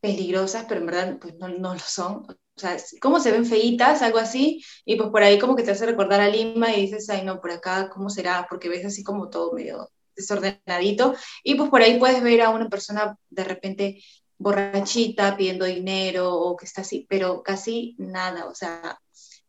peligrosas, 0.00 0.64
pero 0.68 0.80
en 0.80 0.86
verdad 0.86 1.18
pues 1.20 1.34
no, 1.36 1.48
no 1.48 1.74
lo 1.74 1.80
son. 1.80 2.26
O 2.58 2.60
sea, 2.60 2.76
cómo 3.00 3.20
se 3.20 3.30
ven 3.30 3.46
feitas, 3.46 4.02
algo 4.02 4.18
así, 4.18 4.64
y 4.84 4.96
pues 4.96 5.10
por 5.10 5.22
ahí 5.22 5.38
como 5.38 5.54
que 5.54 5.62
te 5.62 5.70
hace 5.70 5.86
recordar 5.86 6.20
a 6.20 6.28
Lima 6.28 6.74
y 6.74 6.82
dices, 6.82 7.08
ay 7.08 7.24
no, 7.24 7.40
por 7.40 7.52
acá, 7.52 7.88
¿cómo 7.88 8.10
será? 8.10 8.46
Porque 8.50 8.68
ves 8.68 8.84
así 8.84 9.04
como 9.04 9.30
todo 9.30 9.52
medio 9.52 9.90
desordenadito, 10.16 11.14
y 11.44 11.54
pues 11.54 11.70
por 11.70 11.82
ahí 11.82 11.98
puedes 11.98 12.20
ver 12.22 12.42
a 12.42 12.50
una 12.50 12.68
persona 12.68 13.16
de 13.30 13.44
repente 13.44 14.02
borrachita 14.38 15.36
pidiendo 15.36 15.64
dinero 15.64 16.34
o 16.34 16.56
que 16.56 16.66
está 16.66 16.80
así, 16.80 17.06
pero 17.08 17.42
casi 17.44 17.94
nada, 17.98 18.46
o 18.46 18.54
sea, 18.54 18.98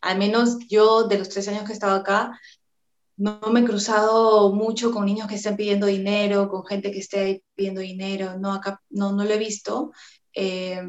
al 0.01 0.17
menos 0.19 0.59
yo 0.69 1.07
de 1.07 1.17
los 1.17 1.29
tres 1.29 1.47
años 1.47 1.63
que 1.63 1.71
he 1.71 1.73
estado 1.73 1.95
acá, 1.95 2.39
no 3.17 3.39
me 3.51 3.61
he 3.61 3.65
cruzado 3.65 4.53
mucho 4.53 4.91
con 4.91 5.05
niños 5.05 5.27
que 5.27 5.35
estén 5.35 5.57
pidiendo 5.57 5.87
dinero, 5.87 6.47
con 6.47 6.63
gente 6.63 6.91
que 6.91 6.99
esté 6.99 7.43
pidiendo 7.55 7.81
dinero, 7.81 8.37
no, 8.39 8.53
acá 8.53 8.81
no, 8.89 9.11
no 9.11 9.25
lo 9.25 9.33
he 9.33 9.37
visto. 9.37 9.91
Eh, 10.33 10.81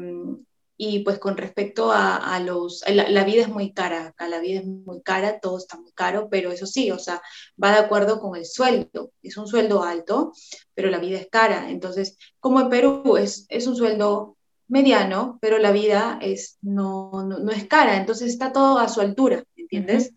y 0.83 0.97
pues 1.01 1.19
con 1.19 1.37
respecto 1.37 1.91
a, 1.91 2.39
los, 2.39 2.83
la, 2.87 3.23
vida 3.23 3.43
es 3.43 3.49
muy 3.49 3.71
cara, 3.71 4.07
acá 4.07 4.27
la 4.27 4.39
vida 4.39 4.61
es 4.61 4.65
muy 4.65 5.03
cara, 5.03 5.39
todo 5.39 5.59
está 5.59 5.77
muy 5.77 5.91
caro, 5.91 6.27
pero 6.27 6.51
eso 6.51 6.65
sí, 6.65 6.89
o 6.89 6.97
sea, 6.97 7.21
va 7.63 7.71
de 7.71 7.77
acuerdo 7.77 8.19
con 8.19 8.35
el 8.35 8.47
sueldo. 8.47 9.11
Es 9.21 9.37
un 9.37 9.45
sueldo 9.45 9.83
alto, 9.83 10.33
pero 10.73 10.89
la 10.89 10.97
vida 10.97 11.19
es 11.19 11.27
cara. 11.29 11.69
Entonces, 11.69 12.17
como 12.39 12.61
en 12.61 12.69
Perú 12.69 13.15
es, 13.15 13.45
es 13.49 13.67
un 13.67 13.75
sueldo 13.75 14.37
mediano, 14.69 15.37
pero 15.39 15.59
la 15.59 15.71
vida 15.71 16.17
es, 16.19 16.57
no, 16.63 17.11
no, 17.27 17.51
es 17.51 17.67
cara, 17.67 17.97
entonces 17.97 18.31
está 18.31 18.51
todo 18.51 18.79
a 18.79 18.89
su 18.89 19.01
altura, 19.01 19.43
¿entiendes? 19.55 20.13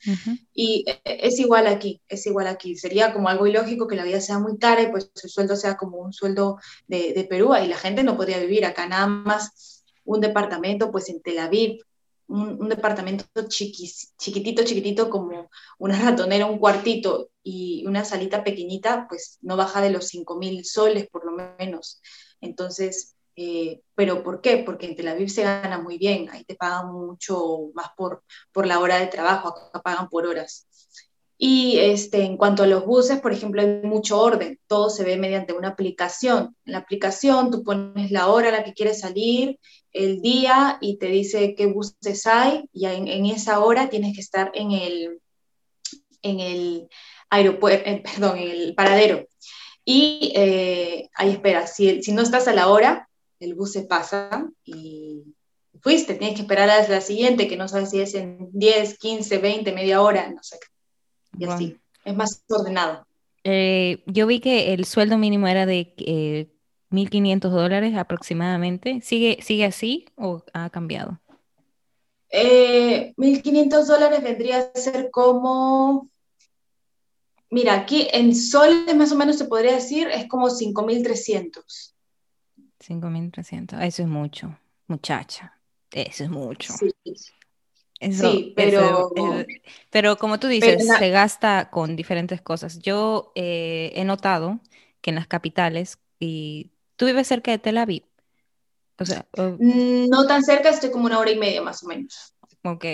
Y 0.55 0.85
e, 0.87 0.93
e, 1.05 1.27
es 1.29 1.39
igual 1.41 1.67
aquí, 1.67 2.01
es 2.09 2.25
igual 2.27 2.47
aquí. 2.47 2.75
Sería 2.77 3.13
como 3.13 3.29
algo 3.29 3.47
ilógico 3.47 3.87
que 3.87 3.97
la 3.97 4.05
vida 4.05 4.23
sea 4.23 4.39
muy 4.39 4.57
cara 4.57 4.81
y 4.81 4.91
pues 4.91 5.11
el 5.23 5.29
sueldo 5.29 5.57
sea 5.57 5.77
como 5.77 5.99
un 5.99 6.15
sueldo 6.15 6.57
de, 6.87 7.13
de 7.13 7.25
Perú 7.25 7.55
y 7.63 7.69
la 7.69 7.77
gente 7.77 8.03
no 8.03 8.17
podría 8.17 8.39
vivir 8.39 8.65
acá 8.65 8.87
nada 8.87 9.09
más 9.09 9.74
un 10.05 10.21
departamento 10.21 10.91
pues 10.91 11.09
en 11.09 11.23
Tel 11.23 11.39
Aviv, 11.39 11.81
un, 12.27 12.69
departamento 12.69 13.25
chiquitito, 13.49 14.65
chiquitito 14.65 15.11
como 15.11 15.51
una 15.79 16.01
ratonera, 16.01 16.47
un 16.47 16.59
cuartito 16.59 17.31
y 17.43 17.85
una 17.87 18.05
salita 18.05 18.43
pequeñita, 18.43 19.07
pues 19.09 19.39
no 19.43 19.57
baja 19.57 19.81
de 19.81 19.91
los 19.91 20.09
5 20.09 20.39
mil 20.39 20.65
soles 20.65 21.09
por 21.09 21.25
lo 21.27 21.33
menos. 21.59 22.01
Entonces, 22.41 23.17
eh, 23.37 23.83
¿pero 23.95 24.23
por 24.23 24.41
qué? 24.41 24.59
Porque 24.59 24.87
en 24.87 24.97
Tel 24.97 25.09
Aviv 25.09 25.29
se 25.29 25.43
gana 25.43 25.79
muy 25.79 25.99
bien, 25.99 26.29
ahí 26.31 26.45
te 26.45 26.55
pagan 26.55 26.93
mucho 26.93 27.71
más 27.75 27.89
por, 27.97 28.23
por 28.53 28.67
la 28.67 28.79
hora 28.81 28.99
de 28.99 29.07
trabajo, 29.09 29.49
acá 29.49 29.83
pagan 29.83 30.09
por 30.09 30.27
horas. 30.27 30.67
Y 31.37 31.79
este, 31.79 32.23
en 32.23 32.37
cuanto 32.37 32.63
a 32.63 32.67
los 32.67 32.87
buses, 32.87 33.21
por 33.21 33.33
ejemplo, 33.33 33.61
hay 33.61 33.81
mucho 33.83 34.21
orden, 34.21 34.61
todo 34.69 34.89
se 34.89 35.05
ve 35.05 35.17
mediante 35.17 35.53
una 35.53 35.69
aplicación. 35.69 36.57
En 36.65 36.73
la 36.73 36.79
aplicación 36.79 37.51
tú 37.51 37.65
pones 37.65 38.11
la 38.13 38.29
hora 38.29 38.49
a 38.49 38.53
la 38.53 38.65
que 38.65 38.73
quieres 38.73 39.01
salir, 39.01 39.59
el 39.93 40.21
día 40.21 40.79
y 40.81 40.99
te 40.99 41.07
dice 41.07 41.55
qué 41.55 41.67
buses 41.67 42.27
hay 42.27 42.69
y 42.73 42.87
en, 42.87 43.27
esa 43.27 43.61
hora 43.61 43.89
tienes 43.89 44.15
que 44.15 44.21
estar 44.21 44.51
en 44.55 44.73
el, 44.73 45.21
en 46.23 46.41
el 46.41 46.89
aeropuerto, 47.31 47.89
eh, 47.89 48.03
perdón, 48.05 48.39
en 48.39 48.51
el 48.51 48.75
paradero. 48.75 49.27
Y 49.85 50.33
eh, 50.35 51.11
ahí 51.15 51.31
espera, 51.31 51.67
si, 51.67 52.03
si 52.03 52.13
no 52.13 52.23
estás 52.23 52.49
a 52.49 52.55
la 52.55 52.69
hora, 52.69 53.09
el 53.41 53.55
bus 53.55 53.73
se 53.73 53.83
pasa 53.83 54.49
y 54.65 55.23
fuiste, 55.81 56.15
tienes 56.15 56.37
que 56.37 56.43
esperar 56.43 56.71
a 56.71 56.89
la 56.89 57.01
siguiente, 57.01 57.49
que 57.49 57.57
no 57.57 57.69
sabes 57.69 57.91
si 57.91 58.01
es 58.01 58.15
en 58.15 58.49
10, 58.53 58.99
15, 58.99 59.39
20, 59.39 59.73
media 59.73 60.01
hora, 60.01 60.31
no 60.31 60.43
sé 60.43 60.59
y 61.39 61.45
así. 61.45 61.79
Es 62.05 62.15
más 62.15 62.43
ordenado. 62.49 63.07
Eh, 63.45 64.03
yo 64.07 64.27
vi 64.27 64.41
que 64.41 64.73
el 64.73 64.85
sueldo 64.85 65.19
mínimo 65.19 65.47
era 65.47 65.67
de 65.67 65.95
eh, 65.99 66.51
1.500 66.91 67.51
dólares 67.51 67.95
aproximadamente. 67.97 69.01
¿Sigue, 69.03 69.39
¿Sigue 69.43 69.65
así 69.67 70.07
o 70.17 70.43
ha 70.53 70.71
cambiado? 70.71 71.21
1.500 72.31 73.83
eh, 73.83 73.87
dólares 73.87 74.23
vendría 74.23 74.59
a 74.59 74.79
ser 74.79 75.11
como, 75.11 76.09
mira, 77.49 77.75
aquí 77.75 78.09
en 78.13 78.35
soles 78.35 78.97
más 78.97 79.13
o 79.13 79.17
menos 79.17 79.39
se 79.39 79.45
podría 79.45 79.75
decir, 79.75 80.09
es 80.09 80.27
como 80.27 80.49
5.300. 80.49 81.95
5.300, 82.81 83.83
eso 83.83 84.03
es 84.03 84.09
mucho, 84.09 84.59
muchacha, 84.89 85.61
eso 85.93 86.25
es 86.25 86.31
mucho. 86.31 86.73
Sí 86.73 86.91
sí, 88.01 88.53
pero... 88.57 89.11
pero 89.91 90.17
como 90.17 90.39
tú 90.39 90.49
dices, 90.49 90.87
se 90.99 91.11
gasta 91.11 91.71
con 91.71 91.97
diferentes 91.97 92.41
cosas. 92.41 92.79
Yo 92.81 93.33
eh, 93.35 93.93
he 93.95 94.05
notado 94.05 94.61
que 95.01 95.11
en 95.11 95.17
las 95.17 95.27
capitales, 95.27 95.99
y 96.19 96.73
tú 96.97 97.07
vives 97.07 97.27
cerca 97.27 97.51
de 97.51 97.59
Tel 97.59 97.79
Aviv, 97.79 98.05
o 98.99 99.05
sea... 99.05 99.27
Mm, 99.37 100.09
no 100.09 100.27
tan 100.27 100.43
cerca, 100.43 100.71
estoy 100.71 100.91
como 100.91 101.07
una 101.07 101.19
hora 101.19 101.31
y 101.31 101.39
media 101.39 101.63
más 101.63 101.83
o 101.83 101.89
menos. 101.89 102.35
Ok, 102.63 102.85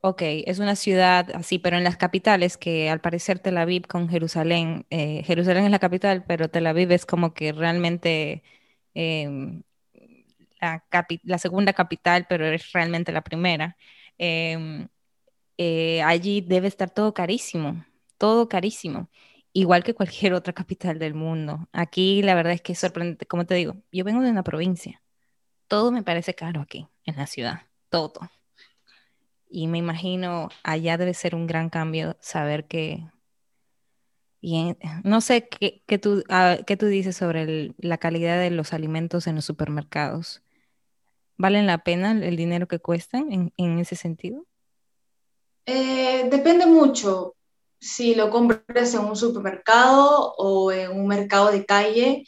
ok, 0.00 0.22
es 0.22 0.58
una 0.58 0.76
ciudad 0.76 1.30
así, 1.34 1.58
pero 1.58 1.76
en 1.76 1.84
las 1.84 1.96
capitales, 1.96 2.56
que 2.56 2.90
al 2.90 3.00
parecer 3.00 3.38
Tel 3.38 3.58
Aviv 3.58 3.86
con 3.86 4.08
Jerusalén, 4.08 4.86
eh, 4.90 5.22
Jerusalén 5.24 5.64
es 5.64 5.70
la 5.70 5.78
capital, 5.78 6.24
pero 6.26 6.48
Tel 6.48 6.66
Aviv 6.66 6.90
es 6.92 7.06
como 7.06 7.34
que 7.34 7.52
realmente 7.52 8.42
em, 8.94 9.62
la, 11.22 11.38
segunda 11.38 11.72
capital, 11.72 12.26
pero 12.28 12.46
es 12.46 12.72
realmente 12.72 13.12
la 13.12 13.22
primera. 13.22 13.76
Em, 14.18 14.88
eh, 15.58 16.02
allí 16.02 16.40
debe 16.40 16.68
estar 16.68 16.90
todo 16.90 17.14
carísimo, 17.14 17.84
todo 18.18 18.48
carísimo, 18.48 19.10
igual 19.52 19.84
que 19.84 19.94
cualquier 19.94 20.34
otra 20.34 20.52
capital 20.52 20.98
del 20.98 21.14
mundo. 21.14 21.68
Aquí 21.72 22.22
la 22.22 22.34
verdad 22.34 22.52
es 22.54 22.62
que 22.62 22.72
es 22.72 22.78
sorprendente, 22.78 23.26
como 23.26 23.46
te 23.46 23.54
digo, 23.54 23.76
yo 23.92 24.04
vengo 24.04 24.22
de 24.22 24.30
una 24.30 24.44
provincia, 24.44 25.02
todo 25.68 25.92
me 25.92 26.02
parece 26.02 26.34
caro 26.34 26.60
aquí, 26.60 26.88
en 27.04 27.16
la 27.16 27.26
ciudad, 27.26 27.62
todo. 27.90 28.30
Y 29.48 29.66
me 29.68 29.78
imagino 29.78 30.48
allá 30.62 30.96
debe 30.96 31.14
ser 31.14 31.34
un 31.34 31.46
gran 31.46 31.68
cambio 31.70 32.16
saber 32.20 32.66
que... 32.66 33.06
Y 34.40 34.76
no 35.04 35.20
sé 35.20 35.48
qué, 35.48 35.84
qué 35.86 35.98
tú, 35.98 36.24
ah, 36.28 36.58
qué 36.66 36.76
tú 36.76 36.86
dices 36.86 37.16
sobre 37.16 37.74
la 37.78 37.98
calidad 37.98 38.40
de 38.40 38.50
los 38.50 38.72
alimentos 38.72 39.28
en 39.28 39.36
los 39.36 39.44
supermercados. 39.44 40.42
¿Valen 41.42 41.66
la 41.66 41.78
pena 41.78 42.12
el 42.12 42.36
dinero 42.36 42.68
que 42.68 42.78
cuestan 42.78 43.52
en, 43.56 43.78
ese 43.80 43.96
sentido? 43.96 44.46
Eh, 45.66 46.28
depende 46.30 46.66
mucho 46.66 47.34
si 47.80 48.14
lo 48.14 48.30
compras 48.30 48.94
en 48.94 49.00
un 49.00 49.16
supermercado 49.16 50.34
o 50.38 50.70
en 50.70 50.92
un 50.92 51.08
mercado 51.08 51.50
de 51.50 51.66
calle, 51.66 52.24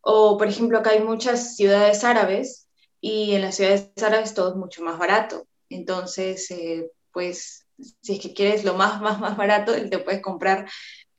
o 0.00 0.36
por 0.36 0.48
ejemplo 0.48 0.78
acá 0.78 0.90
hay 0.90 1.00
muchas 1.00 1.54
ciudades 1.54 2.02
árabes 2.02 2.66
y 3.00 3.34
en 3.34 3.42
las 3.42 3.54
ciudades 3.54 3.92
árabes 4.02 4.34
todo 4.34 4.50
es 4.50 4.56
mucho 4.56 4.82
más 4.82 4.98
barato. 4.98 5.46
Entonces, 5.68 6.50
eh, 6.50 6.90
pues 7.12 7.68
si 8.02 8.14
es 8.14 8.20
que 8.20 8.34
quieres 8.34 8.64
lo 8.64 8.74
más, 8.74 9.00
más, 9.00 9.20
más 9.20 9.36
barato, 9.36 9.74
te 9.74 9.98
puedes 10.00 10.22
comprar 10.22 10.68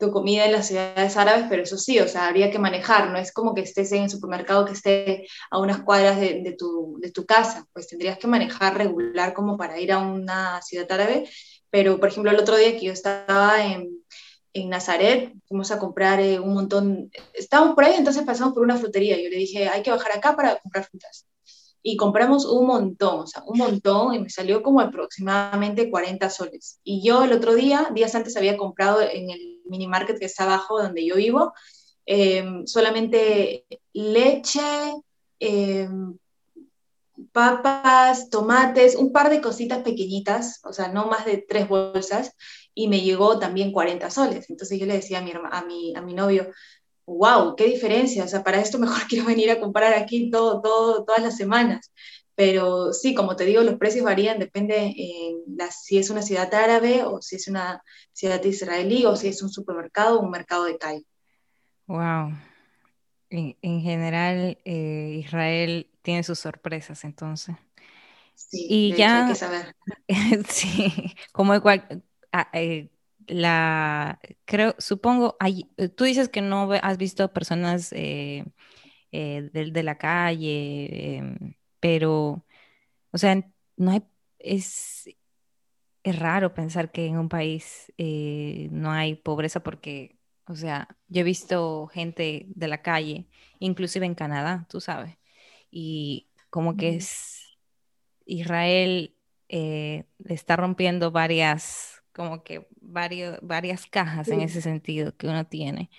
tu 0.02 0.12
comida 0.12 0.46
en 0.46 0.52
las 0.52 0.68
ciudades 0.68 1.16
árabes, 1.16 1.46
pero 1.48 1.62
eso 1.62 1.78
sí, 1.78 2.00
o 2.00 2.08
sea, 2.08 2.28
habría 2.28 2.50
que 2.50 2.58
manejar, 2.58 3.12
no 3.12 3.20
es 3.20 3.32
como 3.32 3.54
que 3.54 3.62
estés 3.62 3.92
en 3.92 4.04
el 4.04 4.10
supermercado 4.10 4.66
que 4.66 4.74
esté 4.74 5.28
a 5.52 5.60
unas 5.60 5.84
cuadras 5.84 6.20
de, 6.20 6.56
tu, 6.58 6.98
de 7.00 7.12
tu 7.12 7.26
casa, 7.28 7.68
pues 7.72 7.88
tendrías 7.88 8.18
que 8.18 8.28
manejar 8.28 8.76
regular 8.76 9.34
como 9.34 9.58
para 9.58 9.80
ir 9.80 9.92
a 9.92 10.00
una 10.00 10.60
ciudad 10.64 10.92
árabe, 10.92 11.30
pero 11.70 12.00
por 12.00 12.10
ejemplo 12.10 12.32
el 12.32 12.40
otro 12.40 12.58
día 12.58 12.74
que 12.74 12.88
yo 12.88 12.92
estaba 12.92 13.64
en, 13.64 13.90
en 14.54 14.70
Nazaret, 14.70 15.34
fuimos 15.48 15.72
a 15.72 15.78
comprar 15.78 16.20
eh, 16.20 16.40
un 16.40 16.56
montón, 16.56 17.12
estábamos 17.34 17.76
por 17.76 17.84
ahí, 17.84 17.94
entonces 17.96 18.24
pasamos 18.24 18.56
por 18.56 18.64
una 18.64 18.78
frutería, 18.78 19.22
yo 19.22 19.30
le 19.30 19.38
dije, 19.38 19.70
hay 19.70 19.84
que 19.84 19.92
bajar 19.92 20.18
acá 20.18 20.36
para 20.36 20.58
comprar 20.58 20.86
frutas 20.86 21.28
y 21.84 21.98
compramos 21.98 22.46
un 22.46 22.68
montón, 22.68 23.22
o 23.22 23.28
sea, 23.28 23.44
un 23.46 23.58
montón, 23.58 24.14
y 24.14 24.20
me 24.20 24.30
salió 24.30 24.62
como 24.62 24.82
aproximadamente 24.82 25.90
40 25.90 26.30
soles. 26.30 26.80
Y 26.84 27.04
yo 27.04 27.24
el 27.24 27.34
otro 27.34 27.56
día, 27.56 27.90
días 27.94 28.14
antes, 28.16 28.38
había 28.38 28.58
comprado 28.58 29.02
en 29.02 29.30
el 29.30 29.62
mini 29.66 29.88
market 29.88 30.20
que 30.20 30.26
está 30.26 30.44
abajo 30.44 30.82
donde 30.82 31.06
yo 31.06 31.16
vivo, 31.16 31.54
em, 32.06 32.66
solamente 32.68 33.66
leche, 33.94 34.62
em, 35.40 36.18
papas, 37.32 38.30
tomates, 38.30 38.96
un 38.96 39.12
par 39.12 39.30
de 39.30 39.42
cositas 39.42 39.80
pequeñitas, 39.84 40.60
o 40.64 40.74
sea, 40.74 40.88
no 40.90 41.08
más 41.08 41.26
de 41.26 41.38
tres 41.38 41.68
bolsas, 41.68 42.36
y 42.74 42.88
me 42.88 43.02
llegó 43.02 43.40
también 43.40 43.72
40 43.72 44.10
soles. 44.10 44.50
Entonces 44.50 44.80
yo 44.80 44.86
le 44.86 44.94
decía 44.96 45.20
a 45.20 45.22
mi, 45.22 45.32
a 45.32 45.64
mi, 45.64 45.96
a 45.96 46.02
mi 46.02 46.14
novio, 46.14 46.52
wow, 47.06 47.56
qué 47.56 47.66
diferencia, 47.66 48.24
o 48.24 48.28
sea, 48.28 48.44
para 48.44 48.60
esto 48.60 48.80
mejor 48.80 49.02
quiero 49.10 49.26
venir 49.26 49.52
a 49.52 49.60
comprar 49.60 49.94
aquí 49.94 50.30
todo, 50.30 50.62
todo, 50.62 51.04
todas 51.06 51.22
las 51.22 51.38
semanas. 51.38 51.92
Pero 52.36 52.94
sí, 52.94 53.14
como 53.14 53.36
te 53.36 53.46
digo, 53.46 53.62
los 53.62 53.78
precios 53.78 54.06
varían, 54.06 54.40
depende 54.40 54.88
eh, 54.98 55.36
si 55.70 55.98
es 55.98 56.10
una 56.10 56.22
ciudad 56.22 56.52
árabe 56.54 57.04
o 57.04 57.22
si 57.22 57.36
es 57.36 57.48
una 57.48 57.84
ciudad 58.14 58.44
israelí 58.44 59.06
o 59.06 59.16
si 59.16 59.28
es 59.28 59.44
un 59.44 59.50
supermercado 59.50 60.18
o 60.18 60.24
un 60.24 60.32
mercado 60.32 60.64
de 60.64 60.78
calle. 60.78 61.06
Wow. 61.88 62.32
En, 63.30 63.82
general, 63.82 64.58
eh, 64.66 65.18
Israel 65.20 65.90
tiene 66.02 66.24
sus 66.24 66.40
sorpresas, 66.40 67.04
entonces. 67.04 67.56
Sí, 68.34 68.66
y 68.70 68.96
ya, 68.96 69.26
hay 69.26 69.32
que 69.32 69.36
saber. 69.36 69.76
sí, 70.50 71.14
como 71.32 71.54
igual, 71.54 72.04
ah, 72.32 72.50
eh, 72.54 72.90
la, 73.32 74.20
creo, 74.46 74.76
supongo, 74.78 75.38
hay, 75.40 75.72
tú 75.96 76.04
dices 76.04 76.30
que 76.30 76.42
no 76.42 76.72
has 76.74 76.98
visto 76.98 77.32
personas 77.34 77.90
de, 77.92 78.46
de, 79.12 79.84
la 79.84 79.98
calle, 79.98 81.18
em, 81.18 81.56
pero, 81.80 82.46
o 83.12 83.18
sea, 83.18 83.36
no 83.78 83.92
hay, 83.92 84.04
es, 84.40 85.10
es 86.04 86.20
raro 86.20 86.54
pensar 86.54 86.92
que 86.92 87.06
en 87.08 87.18
un 87.18 87.30
país 87.30 87.94
eh, 87.98 88.70
no 88.72 88.92
hay 88.92 89.16
pobreza 89.16 89.62
porque, 89.62 90.18
o 90.48 90.56
sea, 90.56 90.88
yo 91.08 91.22
he 91.22 91.24
visto 91.24 91.88
gente 91.88 92.46
de 92.50 92.68
la 92.68 92.82
calle, 92.82 93.28
inclusive 93.60 94.06
en 94.06 94.16
Canadá, 94.16 94.68
tú 94.70 94.82
sabes, 94.82 95.18
y 95.72 96.30
como 96.50 96.76
que 96.78 96.96
es 96.96 97.58
Israel 98.26 99.16
eh, 99.50 100.06
está 100.26 100.56
rompiendo 100.56 101.12
varias, 101.12 102.01
como 102.22 102.44
que 102.44 102.68
varios, 102.80 103.40
varias 103.42 103.88
cajas 103.88 104.28
en 104.28 104.42
ese 104.42 104.62
sentido 104.62 105.16
que 105.18 105.28
uno 105.28 105.46
tiene 105.48 105.90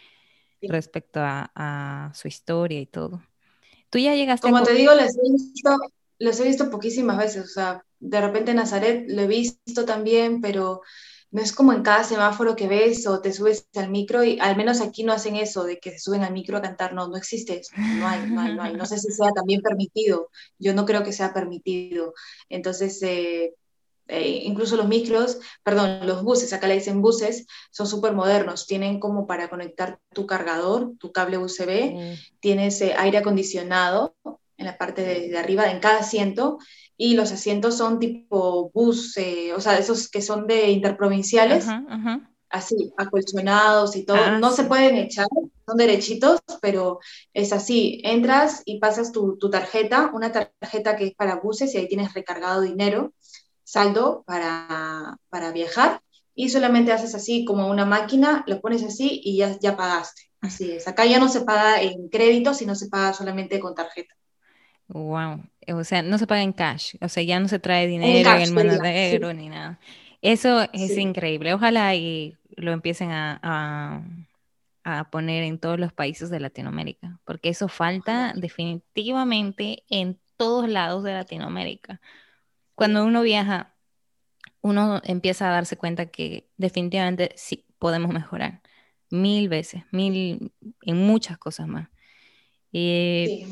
respecto 0.60 1.20
a, 1.20 1.50
a, 1.54 2.14
su 2.14 2.28
historia 2.28 2.80
y 2.80 2.86
todo. 2.86 3.22
Tú 3.90 3.98
ya 3.98 4.14
llegaste 4.14 4.48
Como 4.48 4.62
te 4.62 4.74
digo, 4.74 4.94
les 4.94 5.16
he 5.16 5.32
visto, 5.32 5.76
les 6.18 6.40
he 6.40 6.44
visto 6.44 6.70
poquísimas 6.70 7.18
veces, 7.18 7.44
o 7.44 7.48
sea, 7.48 7.84
de 7.98 8.20
repente 8.20 8.54
Nazaret 8.54 9.04
lo 9.08 9.22
he 9.22 9.26
visto 9.26 9.84
también, 9.84 10.40
pero 10.40 10.82
no 11.32 11.42
es 11.42 11.52
como 11.52 11.72
en 11.72 11.82
cada 11.82 12.04
semáforo 12.04 12.54
que 12.54 12.68
ves 12.68 13.06
o 13.06 13.20
te 13.20 13.32
subes 13.32 13.66
al 13.74 13.90
micro 13.90 14.22
y 14.22 14.38
al 14.38 14.56
menos 14.56 14.80
aquí 14.80 15.02
no 15.02 15.12
hacen 15.12 15.34
eso 15.34 15.64
de 15.64 15.80
que 15.80 15.90
se 15.90 15.98
suben 15.98 16.22
al 16.22 16.32
micro 16.32 16.58
a 16.58 16.62
cantar, 16.62 16.94
no, 16.94 17.08
no 17.08 17.16
existe 17.16 17.58
eso, 17.58 17.72
no 17.76 18.06
hay, 18.06 18.30
no 18.30 18.40
hay, 18.40 18.54
no 18.54 18.62
hay. 18.62 18.74
No 18.74 18.86
sé 18.86 18.98
si 18.98 19.10
sea 19.10 19.32
también 19.32 19.60
permitido, 19.60 20.30
yo 20.58 20.74
no 20.74 20.84
creo 20.86 21.02
que 21.02 21.12
sea 21.12 21.32
permitido. 21.32 22.14
Entonces, 22.48 23.02
eh, 23.02 23.54
eh, 24.12 24.42
incluso 24.44 24.76
los 24.76 24.86
micros, 24.86 25.38
perdón, 25.62 26.06
los 26.06 26.22
buses, 26.22 26.52
acá 26.52 26.66
le 26.66 26.74
dicen 26.74 27.00
buses, 27.00 27.46
son 27.70 27.86
súper 27.86 28.12
modernos, 28.12 28.66
tienen 28.66 29.00
como 29.00 29.26
para 29.26 29.48
conectar 29.48 29.98
tu 30.12 30.26
cargador, 30.26 30.92
tu 30.98 31.12
cable 31.12 31.38
USB, 31.38 31.94
mm. 31.94 32.14
tienes 32.40 32.82
aire 32.82 33.18
acondicionado 33.18 34.14
en 34.58 34.66
la 34.66 34.76
parte 34.76 35.02
de, 35.02 35.38
arriba, 35.38 35.70
en 35.70 35.80
cada 35.80 36.00
asiento, 36.00 36.58
y 36.96 37.14
los 37.14 37.32
asientos 37.32 37.78
son 37.78 37.98
tipo 37.98 38.70
bus, 38.74 39.16
eh, 39.16 39.54
o 39.54 39.60
sea, 39.60 39.78
esos 39.78 40.10
que 40.10 40.20
son 40.20 40.46
de 40.46 40.70
interprovinciales, 40.70 41.66
así, 42.50 42.92
acolchonados 42.98 43.96
y 43.96 44.04
todo, 44.04 44.18
ah, 44.20 44.38
no 44.38 44.50
se 44.50 44.64
pueden 44.64 44.96
echar, 44.96 45.26
son 45.66 45.76
derechitos, 45.78 46.40
pero 46.60 47.00
es 47.32 47.52
así, 47.54 48.02
entras 48.04 48.62
y 48.66 48.78
pasas 48.78 49.10
tu, 49.10 49.38
tu 49.38 49.48
tarjeta, 49.48 50.10
una 50.12 50.30
tarjeta 50.30 50.96
que 50.96 51.06
es 51.06 51.14
para 51.14 51.36
buses 51.36 51.74
y 51.74 51.78
ahí 51.78 51.88
tienes 51.88 52.12
recargado 52.12 52.60
dinero 52.60 53.14
saldo 53.72 54.22
para, 54.26 55.16
para 55.30 55.50
viajar 55.50 56.02
y 56.34 56.50
solamente 56.50 56.92
haces 56.92 57.14
así 57.14 57.46
como 57.46 57.70
una 57.70 57.86
máquina, 57.86 58.44
lo 58.46 58.60
pones 58.60 58.82
así 58.82 59.22
y 59.24 59.38
ya, 59.38 59.58
ya 59.60 59.76
pagaste. 59.76 60.30
Así 60.42 60.72
es. 60.72 60.86
Acá 60.86 61.06
ya 61.06 61.18
no 61.18 61.28
se 61.28 61.40
paga 61.40 61.80
en 61.80 62.08
crédito, 62.08 62.52
sino 62.52 62.74
se 62.74 62.88
paga 62.88 63.14
solamente 63.14 63.60
con 63.60 63.74
tarjeta. 63.74 64.14
Wow. 64.88 65.42
O 65.68 65.84
sea, 65.84 66.02
no 66.02 66.18
se 66.18 66.26
paga 66.26 66.42
en 66.42 66.52
cash. 66.52 66.96
O 67.00 67.08
sea, 67.08 67.22
ya 67.22 67.40
no 67.40 67.48
se 67.48 67.58
trae 67.58 67.86
dinero 67.86 68.30
en, 68.30 68.42
el 68.42 68.52
monedero 68.52 69.32
ni 69.32 69.48
nada. 69.48 69.78
Eso 70.20 70.68
es 70.74 70.98
increíble. 70.98 71.54
Ojalá 71.54 71.94
y 71.94 72.36
lo 72.56 72.72
empiecen 72.72 73.10
a, 73.10 73.40
a, 73.42 74.02
a, 74.84 75.10
poner 75.10 75.44
en 75.44 75.58
todos 75.58 75.80
los 75.80 75.94
países 75.94 76.28
de 76.28 76.40
Latinoamérica, 76.40 77.20
porque 77.24 77.48
eso 77.48 77.68
falta 77.68 78.34
definitivamente 78.36 79.84
en 79.88 80.18
todos 80.36 80.68
lados 80.68 81.04
de 81.04 81.14
Latinoamérica 81.14 82.00
cuando 82.74 83.04
uno 83.04 83.22
viaja, 83.22 83.74
uno 84.62 85.00
empieza 85.04 85.48
a 85.48 85.52
darse 85.52 85.76
cuenta 85.76 86.06
que 86.06 86.48
definitivamente 86.56 87.32
sí 87.36 87.66
podemos 87.78 88.12
mejorar 88.12 88.62
mil 89.10 89.48
veces, 89.48 89.84
mil, 89.92 90.52
en 90.82 90.96
muchas 90.96 91.38
cosas 91.38 91.68
más. 91.68 91.88
Eh, 92.72 93.46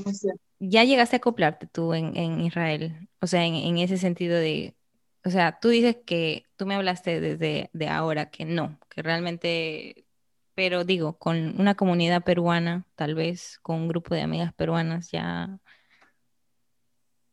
ya 0.59 0.85
llegaste 0.85 1.17
a 1.17 1.19
acoplarte 1.19 1.67
tú 1.67 1.95
en, 1.95 2.41
Israel, 2.41 3.09
o 3.21 3.27
sea, 3.27 3.45
en, 3.45 3.79
ese 3.79 3.99
sentido 3.99 4.37
de, 4.37 4.77
o 5.25 5.31
sea, 5.31 5.59
tú 5.61 5.69
dices 5.69 5.97
que 6.07 6.45
tú 6.57 6.67
me 6.67 6.75
hablaste 6.75 7.21
desde 7.21 7.71
de 7.73 7.89
ahora 7.89 8.31
que 8.31 8.45
no, 8.45 8.79
que 8.89 9.03
realmente, 9.03 10.07
pero 10.55 10.85
digo, 10.85 11.19
con 11.19 11.61
una 11.61 11.75
comunidad 11.75 12.25
peruana, 12.25 12.87
tal 12.95 13.15
vez, 13.15 13.59
con 13.63 13.77
un 13.77 13.89
grupo 13.89 14.15
de 14.15 14.23
amigas 14.23 14.55
peruanas 14.55 15.11
ya. 15.11 15.59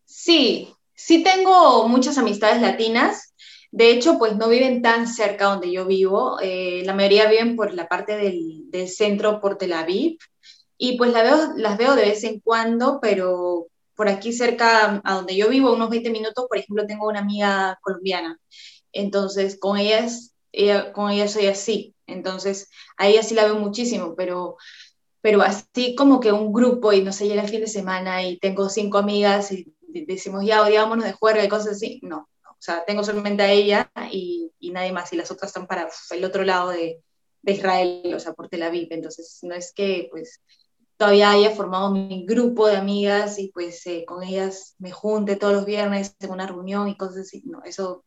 Sí, 0.06 0.74
Sí 0.98 1.24
tengo 1.24 1.88
muchas 1.88 2.18
amistades 2.18 2.60
latinas, 2.60 3.36
de 3.72 3.92
hecho, 3.92 4.18
pues 4.18 4.36
no 4.36 4.50
viven 4.50 4.82
tan 4.82 5.08
cerca 5.08 5.46
donde 5.46 5.72
yo 5.72 5.86
vivo, 5.86 6.40
eh, 6.42 6.82
la 6.86 6.96
mayoría 6.96 7.30
viven 7.30 7.56
por 7.56 7.72
la 7.76 7.88
parte 7.88 8.18
del, 8.18 8.88
centro, 8.90 9.40
por 9.40 9.60
Tel 9.60 9.74
Aviv, 9.74 10.18
y 10.76 10.98
pues 10.98 11.12
la 11.14 11.22
veo, 11.22 11.54
las 11.56 11.78
veo 11.78 11.96
de 11.96 12.02
vez 12.04 12.24
en 12.24 12.40
cuando, 12.40 13.00
pero 13.00 13.68
por 13.96 14.08
aquí 14.10 14.34
cerca 14.34 15.00
a 15.04 15.14
donde 15.14 15.36
yo 15.36 15.50
vivo, 15.50 15.72
unos 15.72 15.92
20 15.92 16.10
minutos, 16.10 16.46
por 16.50 16.58
ejemplo, 16.58 16.88
tengo 16.88 17.08
una 17.08 17.20
amiga 17.20 17.78
colombiana, 17.84 18.40
entonces 18.92 19.60
con 19.60 19.78
ellas, 19.78 20.34
ella, 20.52 20.92
con 20.94 21.12
ella 21.12 21.28
soy 21.28 21.46
así, 21.46 21.94
entonces 22.08 22.70
a 22.98 23.08
ella 23.08 23.22
sí 23.22 23.36
la 23.36 23.46
veo 23.46 23.56
muchísimo, 23.56 24.16
pero 24.16 24.58
pero 25.22 25.42
así 25.42 25.94
como 25.96 26.20
que 26.20 26.32
un 26.32 26.54
grupo 26.54 26.94
y 26.94 27.02
no 27.02 27.12
sé, 27.12 27.28
llega 27.28 27.42
el 27.44 27.50
fin 27.50 27.62
de 27.62 27.68
semana 27.68 28.24
y 28.24 28.38
tengo 28.40 28.70
cinco 28.70 28.98
amigas 28.98 29.52
y 29.52 29.74
decimos 30.06 30.46
ya 30.46 30.62
odiámonos 30.62 31.06
de 31.06 31.14
juerga 31.14 31.44
y 31.44 31.50
cosas 31.50 31.74
así, 31.74 32.00
no. 32.04 32.30
O 32.44 32.62
sea, 32.62 32.84
tengo 32.86 33.04
solamente 33.04 33.44
a 33.44 33.52
ella 33.52 33.92
y, 34.12 34.52
y 34.60 34.72
nadie 34.72 34.92
más, 34.92 35.14
y 35.14 35.16
las 35.16 35.30
otras 35.32 35.50
están 35.50 35.68
para 35.68 35.90
el 36.12 36.26
otro 36.26 36.44
lado 36.44 36.70
de, 36.70 37.02
de, 37.44 37.52
Israel, 37.52 38.14
o 38.16 38.20
sea, 38.20 38.34
por 38.34 38.50
Tel 38.50 38.64
Aviv. 38.64 38.88
Entonces, 38.90 39.40
no 39.44 39.54
es 39.54 39.74
que 39.74 40.08
pues 40.12 40.42
todavía 40.98 41.32
haya 41.32 41.52
formado 41.52 41.92
mi 41.92 42.26
grupo 42.26 42.68
de 42.68 42.78
amigas 42.78 43.38
y 43.38 43.50
pues 43.50 43.86
eh, 43.86 44.04
con 44.06 44.24
ellas 44.24 44.76
me 44.80 44.92
junte 44.92 45.36
todos 45.36 45.54
los 45.54 45.66
viernes 45.66 46.16
en 46.20 46.32
una 46.32 46.48
reunión 46.48 46.88
y 46.88 46.98
cosas 46.98 47.18
así. 47.18 47.44
No, 47.46 47.62
eso 47.64 48.04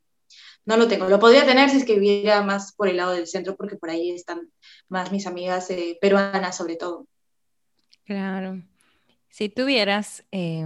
no 0.64 0.76
lo 0.76 0.88
tengo. 0.88 1.09
Lo 1.09 1.20
podría 1.20 1.47
tener 1.47 1.70
si 1.70 1.78
es 1.78 1.84
que 1.84 1.95
viviera 1.95 2.43
más 2.43 2.72
por 2.74 2.88
el 2.88 2.97
lado 2.97 3.12
del 3.12 3.28
centro, 3.28 3.57
porque 3.57 3.76
por 3.76 3.91
ahí 3.91 4.11
están 4.11 4.51
más 4.88 5.12
mis 5.12 5.26
amigas 5.26 5.70
eh, 5.70 5.97
peruanas 6.01 6.57
sobre 6.57 6.76
todo. 6.76 7.07
Claro. 8.05 8.61
Si 9.28 9.49
tuvieras 9.49 10.24
eh, 10.32 10.64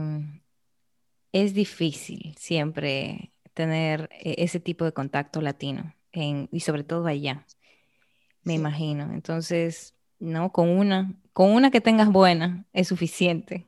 es 1.35 1.53
difícil 1.53 2.35
siempre 2.39 3.33
tener 3.55 4.09
e, 4.13 4.37
ese 4.39 4.61
tipo 4.61 4.85
de 4.85 4.93
contacto 4.93 5.43
latino 5.43 5.93
y 6.13 6.61
sobre 6.61 6.85
todo 6.85 7.09
allá, 7.09 7.45
me 8.45 8.55
imagino. 8.55 9.13
Entonces, 9.13 9.95
no, 10.21 10.53
con 10.53 10.69
una, 10.69 11.13
con 11.33 11.51
una 11.51 11.73
que 11.73 11.81
tengas 11.81 12.09
buena 12.09 12.65
es 12.73 12.87
suficiente. 12.87 13.67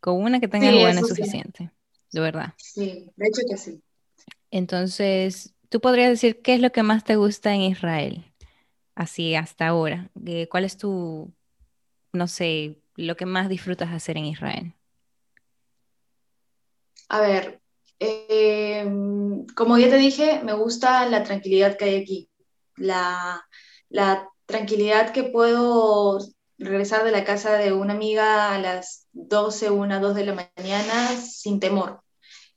Con 0.00 0.22
una 0.22 0.38
que 0.38 0.46
tengas 0.46 0.72
buena 0.72 1.00
es 1.00 1.08
suficiente, 1.08 1.72
de 2.12 2.20
verdad. 2.20 2.54
Sí, 2.58 3.10
de 3.16 3.26
hecho 3.26 3.42
que 3.50 3.56
sí. 3.56 3.82
Entonces, 4.52 5.52
tú 5.68 5.80
podrías 5.80 6.10
decir 6.10 6.40
qué 6.42 6.54
es 6.54 6.60
lo 6.60 6.70
que 6.70 6.84
más 6.84 7.02
te 7.02 7.16
gusta 7.16 7.52
en 7.52 7.62
Israel, 7.62 8.24
así 8.94 9.34
hasta 9.34 9.66
ahora. 9.66 10.12
¿Cuál 10.48 10.64
es 10.64 10.76
tu, 10.76 11.34
no 12.12 12.28
sé, 12.28 12.78
lo 12.94 13.16
que 13.16 13.26
más 13.26 13.48
disfrutas 13.48 13.90
hacer 13.90 14.16
en 14.16 14.26
Israel? 14.26 14.74
A 17.10 17.20
ver, 17.20 17.60
eh, 17.98 18.88
como 19.56 19.76
ya 19.78 19.90
te 19.90 19.96
dije, 19.96 20.42
me 20.44 20.52
gusta 20.52 21.06
la 21.06 21.24
tranquilidad 21.24 21.76
que 21.76 21.84
hay 21.86 21.96
aquí, 22.02 22.30
la, 22.76 23.44
tranquilidad 24.46 25.12
que 25.12 25.24
puedo 25.24 26.18
regresar 26.58 27.04
de 27.04 27.10
la 27.10 27.24
casa 27.24 27.54
de 27.54 27.72
una 27.72 27.94
amiga 27.94 28.54
a 28.54 28.58
las 28.58 29.08
12, 29.12 29.70
1, 29.70 30.00
2 30.00 30.14
de 30.14 30.24
la 30.26 30.50
mañana 30.56 31.08
sin 31.16 31.58
temor. 31.60 32.00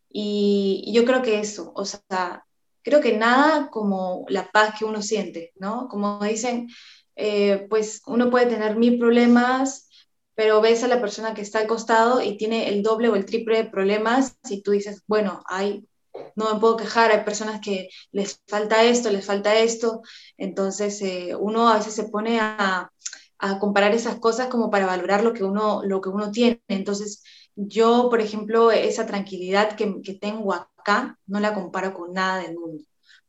Y, 0.09 0.91
yo 0.93 1.05
creo 1.05 1.23
que 1.23 1.39
eso, 1.39 1.71
o 1.75 1.85
sea, 1.85 2.45
creo 2.83 3.01
que 3.01 3.17
nada 3.17 3.69
como 3.71 4.25
la 4.29 4.51
paz 4.51 4.75
que 4.77 4.85
uno 4.85 5.01
siente, 5.01 5.51
¿no? 5.55 5.87
Como 5.87 6.19
dicen, 6.23 6.69
eh, 7.15 7.65
pues 7.69 8.03
uno 8.05 8.29
puede 8.29 8.45
tener 8.47 8.75
mil 8.75 8.99
problemas, 8.99 9.89
pero 10.35 10.61
ves 10.61 10.83
a 10.83 10.87
la 10.87 11.01
persona 11.01 11.33
que 11.33 11.41
está 11.41 11.59
al 11.59 11.67
costado 11.67 12.21
y 12.21 12.37
tiene 12.37 12.69
el 12.69 12.83
doble 12.83 13.09
o 13.09 13.15
el 13.15 13.25
triple 13.25 13.57
de 13.57 13.69
problemas 13.69 14.37
y 14.49 14.61
tú 14.61 14.71
dices, 14.71 15.03
bueno, 15.07 15.43
hay, 15.47 15.87
no 16.35 16.53
me 16.53 16.59
puedo 16.59 16.77
quejar, 16.77 17.11
hay 17.11 17.23
personas 17.23 17.61
que 17.61 17.89
les 18.11 18.39
falta 18.47 18.83
esto, 18.83 19.11
les 19.11 19.25
falta 19.25 19.55
esto, 19.57 20.01
entonces 20.37 21.01
eh, 21.01 21.35
uno 21.39 21.69
a 21.69 21.77
veces 21.77 21.93
se 21.93 22.05
pone 22.05 22.39
a, 22.39 22.91
a, 23.39 23.59
comparar 23.59 23.93
esas 23.93 24.19
cosas 24.19 24.47
como 24.47 24.69
para 24.69 24.85
valorar 24.85 25.23
lo 25.23 25.33
que 25.33 25.43
uno, 25.43 25.83
lo 25.83 26.01
que 26.01 26.09
uno 26.09 26.31
tiene. 26.31 26.61
Entonces 26.67 27.23
yo, 27.55 28.09
por 28.09 28.21
ejemplo, 28.21 28.71
esa 28.71 29.05
tranquilidad 29.05 29.75
que, 29.75 30.01
que 30.01 30.13
tengo 30.15 30.53
acá, 30.53 31.19
no 31.27 31.39
la 31.39 31.53
comparo 31.53 31.93
con 31.93 32.13
nada 32.13 32.39
del 32.39 32.55
mundo 32.55 32.83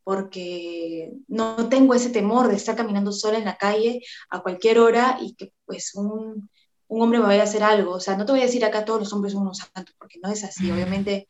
porque 0.04 1.12
no 1.28 1.68
tengo 1.68 1.94
ese 1.94 2.10
temor 2.10 2.48
de 2.48 2.56
estar 2.56 2.76
caminando 2.76 3.10
sola 3.10 3.38
en 3.38 3.46
la 3.46 3.56
calle 3.56 4.02
a 4.28 4.42
cualquier 4.42 4.78
hora 4.78 5.16
y 5.20 5.34
que 5.34 5.54
pues 5.64 5.94
un, 5.94 6.50
un 6.88 7.02
hombre 7.02 7.18
me 7.18 7.26
vaya 7.26 7.42
a 7.42 7.44
hacer 7.44 7.62
algo. 7.62 7.92
O 7.92 8.00
sea, 8.00 8.16
no 8.16 8.26
te 8.26 8.32
voy 8.32 8.40
a 8.40 8.44
decir 8.44 8.64
acá 8.64 8.84
todos 8.84 9.00
los 9.00 9.12
hombres 9.12 9.32
son 9.32 9.42
unos 9.42 9.58
santos, 9.58 9.94
porque 9.98 10.18
no 10.22 10.30
es 10.30 10.44
así. 10.44 10.70
Obviamente 10.70 11.28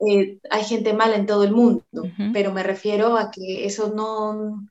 eh, 0.00 0.38
hay 0.50 0.64
gente 0.64 0.94
mala 0.94 1.16
en 1.16 1.26
todo 1.26 1.44
el 1.44 1.52
mundo, 1.52 1.84
pero 2.32 2.52
me 2.52 2.62
refiero 2.62 3.16
a 3.18 3.30
que 3.30 3.66
eso 3.66 3.92
no, 3.94 4.66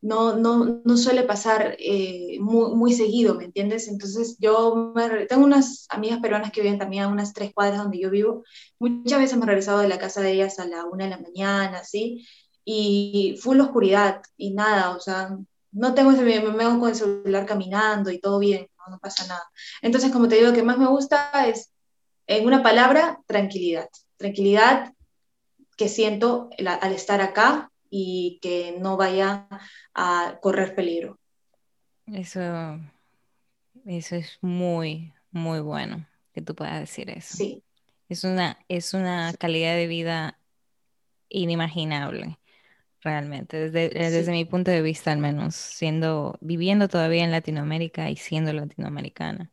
no, 0.00 0.36
no, 0.36 0.82
no 0.84 0.96
suele 0.96 1.22
pasar 1.22 1.76
eh, 1.78 2.38
muy, 2.40 2.74
muy, 2.74 2.92
seguido, 2.92 3.36
¿me 3.36 3.44
entiendes? 3.44 3.86
Entonces 3.86 4.36
yo 4.40 4.92
tengo 5.28 5.44
unas 5.44 5.86
amigas 5.88 6.18
peruanas 6.20 6.50
que 6.50 6.62
viven 6.62 6.78
también 6.78 7.04
a 7.04 7.08
unas 7.08 7.32
tres 7.32 7.52
cuadras 7.54 7.78
donde 7.78 8.00
yo 8.00 8.10
vivo. 8.10 8.42
Muchas 8.80 9.20
veces 9.20 9.38
me 9.38 9.44
he 9.44 9.46
regresado 9.46 9.78
de 9.78 9.88
la 9.88 9.98
casa 9.98 10.20
de 10.20 10.32
ellas 10.32 10.58
a 10.58 10.66
la 10.66 10.84
una 10.84 11.04
de 11.04 11.10
la 11.10 11.20
mañana, 11.20 11.84
¿sí? 11.84 12.26
Y 12.64 13.36
fue 13.40 13.56
la 13.56 13.64
oscuridad 13.64 14.22
y 14.36 14.52
nada, 14.52 14.96
o 14.96 15.00
sea, 15.00 15.38
no 15.70 15.94
tengo 15.94 16.10
ese, 16.10 16.22
me, 16.22 16.40
me 16.40 16.64
hago 16.64 16.80
con 16.80 16.88
el 16.90 16.96
celular 16.96 17.46
caminando 17.46 18.10
y 18.10 18.20
todo 18.20 18.38
bien 18.40 18.66
no, 18.90 18.98
pasa 18.98 19.26
nada. 19.26 19.44
Entonces, 19.80 20.12
como 20.12 20.28
te 20.28 20.36
digo, 20.36 20.48
lo 20.48 20.54
que 20.54 20.62
más 20.62 20.78
me 20.78 20.86
gusta 20.86 21.30
es, 21.46 21.72
en 22.26 22.46
una 22.46 22.62
palabra, 22.62 23.20
tranquilidad. 23.26 23.88
Tranquilidad 24.16 24.92
que 25.76 25.88
siento 25.88 26.50
al 26.58 26.92
estar 26.92 27.20
acá 27.20 27.70
y 27.90 28.38
que 28.40 28.76
no 28.78 28.96
vaya 28.96 29.48
a 29.94 30.38
correr 30.40 30.74
peligro. 30.74 31.18
Eso, 32.06 32.40
eso 33.84 34.16
es 34.16 34.38
muy, 34.40 35.12
muy 35.30 35.60
bueno 35.60 36.06
que 36.32 36.42
tú 36.42 36.54
puedas 36.54 36.80
decir 36.80 37.10
eso. 37.10 37.36
Sí. 37.36 37.62
Es 38.08 38.24
una, 38.24 38.58
es 38.68 38.94
una 38.94 39.32
calidad 39.38 39.74
de 39.74 39.86
vida 39.86 40.38
inimaginable 41.28 42.38
realmente, 43.02 43.68
desde, 43.70 43.86
eh, 44.06 44.10
desde 44.10 44.32
mi 44.32 44.44
punto 44.44 44.70
de 44.70 44.82
vista 44.82 45.12
al 45.12 45.18
menos, 45.18 45.54
siendo, 45.54 46.38
viviendo 46.40 46.88
todavía 46.88 47.24
en 47.24 47.30
Latinoamérica 47.32 48.10
y 48.10 48.16
siendo 48.16 48.52
latinoamericana. 48.52 49.50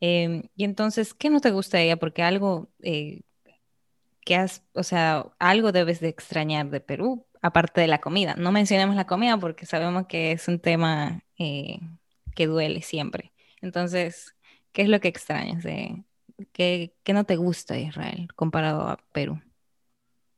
Em, 0.00 0.44
y 0.56 0.64
entonces, 0.64 1.14
¿qué 1.14 1.30
no 1.30 1.40
te 1.40 1.50
gusta 1.50 1.78
de 1.78 1.84
ella? 1.84 1.96
Porque 1.98 2.22
algo 2.22 2.70
eh, 2.82 3.22
que 4.24 4.36
has, 4.36 4.64
o 4.74 4.82
sea, 4.82 5.26
algo 5.38 5.72
debes 5.72 6.00
de 6.00 6.08
extrañar 6.08 6.70
de 6.70 6.80
Perú, 6.80 7.26
aparte 7.42 7.80
de 7.80 7.88
la 7.88 8.00
comida. 8.00 8.34
No 8.36 8.52
mencionemos 8.52 8.96
la 8.96 9.06
comida 9.06 9.36
porque 9.38 9.66
sabemos 9.66 10.06
que 10.06 10.32
es 10.32 10.48
un 10.48 10.60
tema 10.60 11.24
eh, 11.38 11.80
que 12.34 12.46
duele 12.46 12.82
siempre. 12.82 13.32
Entonces, 13.60 14.36
¿qué 14.72 14.82
es 14.82 14.88
lo 14.88 15.00
que 15.00 15.08
extrañas 15.08 15.62
de, 15.64 16.04
qué, 16.52 16.94
qué 17.04 17.12
no 17.12 17.24
te 17.24 17.36
gusta 17.36 17.74
de 17.74 17.82
Israel 17.82 18.28
comparado 18.34 18.82
a 18.88 18.98
Perú? 19.12 19.40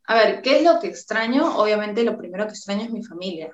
A 0.06 0.14
ver, 0.14 0.42
¿qué 0.42 0.58
es 0.58 0.62
lo 0.62 0.78
que 0.80 0.88
extraño? 0.88 1.56
Obviamente 1.58 2.04
lo 2.04 2.16
primero 2.18 2.46
que 2.46 2.52
extraño 2.52 2.82
es 2.82 2.90
mi 2.90 3.02
familia. 3.02 3.52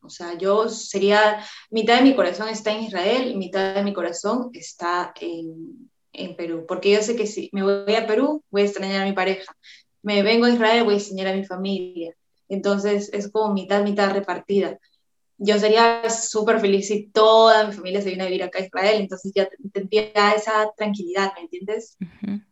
O 0.00 0.10
sea, 0.10 0.36
yo 0.36 0.68
sería, 0.68 1.44
mitad 1.70 1.98
de 1.98 2.02
mi 2.02 2.16
corazón 2.16 2.48
está 2.48 2.72
en 2.72 2.84
Israel, 2.84 3.36
mitad 3.36 3.74
de 3.74 3.84
mi 3.84 3.92
corazón 3.92 4.50
está 4.52 5.12
en, 5.20 5.88
Perú, 6.36 6.66
porque 6.68 6.90
yo 6.90 7.02
sé 7.02 7.16
que 7.16 7.26
si 7.26 7.48
me 7.52 7.62
voy 7.62 7.94
a 7.94 8.06
Perú, 8.06 8.44
voy 8.50 8.62
a 8.62 8.64
extrañar 8.66 9.02
a 9.02 9.06
mi 9.06 9.12
pareja. 9.12 9.56
Me 10.02 10.22
vengo 10.22 10.46
a 10.46 10.50
Israel, 10.50 10.84
voy 10.84 10.94
a 10.94 10.96
extrañar 10.98 11.28
a 11.28 11.36
mi 11.36 11.44
familia. 11.44 12.14
Entonces 12.48 13.10
es 13.12 13.30
como 13.30 13.54
mitad, 13.54 13.82
mitad 13.82 14.12
repartida 14.12 14.78
yo 15.38 15.58
sería 15.58 16.08
súper 16.08 16.60
feliz 16.60 16.88
si 16.88 17.08
toda 17.08 17.66
mi 17.66 17.72
familia 17.72 18.00
se 18.00 18.08
viene 18.08 18.24
a 18.24 18.26
vivir 18.26 18.42
acá 18.42 18.60
a 18.60 18.66
Israel, 18.66 19.00
entonces 19.00 19.32
ya 19.34 19.48
tendría 19.72 20.32
esa 20.36 20.70
tranquilidad, 20.76 21.32
¿me 21.34 21.42
entiendes? 21.42 21.96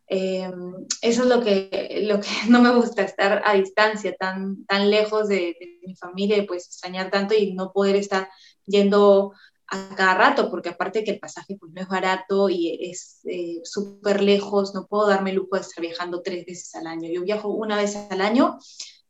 Em, 0.07 0.73
eso 1.01 1.23
es 1.23 1.29
lo 1.29 1.41
que, 1.41 2.01
lo 2.03 2.19
que 2.19 2.27
no 2.49 2.61
me 2.61 2.75
gusta, 2.75 3.03
estar 3.03 3.41
a 3.45 3.53
distancia, 3.53 4.13
tan, 4.19 4.65
tan 4.65 4.89
lejos 4.89 5.27
de, 5.27 5.55
mi 5.83 5.95
familia 5.95 6.37
y 6.37 6.45
pues 6.45 6.67
extrañar 6.67 7.09
tanto 7.09 7.33
y 7.33 7.53
no 7.53 7.71
poder 7.71 7.95
estar 7.95 8.29
yendo 8.65 9.33
a 9.67 9.95
cada 9.95 10.13
rato, 10.13 10.49
porque 10.49 10.69
aparte 10.69 11.03
que 11.03 11.11
el 11.11 11.19
pasaje 11.19 11.57
pues 11.59 11.71
no 11.71 11.81
es 11.81 11.87
barato 11.87 12.49
y 12.49 12.91
es 12.91 13.21
eh, 13.23 13.61
súper 13.63 14.21
lejos, 14.21 14.75
no 14.75 14.85
puedo 14.85 15.07
darme 15.07 15.31
el 15.31 15.37
lujo 15.37 15.55
de 15.55 15.61
estar 15.61 15.81
viajando 15.81 16.21
tres 16.21 16.45
veces 16.45 16.75
al 16.75 16.87
año. 16.87 17.09
Yo 17.11 17.23
viajo 17.23 17.47
una 17.49 17.77
vez 17.77 17.95
al 17.95 18.21
año 18.21 18.59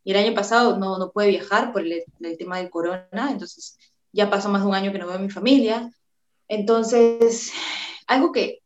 y 0.04 0.12
el 0.12 0.18
año 0.18 0.34
pasado 0.34 0.78
no, 0.78 0.98
no 0.98 1.12
pude 1.12 1.28
viajar 1.28 1.72
por 1.72 1.84
el, 1.86 2.04
tema 2.38 2.58
del 2.58 2.70
corona, 2.70 3.30
entonces 3.30 3.78
ya 4.12 4.30
pasó 4.30 4.50
más 4.50 4.62
de 4.62 4.68
un 4.68 4.76
año 4.76 4.92
que 4.92 5.00
no 5.00 5.08
veo 5.08 5.16
a 5.16 5.20
mi 5.20 5.30
familia. 5.30 5.92
Entonces, 6.48 7.52
algo 8.08 8.32
que 8.32 8.62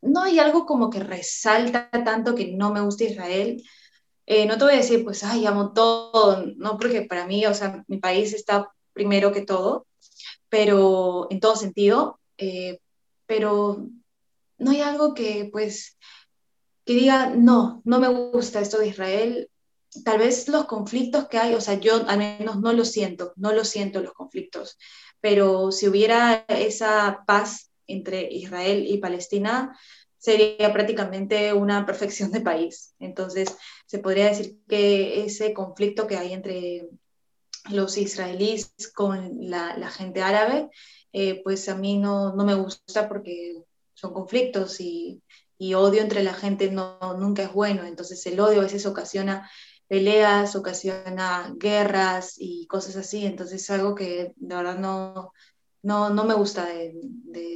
no 0.00 0.22
hay 0.22 0.38
algo 0.38 0.66
como 0.66 0.90
que 0.90 1.00
resalta 1.00 1.90
tanto 1.90 2.34
que 2.34 2.52
no 2.52 2.72
me 2.72 2.80
gusta 2.80 3.04
Israel. 3.04 3.62
Eh, 4.26 4.46
no 4.46 4.56
te 4.56 4.64
voy 4.64 4.74
a 4.74 4.78
decir, 4.78 5.04
pues, 5.04 5.22
ay, 5.22 5.46
amo 5.46 5.72
todo, 5.72 6.44
no, 6.56 6.78
porque 6.78 7.02
para 7.02 7.26
mí, 7.26 7.44
o 7.46 7.54
sea, 7.54 7.84
mi 7.88 7.98
país 7.98 8.32
está 8.32 8.72
primero 8.92 9.32
que 9.32 9.42
todo, 9.42 9.86
pero 10.48 11.26
en 11.30 11.40
todo 11.40 11.56
sentido, 11.56 12.20
eh, 12.38 12.78
pero 13.26 13.86
no 14.58 14.70
hay 14.70 14.80
algo 14.80 15.14
que, 15.14 15.48
pues, 15.52 15.98
que 16.84 16.94
diga, 16.94 17.30
no, 17.30 17.82
no 17.84 18.00
me 18.00 18.08
gusta 18.08 18.60
esto 18.60 18.78
de 18.78 18.88
Israel, 18.88 19.50
tal 20.02 20.18
vez 20.18 20.48
los 20.48 20.64
conflictos 20.66 21.28
que 21.28 21.38
hay, 21.38 21.54
o 21.54 21.60
sea, 21.60 21.74
yo 21.74 22.06
al 22.08 22.18
menos 22.18 22.60
no 22.60 22.72
lo 22.72 22.84
siento, 22.84 23.32
no 23.36 23.52
lo 23.52 23.64
siento 23.64 24.02
los 24.02 24.12
conflictos, 24.12 24.78
pero 25.20 25.70
si 25.72 25.88
hubiera 25.88 26.44
esa 26.48 27.22
paz 27.26 27.70
entre 27.86 28.28
Israel 28.30 28.84
y 28.86 28.98
Palestina, 28.98 29.78
sería 30.18 30.72
prácticamente 30.72 31.52
una 31.52 31.84
perfección 31.84 32.32
de 32.32 32.40
país. 32.40 32.94
Entonces, 32.98 33.56
se 33.84 33.98
podría 33.98 34.26
decir 34.26 34.58
que 34.66 35.22
ese 35.24 35.52
conflicto 35.52 36.06
que 36.06 36.16
hay 36.16 36.32
entre 36.32 36.88
los 37.70 37.98
israelíes 37.98 38.74
con 38.94 39.36
la, 39.50 39.90
gente 39.90 40.22
árabe, 40.22 40.70
eh, 41.12 41.42
pues 41.44 41.68
a 41.68 41.76
mí 41.76 41.98
no, 41.98 42.34
no, 42.34 42.44
me 42.44 42.54
gusta 42.54 43.06
porque 43.06 43.62
son 43.92 44.14
conflictos 44.14 44.80
y, 44.80 45.22
y, 45.58 45.74
odio 45.74 46.00
entre 46.00 46.22
la 46.22 46.34
gente 46.34 46.70
no, 46.70 46.98
nunca 47.18 47.42
es 47.42 47.52
bueno. 47.52 47.84
Entonces, 47.84 48.24
el 48.26 48.40
odio 48.40 48.60
a 48.60 48.64
veces 48.64 48.86
ocasiona 48.86 49.50
peleas, 49.94 50.56
ocasiona 50.56 51.54
guerras 51.56 52.34
y 52.36 52.66
cosas 52.66 52.96
así. 52.96 53.24
Entonces 53.24 53.62
es 53.62 53.70
algo 53.70 53.94
que 53.94 54.32
de 54.34 54.56
verdad 54.56 54.76
no, 54.76 55.32
no, 55.82 56.10
no 56.10 56.24
me 56.24 56.34
gusta 56.34 56.66
de, 56.66 56.94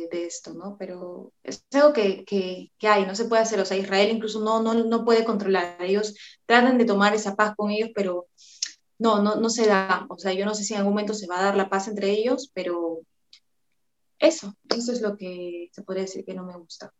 de, 0.09 0.25
esto, 0.25 0.55
¿no? 0.55 0.77
Pero 0.79 1.33
es 1.43 1.65
algo 1.73 1.93
que, 1.93 2.25
que, 2.25 2.71
que, 2.79 2.87
hay, 2.87 3.07
no 3.07 3.17
se 3.17 3.25
puede 3.25 3.43
hacer. 3.43 3.59
O 3.59 3.65
sea, 3.65 3.77
Israel 3.77 4.11
incluso 4.15 4.41
no, 4.41 4.63
no, 4.63 4.73
no 4.75 5.05
puede 5.05 5.25
controlar. 5.25 5.83
Ellos 5.83 6.15
tratan 6.47 6.79
de 6.79 6.85
tomar 6.85 7.13
esa 7.13 7.35
paz 7.35 7.55
con 7.57 7.73
ellos, 7.73 7.91
pero 7.93 8.29
no, 8.99 9.21
no, 9.21 9.35
no 9.35 9.51
se 9.51 9.67
da. 9.67 10.07
O 10.09 10.17
sea, 10.17 10.33
yo 10.33 10.45
no 10.45 10.55
sé 10.55 10.63
si 10.63 10.75
en 10.75 10.79
algún 10.81 10.93
momento 10.93 11.15
se 11.15 11.27
va 11.27 11.41
a 11.41 11.45
dar 11.45 11.57
la 11.57 11.69
paz 11.69 11.89
entre 11.89 12.11
ellos, 12.11 12.53
pero 12.55 13.01
eso, 14.21 14.55
eso 14.77 14.93
es 14.93 15.01
lo 15.01 15.17
que 15.17 15.71
se 15.73 15.83
podría 15.83 16.05
decir 16.05 16.25
que 16.25 16.35
no 16.35 16.45
me 16.45 16.57
gusta. 16.57 16.93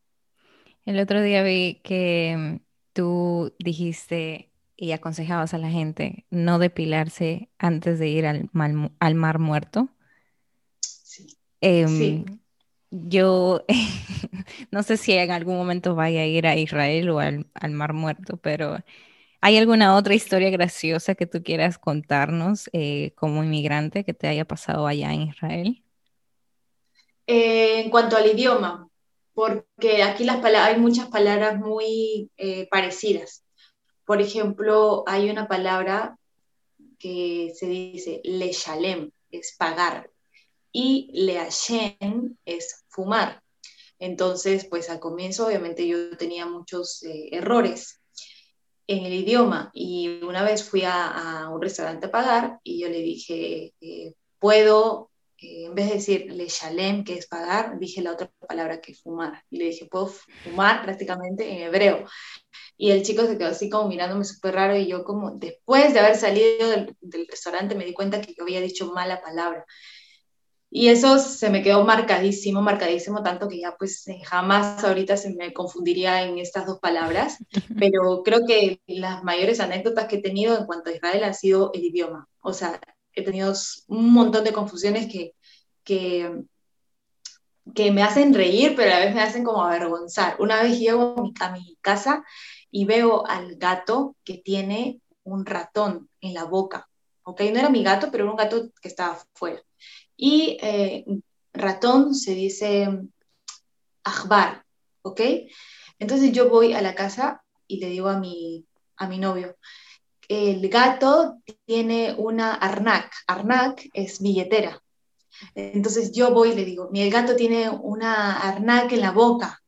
El 0.85 0.99
otro 0.99 1.23
día 1.23 1.45
vi 1.45 1.81
que 1.85 2.61
tú 2.93 3.55
dijiste 3.61 4.49
y 4.81 4.93
aconsejabas 4.93 5.53
a 5.55 5.59
la 5.59 5.71
gente 5.71 6.25
no 6.31 6.61
depilarse 6.61 7.51
antes 7.59 7.99
de 7.99 8.09
ir 8.09 8.27
al, 8.27 8.49
al 9.01 9.15
Mar 9.17 9.41
Muerto. 9.41 9.89
Sí. 10.81 11.37
Em, 11.61 12.25
yo 12.91 13.65
no 14.71 14.83
sé 14.85 14.97
si 14.97 15.13
en 15.13 15.33
algún 15.33 15.57
momento 15.57 15.97
vaya 15.97 16.21
a 16.21 16.27
ir 16.27 16.47
a 16.47 16.57
Israel 16.57 17.11
o 17.11 17.19
al, 17.19 17.45
Mar 17.71 17.93
Muerto, 17.93 18.37
pero 18.37 18.79
¿hay 19.41 19.59
alguna 19.59 19.97
otra 19.97 20.15
historia 20.15 20.51
graciosa 20.51 21.17
que 21.17 21.27
tú 21.27 21.43
quieras 21.43 21.77
contarnos 21.77 22.71
eh, 22.73 23.13
como 23.17 23.43
inmigrante 23.43 24.05
que 24.05 24.15
te 24.15 24.29
haya 24.29 24.45
pasado 24.45 24.87
allá 24.87 25.13
en 25.13 25.23
Israel? 25.23 25.83
Eh, 27.27 27.81
en 27.81 27.91
cuanto 27.91 28.17
al 28.17 28.31
idioma, 28.31 28.89
porque 29.35 30.05
aquí 30.05 30.23
las 30.23 30.43
hay 30.45 30.79
muchas 30.79 31.09
palabras 31.09 31.59
muy 31.59 32.31
eh, 32.37 32.69
parecidas. 32.71 33.43
Por 34.09 34.23
ejemplo, 34.23 35.05
hay 35.07 35.29
una 35.29 35.49
palabra 35.49 36.19
que 36.99 37.53
se 37.55 37.67
dice 37.67 38.23
le 38.25 38.53
shalem, 38.53 39.11
es 39.31 39.55
pagar, 39.59 40.11
y 40.73 41.11
le 41.13 41.39
ashen 41.39 42.39
es 42.47 42.87
fumar. 42.89 43.43
Entonces, 43.99 44.65
pues 44.65 44.89
al 44.89 44.99
comienzo 44.99 45.47
obviamente 45.47 45.87
yo 45.87 46.17
tenía 46.17 46.47
muchos 46.47 47.03
eh, 47.03 47.29
errores 47.33 48.01
en 48.87 49.05
el 49.05 49.13
idioma 49.13 49.71
y 49.75 50.23
una 50.25 50.43
vez 50.43 50.65
fui 50.65 50.85
a, 50.87 51.51
un 51.53 51.61
restaurante 51.61 52.07
a 52.07 52.11
pagar 52.11 52.61
y 52.65 52.81
yo 52.81 52.89
le 52.89 53.03
dije, 53.03 53.75
eh, 53.83 54.15
¿puedo 54.39 55.11
eh, 55.41 55.67
en 55.67 55.75
vez 55.75 55.89
de 55.89 55.95
decir 55.95 56.33
le 56.33 56.49
shalem, 56.49 57.05
que 57.05 57.15
es 57.15 57.27
pagar, 57.29 57.79
dije 57.79 58.03
la 58.03 58.13
otra 58.13 58.31
palabra 58.47 58.81
que 58.81 58.93
es 58.93 59.03
fumar. 59.03 59.45
Y 59.51 59.59
le 59.59 59.67
dije, 59.67 59.87
puedo 59.87 60.09
fumar 60.09 60.83
prácticamente 60.83 61.49
en 61.49 61.63
hebreo. 61.63 62.07
Y 62.81 62.93
el 62.93 63.03
chico 63.03 63.27
se 63.27 63.37
quedó 63.37 63.49
así 63.49 63.69
como 63.69 63.89
mirándome 63.89 64.25
súper 64.25 64.55
raro 64.55 64.77
y 64.77 64.87
yo 64.87 65.03
como, 65.03 65.33
después 65.33 65.93
de 65.93 65.99
haber 65.99 66.17
salido 66.17 66.71
del, 66.71 66.97
del, 67.01 67.27
restaurante, 67.27 67.75
me 67.75 67.85
di 67.85 67.93
cuenta 67.93 68.21
que 68.21 68.35
yo 68.35 68.45
había 68.45 68.61
dicho 68.61 68.93
mala 68.93 69.21
palabra. 69.21 69.67
Y 70.71 70.89
eso 70.89 71.19
se 71.19 71.49
me 71.49 71.63
quedó 71.63 71.85
marcadísimo, 71.85 72.61
marcadísimo, 72.61 73.23
tanto 73.23 73.49
que 73.49 73.59
ya 73.61 73.75
pues 73.77 74.07
eh, 74.07 74.21
jamás 74.25 74.85
ahorita 74.85 75.17
se 75.17 75.35
me 75.35 75.53
confundiría 75.53 76.23
en 76.23 76.39
estas 76.39 76.67
dos 76.67 76.79
palabras, 76.79 77.39
pero 77.79 78.23
creo 78.23 78.41
que 78.47 78.81
las 78.87 79.25
mayores 79.25 79.61
anécdotas 79.61 80.07
que 80.07 80.17
he 80.17 80.23
tenido 80.23 80.57
en 80.59 80.67
cuanto 80.67 80.91
a 80.91 80.93
Israel 80.93 81.25
ha 81.25 81.33
sido 81.33 81.71
el 81.73 81.85
idioma. 81.85 82.29
O 82.41 82.53
sea, 82.53 82.81
he 83.13 83.23
tenido 83.23 83.55
un 83.89 84.13
montón 84.13 84.45
de 84.45 84.53
confusiones 84.53 85.11
que, 85.11 85.33
que, 85.85 86.43
que 87.75 87.91
me 87.91 88.03
hacen 88.03 88.35
reír, 88.35 88.75
pero 88.77 88.95
a 88.95 88.99
veces 88.99 89.15
me 89.15 89.23
hacen 89.23 89.45
como 89.45 89.65
avergonzar. 89.65 90.37
Una 90.39 90.63
vez 90.63 90.79
llego 90.79 91.15
a 91.17 91.23
mi, 91.23 91.33
a 91.41 91.51
mi 91.51 91.79
casa 91.81 92.25
y 92.71 92.85
veo 92.85 93.27
al 93.27 93.57
gato 93.57 94.17
que 94.25 94.39
tiene 94.39 95.01
un 95.25 95.47
ratón 95.47 96.09
en 96.21 96.35
la 96.35 96.45
boca. 96.45 96.89
¿Ok? 97.23 97.41
No 97.53 97.59
era 97.59 97.71
mi 97.71 97.83
gato, 97.83 98.11
pero 98.11 98.25
era 98.25 98.31
un 98.31 98.39
gato 98.39 98.71
que 98.81 98.89
estaba 98.89 99.19
fuera. 99.35 99.63
Y 100.17 100.57
eh, 100.61 101.05
ratón 101.53 102.15
se 102.15 102.35
dice 102.35 102.89
ajbar, 104.05 104.65
¿ok? 105.03 105.21
Entonces 105.99 106.33
yo 106.33 106.49
voy 106.49 106.73
a 106.73 106.83
la 106.83 106.95
casa 106.95 107.43
y 107.67 107.79
le 107.79 107.89
digo 107.89 108.09
a 108.09 108.19
mi, 108.19 108.65
a 108.97 109.09
mi 109.09 109.19
novio, 109.19 109.57
el 110.29 110.69
gato 110.69 111.41
tiene 111.67 112.15
una 112.17 112.55
arnac, 112.55 113.13
arnac 113.27 113.89
es 113.93 114.21
billetera. 114.21 114.83
Entonces 115.55 116.13
yo 116.13 116.33
voy 116.33 116.51
y 116.51 116.55
le 116.55 116.65
digo, 116.65 116.89
mi 116.91 117.09
gato 117.11 117.37
tiene 117.37 117.69
una 117.71 118.39
arnac 118.39 118.93
en 118.93 119.01
la 119.01 119.13
boca, 119.13 119.61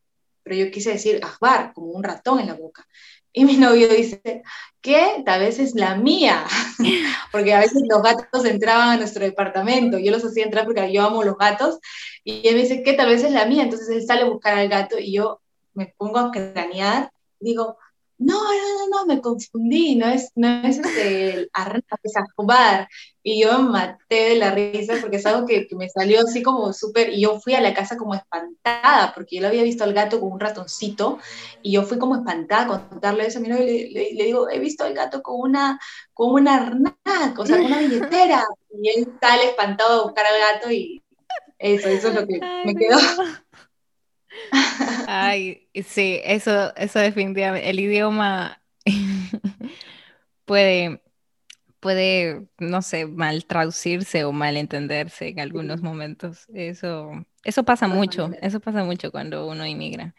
pero 0.50 0.64
yo 0.64 0.72
quise 0.72 0.90
decir 0.90 1.20
ajbar, 1.22 1.72
como 1.72 1.92
un 1.92 2.02
ratón 2.02 2.40
en 2.40 2.48
la 2.48 2.54
boca. 2.54 2.84
Y 3.32 3.44
mi 3.44 3.56
novio 3.56 3.86
dice, 3.88 4.42
¿qué? 4.80 5.22
Tal 5.24 5.38
vez 5.38 5.60
es 5.60 5.76
la 5.76 5.94
mía, 5.94 6.44
porque 7.30 7.54
a 7.54 7.60
veces 7.60 7.82
los 7.88 8.02
gatos 8.02 8.44
entraban 8.44 8.88
a 8.88 8.96
nuestro 8.96 9.24
departamento, 9.24 9.96
yo 9.96 10.10
los 10.10 10.24
hacía 10.24 10.42
entrar 10.42 10.64
porque 10.64 10.92
yo 10.92 11.04
amo 11.04 11.22
los 11.22 11.38
gatos, 11.38 11.78
y 12.24 12.48
él 12.48 12.56
me 12.56 12.62
dice, 12.62 12.82
¿qué? 12.82 12.94
Tal 12.94 13.10
vez 13.10 13.22
es 13.22 13.30
la 13.30 13.46
mía, 13.46 13.62
entonces 13.62 13.88
él 13.90 14.04
sale 14.04 14.22
a 14.22 14.28
buscar 14.28 14.58
al 14.58 14.68
gato 14.68 14.98
y 14.98 15.12
yo 15.12 15.40
me 15.72 15.94
pongo 15.96 16.18
a 16.18 16.32
cranear, 16.32 17.12
digo, 17.38 17.78
no, 18.20 18.34
no, 18.34 18.50
no, 18.52 18.98
no, 18.98 19.06
me 19.06 19.20
confundí, 19.22 19.96
no 19.96 20.06
es, 20.06 20.30
no 20.34 20.62
es 20.62 20.76
este, 20.78 21.32
el 21.32 21.50
es 22.02 22.12
jugar. 22.36 22.86
Y 23.22 23.42
yo 23.42 23.58
me 23.62 23.70
maté 23.70 24.30
de 24.30 24.34
la 24.36 24.50
risa 24.50 24.94
porque 25.00 25.16
es 25.16 25.24
algo 25.24 25.46
que, 25.46 25.66
que 25.66 25.74
me 25.74 25.88
salió 25.88 26.20
así 26.20 26.42
como 26.42 26.70
súper, 26.74 27.08
y 27.14 27.22
yo 27.22 27.40
fui 27.40 27.54
a 27.54 27.62
la 27.62 27.72
casa 27.72 27.96
como 27.96 28.14
espantada, 28.14 29.12
porque 29.14 29.36
yo 29.36 29.42
lo 29.42 29.48
había 29.48 29.62
visto 29.62 29.84
al 29.84 29.94
gato 29.94 30.20
con 30.20 30.32
un 30.32 30.40
ratoncito, 30.40 31.18
y 31.62 31.72
yo 31.72 31.82
fui 31.82 31.98
como 31.98 32.16
espantada 32.16 32.64
a 32.64 32.66
contarle 32.66 33.26
eso 33.26 33.38
a 33.38 33.42
mi 33.42 33.48
novio, 33.48 33.64
le, 33.64 33.88
le, 33.88 34.24
digo, 34.24 34.50
he 34.50 34.58
visto 34.58 34.84
al 34.84 34.92
gato 34.92 35.22
con 35.22 35.40
una, 35.40 35.80
con 36.12 36.32
una 36.32 36.56
arnac, 36.56 37.38
o 37.38 37.46
sea, 37.46 37.56
con 37.56 37.66
una 37.66 37.80
billetera, 37.80 38.44
y 38.82 38.88
él 38.98 39.12
sale 39.18 39.46
espantado 39.46 40.00
a 40.00 40.04
buscar 40.04 40.26
al 40.26 40.54
gato, 40.54 40.70
y 40.70 41.02
eso, 41.58 41.88
eso 41.88 42.08
es 42.08 42.14
lo 42.14 42.26
que 42.26 42.38
me 42.66 42.74
quedó. 42.74 42.98
Ay, 45.06 45.68
sí, 45.84 46.20
eso, 46.24 46.74
eso 46.76 46.98
definitivamente. 46.98 47.68
El 47.68 47.80
idioma 47.80 48.62
puede, 50.44 51.02
puede, 51.80 52.46
no 52.58 52.82
sé, 52.82 53.06
mal 53.06 53.44
traducirse 53.46 54.24
o 54.24 54.32
mal 54.32 54.56
entenderse 54.56 55.28
en 55.28 55.40
algunos 55.40 55.82
momentos. 55.82 56.46
Eso, 56.54 57.10
eso 57.44 57.64
pasa 57.64 57.88
mucho, 57.88 58.30
eso 58.42 58.60
pasa 58.60 58.84
mucho 58.84 59.10
cuando 59.10 59.46
uno 59.46 59.66
inmigra. 59.66 60.14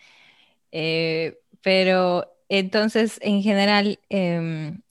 Eh, 0.72 1.40
pero 1.62 2.32
entonces, 2.50 3.20
en 3.22 3.42
general, 3.44 4.00
em, 4.10 4.82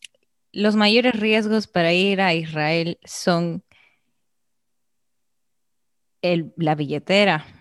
los 0.53 0.77
mayores 0.77 1.15
riesgos 1.19 1.67
para 1.67 1.93
ir 1.93 2.21
a 2.21 2.35
Israel 2.35 2.99
son 3.05 3.63
el, 6.23 6.53
la 6.57 6.75
billetera 6.75 7.60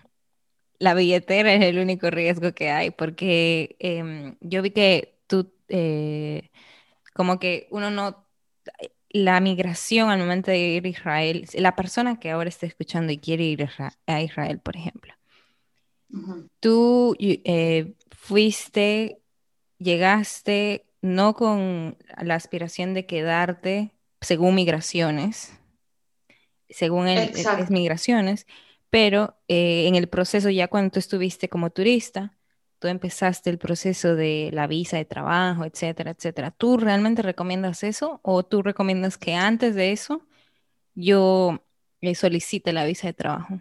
la 0.80 0.94
billetera 0.94 1.52
es 1.54 1.62
el 1.62 1.78
único 1.78 2.10
riesgo 2.10 2.52
que 2.52 2.70
hay, 2.70 2.90
porque 2.90 3.76
em, 3.78 4.36
yo 4.40 4.62
vi 4.62 4.70
que 4.70 5.14
tú, 5.26 5.52
eh, 5.68 6.50
como 7.14 7.38
que 7.38 7.68
uno 7.70 7.90
no, 7.90 8.26
la 9.10 9.38
migración 9.40 10.10
al 10.10 10.18
momento 10.18 10.50
de 10.50 10.58
ir 10.58 10.86
a 10.86 10.88
Israel, 10.88 11.46
la 11.54 11.76
persona 11.76 12.18
que 12.18 12.30
ahora 12.30 12.48
está 12.48 12.66
escuchando 12.66 13.12
y 13.12 13.18
quiere 13.18 13.44
ir 13.44 13.68
a 14.06 14.22
Israel, 14.22 14.58
por 14.58 14.74
ejemplo, 14.74 15.12
tú 16.60 17.14
eh, 17.20 17.94
fuiste, 18.10 19.20
llegaste 19.78 20.86
no 21.02 21.34
con 21.34 21.98
la 22.22 22.34
aspiración 22.36 22.94
de 22.94 23.04
quedarte 23.04 23.92
según 24.22 24.54
migraciones, 24.54 25.52
según 26.70 27.06
el, 27.06 27.30
es 27.34 27.70
migraciones, 27.70 28.46
pero 28.90 29.38
eh, 29.46 29.86
en 29.86 29.94
el 29.94 30.08
proceso, 30.08 30.50
ya 30.50 30.68
cuando 30.68 30.90
tú 30.92 30.98
estuviste 30.98 31.48
como 31.48 31.70
turista, 31.70 32.36
tú 32.80 32.88
empezaste 32.88 33.50
el 33.50 33.58
proceso 33.58 34.16
de 34.16 34.50
la 34.52 34.66
visa 34.66 34.96
de 34.96 35.04
trabajo, 35.04 35.64
etcétera, 35.64 36.10
etcétera. 36.10 36.50
¿Tú 36.50 36.76
realmente 36.76 37.22
recomiendas 37.22 37.84
eso 37.84 38.20
o 38.22 38.42
tú 38.42 38.62
recomiendas 38.62 39.16
que 39.16 39.34
antes 39.34 39.74
de 39.74 39.92
eso 39.92 40.26
yo 40.94 41.64
eh, 42.00 42.14
solicite 42.14 42.72
la 42.72 42.84
visa 42.84 43.06
de 43.06 43.12
trabajo? 43.12 43.60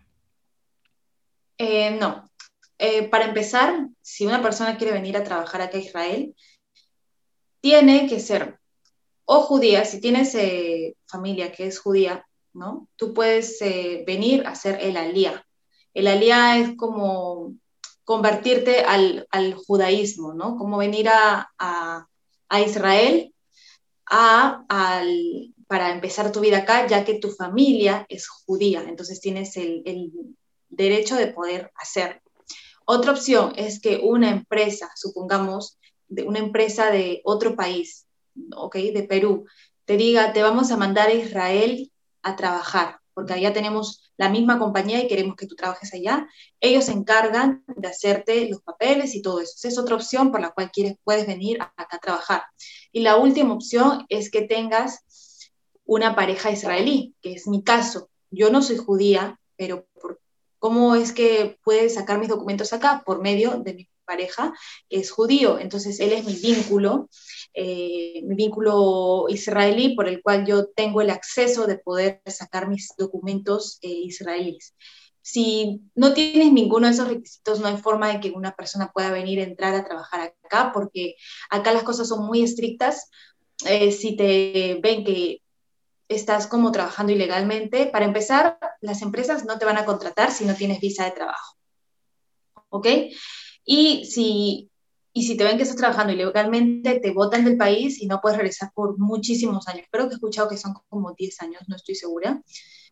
Eh, 1.57 1.91
no. 1.91 2.27
para 3.11 3.25
empezar, 3.25 3.87
si 4.01 4.25
una 4.25 4.41
persona 4.41 4.77
quiere 4.77 4.93
venir 4.93 5.17
a 5.17 5.23
trabajar 5.23 5.61
acá 5.61 5.77
a 5.77 5.81
Israel, 5.81 6.33
tiene 7.61 8.07
que 8.07 8.19
ser 8.19 8.57
o 9.25 9.41
judía, 9.41 9.85
si 9.85 9.99
tienes 9.99 10.35
familia 11.05 11.51
que 11.51 11.67
es 11.67 11.77
judía, 11.77 12.25
¿no? 12.53 12.87
Tú 12.95 13.13
puedes 13.13 13.61
eh, 13.61 14.03
venir 14.05 14.45
a 14.45 14.51
hacer 14.51 14.79
el 14.81 14.97
alía. 14.97 15.45
El 15.93 16.07
alía 16.07 16.57
es 16.57 16.75
como 16.75 17.55
convertirte 18.03 18.81
al, 18.81 19.27
judaísmo, 19.67 20.33
¿no? 20.33 20.57
Como 20.57 20.77
venir 20.77 21.09
a, 21.09 22.07
Israel 22.65 23.33
para 25.67 25.91
empezar 25.91 26.31
tu 26.31 26.39
vida 26.39 26.59
acá, 26.59 26.87
ya 26.87 27.05
que 27.05 27.19
tu 27.19 27.29
familia 27.29 28.07
es 28.09 28.27
judía, 28.27 28.83
entonces 28.87 29.21
tienes 29.21 29.55
el, 29.55 29.83
el 29.85 30.11
derecho 30.69 31.15
de 31.15 31.27
poder 31.27 31.71
hacerlo. 31.75 32.21
Otra 32.85 33.11
opción 33.11 33.53
es 33.55 33.79
que 33.79 33.99
una 34.01 34.31
empresa, 34.31 34.89
supongamos, 34.95 35.77
de 36.07 36.23
una 36.23 36.39
empresa 36.39 36.89
de 36.89 37.21
otro 37.23 37.55
país, 37.55 38.07
¿ok? 38.55 38.75
De 38.75 39.03
Perú, 39.03 39.45
te 39.85 39.95
diga, 39.97 40.33
te 40.33 40.41
vamos 40.41 40.71
a 40.71 40.77
mandar 40.77 41.09
a 41.09 41.13
Israel 41.13 41.88
a 42.21 42.35
trabajar, 42.35 42.99
porque 43.13 43.33
allá 43.33 43.53
tenemos 43.53 44.11
la 44.17 44.29
misma 44.29 44.59
compañía 44.59 45.01
y 45.01 45.07
queremos 45.07 45.35
que 45.35 45.47
tú 45.47 45.55
trabajes 45.55 45.93
allá. 45.93 46.27
Ellos 46.59 46.85
se 46.85 46.91
encargan 46.91 47.63
de 47.67 47.87
hacerte 47.87 48.49
los 48.49 48.61
papeles 48.61 49.15
y 49.15 49.21
todo 49.21 49.39
eso. 49.39 49.53
Esa 49.55 49.67
es 49.69 49.77
otra 49.77 49.95
opción 49.95 50.31
por 50.31 50.41
la 50.41 50.51
cual 50.51 50.71
quieres, 50.71 50.97
puedes 51.03 51.25
venir 51.25 51.61
acá 51.61 51.87
a 51.95 51.99
trabajar. 51.99 52.43
Y 52.91 53.01
la 53.01 53.17
última 53.17 53.53
opción 53.53 54.05
es 54.09 54.29
que 54.29 54.41
tengas 54.41 55.03
una 55.85 56.15
pareja 56.15 56.51
israelí, 56.51 57.15
que 57.21 57.33
es 57.33 57.47
mi 57.47 57.63
caso. 57.63 58.09
Yo 58.29 58.51
no 58.51 58.61
soy 58.61 58.77
judía, 58.77 59.39
pero 59.55 59.87
¿cómo 60.59 60.95
es 60.95 61.13
que 61.13 61.57
puedes 61.63 61.95
sacar 61.95 62.19
mis 62.19 62.29
documentos 62.29 62.73
acá? 62.73 63.03
Por 63.05 63.21
medio 63.21 63.57
de 63.57 63.73
mi 63.73 63.89
pareja, 64.11 64.53
es 64.89 65.11
judío. 65.11 65.59
Entonces, 65.59 65.99
él 65.99 66.13
es 66.13 66.25
mi 66.25 66.35
vínculo 66.35 67.09
eh, 67.53 68.21
mi 68.25 68.35
vínculo 68.35 69.25
israelí 69.29 69.95
por 69.95 70.07
el 70.07 70.21
cual 70.21 70.45
yo 70.45 70.67
tengo 70.67 71.01
el 71.01 71.09
acceso 71.09 71.65
de 71.67 71.77
poder 71.77 72.21
sacar 72.27 72.69
mis 72.69 72.89
documentos 72.97 73.79
eh, 73.81 73.89
israelíes. 73.89 74.75
Si 75.21 75.81
no 75.95 76.13
tienes 76.13 76.51
ninguno 76.53 76.87
de 76.87 76.93
esos 76.93 77.07
requisitos, 77.07 77.59
no 77.59 77.67
hay 77.67 77.77
forma 77.77 78.13
de 78.13 78.19
que 78.19 78.31
una 78.31 78.53
persona 78.55 78.91
pueda 78.93 79.11
venir 79.11 79.39
a 79.39 79.43
entrar 79.43 79.75
a 79.75 79.83
trabajar 79.83 80.33
acá, 80.43 80.71
porque 80.73 81.15
acá 81.49 81.73
las 81.73 81.83
cosas 81.83 82.07
son 82.07 82.25
muy 82.25 82.43
estrictas. 82.43 83.09
Eh, 83.65 83.91
si 83.91 84.15
te 84.15 84.79
ven 84.81 85.03
que 85.03 85.41
estás 86.07 86.47
como 86.47 86.71
trabajando 86.71 87.11
ilegalmente, 87.11 87.87
para 87.87 88.05
empezar, 88.05 88.57
las 88.81 89.01
empresas 89.01 89.45
no 89.45 89.59
te 89.59 89.65
van 89.65 89.77
a 89.77 89.85
contratar 89.85 90.31
si 90.31 90.45
no 90.45 90.55
tienes 90.55 90.79
visa 90.79 91.05
de 91.05 91.11
trabajo. 91.11 91.57
¿Ok? 92.69 92.87
Y 93.71 94.05
si 94.05 94.69
y 95.13 95.23
si 95.23 95.37
te 95.37 95.43
ven 95.43 95.57
que 95.57 95.63
estás 95.63 95.77
trabajando 95.77 96.13
ilegalmente, 96.13 96.99
te 96.99 97.11
botan 97.11 97.45
del 97.45 97.57
país 97.57 98.01
y 98.01 98.07
no 98.07 98.19
puedes 98.21 98.37
regresar 98.37 98.71
por 98.73 98.97
muchísimos 98.97 99.67
años. 99.67 99.85
Creo 99.91 100.07
que 100.07 100.13
he 100.13 100.15
escuchado 100.15 100.49
que 100.49 100.57
son 100.57 100.73
como 100.87 101.13
10 101.13 101.41
años, 101.41 101.61
no 101.67 101.75
estoy 101.75 101.95
segura, 101.95 102.41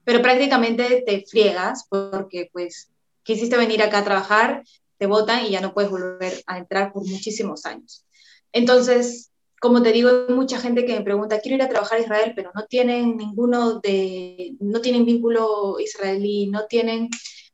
pero 0.04 0.22
prácticamente 0.22 1.04
te 1.06 1.26
friegas 1.26 1.86
porque 1.90 2.50
pues 2.52 2.92
quisiste 3.24 3.58
venir 3.58 3.82
acá 3.82 4.00
a 4.00 4.04
trabajar, 4.04 4.64
te 4.98 5.06
botan 5.06 5.46
y 5.46 5.52
ya 5.52 5.62
no 5.62 5.74
puedes 5.74 5.90
volver 5.90 6.44
a 6.48 6.58
entrar 6.58 6.92
por 6.92 7.08
muchísimos 7.08 7.66
años. 7.66 8.06
Entonces, 8.52 9.32
como 9.60 9.82
te 9.82 9.92
digo, 9.92 10.10
hay 10.28 10.36
mucha 10.36 10.60
gente 10.60 10.86
que 10.86 10.94
me 10.94 11.02
pregunta, 11.02 11.40
quiero 11.40 11.56
ir 11.56 11.62
a 11.64 11.70
trabajar 11.70 12.00
a 12.00 12.02
Israel, 12.02 12.34
pero 12.36 12.52
no 12.54 12.66
tienen 12.66 13.18
ninguno 13.18 13.80
de, 13.80 14.56
no 14.60 14.82
tienen 14.82 15.06
vínculo 15.06 15.80
israelí, 15.80 16.48
no 16.48 16.66
tienen 16.66 17.10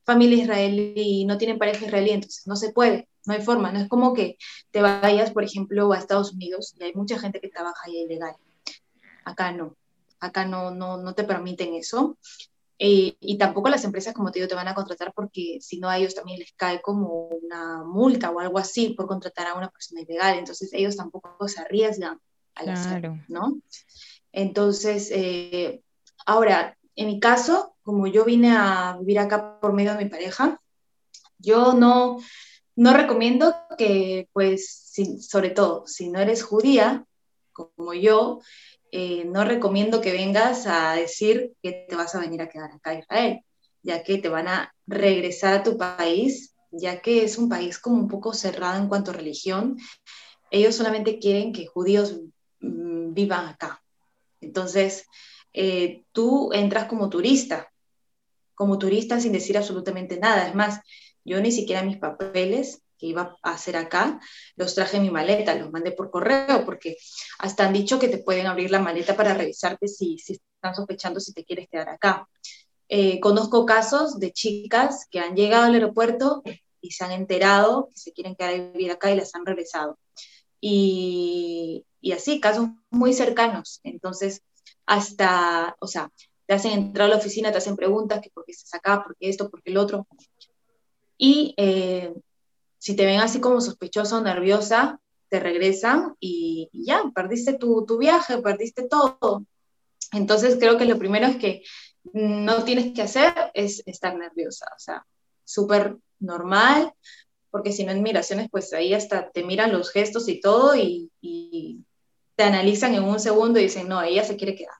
familia 0.06 0.44
israelí, 0.44 1.26
no 1.26 1.38
tienen 1.38 1.58
pareja 1.58 1.86
israelí, 1.86 2.12
entonces 2.12 2.46
no 2.48 2.56
se 2.56 2.72
puede, 2.72 3.08
no 3.26 3.34
hay 3.34 3.42
forma, 3.42 3.72
no 3.72 3.80
es 3.80 3.88
como 3.88 4.14
que 4.14 4.38
te 4.72 4.82
vayas, 4.82 5.32
por 5.32 5.44
ejemplo, 5.44 5.92
a 5.92 5.98
Estados 5.98 6.34
Unidos 6.34 6.76
y 6.80 6.84
hay 6.84 6.94
mucha 6.94 7.20
gente 7.20 7.40
que 7.40 7.50
trabaja 7.50 7.82
ahí 7.86 8.02
ilegal. 8.02 8.36
Acá 9.26 9.52
no, 9.52 9.76
acá 10.20 10.46
no, 10.46 10.72
no, 10.72 10.98
no 10.98 11.14
te 11.14 11.24
permiten 11.24 11.74
eso. 11.74 12.18
Eh, 12.80 13.16
y 13.20 13.38
tampoco 13.38 13.70
las 13.70 13.86
empresas, 13.86 14.14
como 14.14 14.32
te 14.32 14.40
digo, 14.40 14.50
te 14.50 14.56
van 14.56 14.68
a 14.68 14.74
contratar 14.74 15.14
porque 15.14 15.60
si 15.62 15.80
no 15.80 15.88
a 15.88 15.98
ellos 15.98 16.16
también 16.16 16.40
les 16.40 16.52
cae 16.54 16.82
como 16.82 17.28
una 17.28 17.84
multa 17.84 18.32
o 18.32 18.40
algo 18.40 18.58
así 18.58 18.90
por 18.90 19.08
contratar 19.08 19.48
a 19.48 19.54
una 19.54 19.70
persona 19.70 20.02
ilegal. 20.02 20.38
Entonces 20.38 20.74
ellos 20.74 20.98
tampoco 20.98 21.48
se 21.48 21.62
arriesgan 21.62 22.20
al 22.56 22.70
hacerlo, 22.70 23.20
¿no? 23.28 23.62
Entonces, 24.32 25.10
eh, 25.12 25.82
ahora, 26.26 26.78
en 26.96 27.08
mi 27.08 27.20
caso, 27.20 27.76
como 27.84 28.08
yo 28.08 28.26
vine 28.26 28.56
a 28.56 28.98
vivir 29.00 29.20
acá 29.20 29.60
por 29.60 29.74
medio 29.74 29.94
de 29.96 30.04
mi 30.04 30.10
pareja, 30.10 30.62
yo 31.38 31.74
no, 31.74 32.20
no 32.76 32.94
recomiendo 32.94 33.56
que, 33.78 34.30
pues, 34.34 34.92
sobre 35.20 35.50
todo, 35.50 35.86
si 35.88 36.10
no 36.10 36.20
eres 36.20 36.44
judía, 36.44 37.06
como 37.52 37.94
yo, 37.94 38.40
eh, 38.92 39.26
no 39.26 39.44
recomiendo 39.44 40.02
que 40.02 40.12
vengas 40.12 40.68
a 40.68 40.94
decir 40.94 41.54
que 41.62 41.86
te 41.90 41.96
vas 41.96 42.16
a 42.16 42.20
venir 42.20 42.42
a 42.42 42.50
quedar 42.50 42.72
acá 42.72 42.92
a 42.92 43.00
Israel, 43.00 43.42
ya 43.82 44.04
que 44.04 44.18
te 44.18 44.30
van 44.30 44.48
a 44.48 44.74
regresar 44.88 45.54
a 45.54 45.64
tu 45.64 45.78
país, 45.78 46.56
ya 46.72 47.02
que 47.02 47.24
es 47.24 47.38
un 47.38 47.50
país 47.50 47.80
como 47.80 47.98
un 47.98 48.08
poco 48.08 48.34
cerrado 48.34 48.82
en 48.82 48.88
cuanto 48.88 49.12
a 49.12 49.16
religión. 49.16 49.78
Ellos 50.52 50.76
solamente 50.76 51.20
quieren 51.20 51.54
que 51.54 51.68
judíos 51.68 52.20
mm, 52.60 53.14
vivan 53.14 53.48
acá. 53.48 53.84
Entonces, 54.42 55.06
eh, 55.54 56.04
tú 56.12 56.52
entras 56.52 56.86
como 56.86 57.10
turista, 57.10 57.72
como 58.56 58.78
turista 58.78 59.20
sin 59.20 59.32
decir 59.32 59.58
absolutamente 59.58 60.18
nada. 60.18 60.48
Es 60.48 60.56
más, 60.56 60.80
yo 61.24 61.40
ni 61.42 61.52
siquiera 61.52 61.84
mis 61.84 61.98
papeles 61.98 62.82
que 62.98 63.08
iba 63.08 63.38
a 63.42 63.52
hacer 63.52 63.76
acá, 63.76 64.20
los 64.56 64.76
traje 64.76 64.98
en 64.98 65.04
mi 65.04 65.12
maleta, 65.12 65.56
los 65.56 65.72
mandé 65.72 65.92
por 65.92 66.10
correo, 66.10 66.66
porque 66.66 66.98
hasta 67.40 67.66
han 67.66 67.74
dicho 67.74 68.00
que 68.00 68.08
te 68.08 68.20
pueden 68.20 68.48
abrir 68.48 68.72
la 68.72 68.80
maleta 68.80 69.16
para 69.16 69.34
revisarte 69.34 69.88
si, 69.88 70.16
están 70.16 70.76
sospechando 70.76 71.20
si 71.20 71.34
te 71.34 71.44
quieres 71.44 71.68
quedar 71.70 71.90
acá. 71.90 72.28
Eh, 72.90 73.20
conozco 73.20 73.66
casos 73.66 74.20
de 74.20 74.32
chicas 74.32 75.08
que 75.10 75.20
han 75.20 75.36
llegado 75.36 75.66
al 75.66 75.74
aeropuerto 75.74 76.44
y 76.82 76.92
se 76.92 77.04
han 77.04 77.12
enterado 77.12 77.90
que 77.90 77.98
se 77.98 78.12
quieren 78.14 78.36
quedar 78.36 78.54
a 78.54 78.72
vivir 78.72 78.92
acá 78.92 79.12
y 79.12 79.16
las 79.16 79.34
han 79.36 79.46
regresado. 79.46 79.98
Y 80.60 81.84
así, 82.14 82.40
casos 82.40 82.68
muy 82.90 83.14
cercanos. 83.14 83.80
Entonces, 83.84 84.44
hasta, 84.86 85.76
o 85.80 85.88
sea, 85.88 86.12
te 86.46 86.54
hacen 86.54 86.72
entrar 86.72 87.08
a 87.08 87.10
la 87.12 87.18
oficina, 87.18 87.52
te 87.52 87.58
hacen 87.58 87.76
preguntas, 87.76 88.22
que 88.22 88.30
por 88.30 88.46
qué 88.46 88.52
estás 88.52 88.74
acá, 88.74 89.04
por 89.04 89.16
qué 89.18 89.30
esto, 89.30 89.50
por 89.50 89.62
qué 89.64 89.72
el 89.72 89.78
otro. 89.78 90.08
Y 91.18 91.54
eh, 91.58 92.14
si 92.78 92.96
te 92.96 93.06
ven 93.06 93.20
así 93.20 93.40
como 93.40 93.62
sospechosa 93.62 94.18
o 94.18 94.22
nerviosa, 94.22 95.00
te 95.30 95.40
regresan 95.40 96.16
y, 96.20 96.70
ya, 96.74 97.04
perdiste 97.16 97.54
tu, 97.54 97.86
tu, 97.86 97.98
viaje, 97.98 98.38
perdiste 98.40 98.88
todo. 98.88 99.46
Entonces 100.12 100.58
creo 100.60 100.78
que 100.78 100.86
lo 100.86 101.00
primero 101.00 101.28
es 101.28 101.38
que 101.38 101.64
no 102.12 102.64
tienes 102.64 102.94
que 102.94 103.02
hacer 103.02 103.34
es 103.54 103.82
estar 103.86 104.16
nerviosa, 104.18 104.66
o 104.76 104.80
sea, 104.80 105.06
súper 105.46 105.98
normal, 106.20 106.94
porque 107.50 107.72
si 107.72 107.86
no 107.86 107.92
en 107.92 108.04
migraciones, 108.04 108.50
pues 108.52 108.74
ahí 108.74 108.94
hasta 108.94 109.32
te 109.32 109.44
miran 109.44 109.72
los 109.72 109.92
gestos 109.92 110.28
y 110.28 110.42
todo 110.42 110.76
y 110.76 111.10
te 112.36 112.44
analizan 112.44 112.94
en 112.96 113.04
un 113.04 113.20
segundo 113.20 113.60
y 113.60 113.64
dicen, 113.64 113.88
no, 113.88 114.02
ella 114.02 114.24
se 114.24 114.36
quiere 114.36 114.56
quedar 114.56 114.76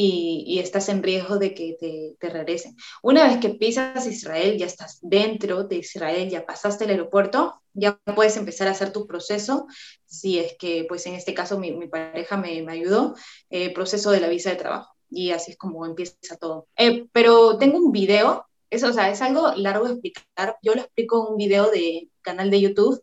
y, 0.00 0.60
estás 0.60 0.88
en 0.88 1.02
riesgo 1.02 1.38
de 1.38 1.54
que 1.54 1.76
te, 2.20 2.28
regresen. 2.28 2.76
Una 3.02 3.26
vez 3.26 3.38
que 3.38 3.50
pisas 3.50 4.06
Israel, 4.06 4.56
ya 4.56 4.66
estás 4.66 4.98
dentro 5.02 5.64
de 5.64 5.76
Israel, 5.78 6.28
ya 6.30 6.46
pasaste 6.46 6.84
el 6.84 6.90
aeropuerto, 6.90 7.60
ya 7.72 7.98
puedes 8.14 8.36
empezar 8.36 8.68
a 8.68 8.72
hacer 8.72 8.92
tu 8.92 9.08
proceso, 9.08 9.66
si 10.06 10.38
es 10.38 10.56
que, 10.56 10.84
pues 10.88 11.04
en 11.06 11.14
este 11.14 11.34
caso 11.34 11.58
mi, 11.58 11.72
pareja 11.88 12.36
me, 12.36 12.62
me 12.62 12.72
ayudó, 12.72 13.16
eh, 13.50 13.74
proceso 13.74 14.12
de 14.12 14.20
la 14.20 14.28
visa 14.28 14.50
de 14.50 14.56
trabajo. 14.56 14.94
Y 15.10 15.32
así 15.32 15.52
es 15.52 15.56
como 15.58 15.84
empieza 15.84 16.36
todo. 16.38 16.68
Eh, 16.76 17.06
pero 17.12 17.58
tengo 17.58 17.78
un 17.78 17.90
video, 17.90 18.46
eso, 18.70 18.88
o 18.88 18.92
sea, 18.92 19.10
es 19.10 19.20
algo 19.20 19.52
largo 19.56 19.86
de 19.86 19.92
explicar. 19.94 20.58
Yo 20.62 20.74
lo 20.74 20.82
explico 20.82 21.26
en 21.26 21.32
un 21.32 21.38
video 21.38 21.70
de 21.70 22.08
canal 22.22 22.50
de 22.50 22.60
YouTube, 22.60 23.02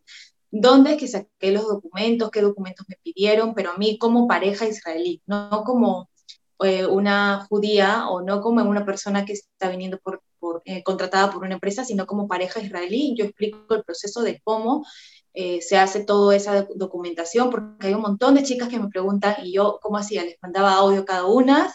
donde 0.50 0.92
es 0.92 0.98
que 0.98 1.08
saqué 1.08 1.52
los 1.52 1.66
documentos, 1.66 2.30
qué 2.30 2.40
documentos 2.40 2.86
me 2.88 2.96
pidieron, 3.02 3.54
pero 3.54 3.72
a 3.72 3.76
mí 3.76 3.98
como 3.98 4.26
pareja 4.26 4.66
israelí, 4.66 5.22
no 5.26 5.62
como 5.64 6.08
eh, 6.60 6.86
una 6.86 7.46
judía 7.48 8.08
o 8.08 8.22
no 8.22 8.40
como 8.40 8.62
una 8.62 8.86
persona 8.86 9.24
que 9.24 9.34
está 9.34 9.68
viniendo 9.68 9.98
por, 9.98 10.22
eh, 10.64 10.82
contratada 10.82 11.30
por 11.30 11.42
una 11.44 11.54
empresa, 11.54 11.84
sino 11.84 12.06
como 12.06 12.28
pareja 12.28 12.60
israelí. 12.60 13.14
Yo 13.16 13.24
explico 13.26 13.74
el 13.74 13.84
proceso 13.84 14.22
de 14.22 14.40
cómo 14.42 14.86
eh, 15.34 15.60
se 15.60 15.76
hace 15.76 16.04
toda 16.04 16.34
esa 16.34 16.66
documentación, 16.74 17.50
porque 17.50 17.88
hay 17.88 17.94
un 17.94 18.00
montón 18.00 18.34
de 18.34 18.42
chicas 18.42 18.68
que 18.68 18.78
me 18.78 18.88
preguntan 18.88 19.34
y 19.42 19.52
yo, 19.52 19.78
¿cómo 19.82 19.98
hacía? 19.98 20.24
Les 20.24 20.36
mandaba 20.40 20.74
audio 20.74 21.04
cada 21.04 21.26
una. 21.26 21.74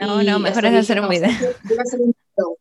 No, 0.00 0.22
no, 0.22 0.38
mejor 0.38 0.64
es 0.64 0.74
hacer 0.74 1.00
un 1.00 1.08
video. 1.08 1.30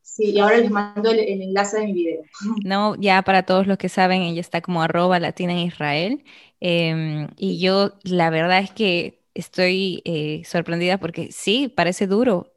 Sí, 0.02 0.32
y 0.32 0.40
ahora 0.40 0.58
les 0.58 0.72
mando 0.72 1.12
el, 1.12 1.20
enlace 1.20 1.80
de 1.80 1.86
mi 1.86 1.94
video. 1.94 2.24
No, 2.64 2.96
ya 2.96 3.22
para 3.22 3.44
todos 3.44 3.68
los 3.68 3.78
que 3.78 3.90
saben, 3.90 4.22
ella 4.22 4.42
está 4.42 4.62
como 4.62 4.82
arroba 4.82 5.20
latina 5.20 5.54
en 5.54 5.60
Israel. 5.60 6.24
Em, 6.60 7.28
y 7.38 7.60
yo, 7.60 7.94
la 8.04 8.30
verdad 8.30 8.60
es 8.60 8.72
que 8.72 9.22
estoy 9.34 10.02
eh, 10.06 10.42
sorprendida 10.46 10.98
porque 10.98 11.32
sí, 11.32 11.68
parece 11.68 12.08
duro. 12.08 12.54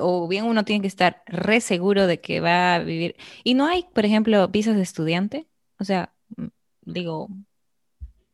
o 0.00 0.28
bien 0.28 0.44
uno 0.44 0.64
tiene 0.64 0.82
que 0.82 0.88
estar 0.88 1.22
re 1.26 1.60
seguro 1.60 2.06
de 2.06 2.20
que 2.20 2.40
va 2.40 2.76
a 2.76 2.78
vivir. 2.78 3.16
Y 3.44 3.54
no 3.54 3.66
hay, 3.66 3.86
por 3.92 4.04
ejemplo, 4.04 4.46
visas 4.48 4.76
de 4.76 4.82
estudiante. 4.82 5.48
O 5.78 5.84
sea, 5.84 6.12
mm, 6.36 6.46
digo, 6.82 7.28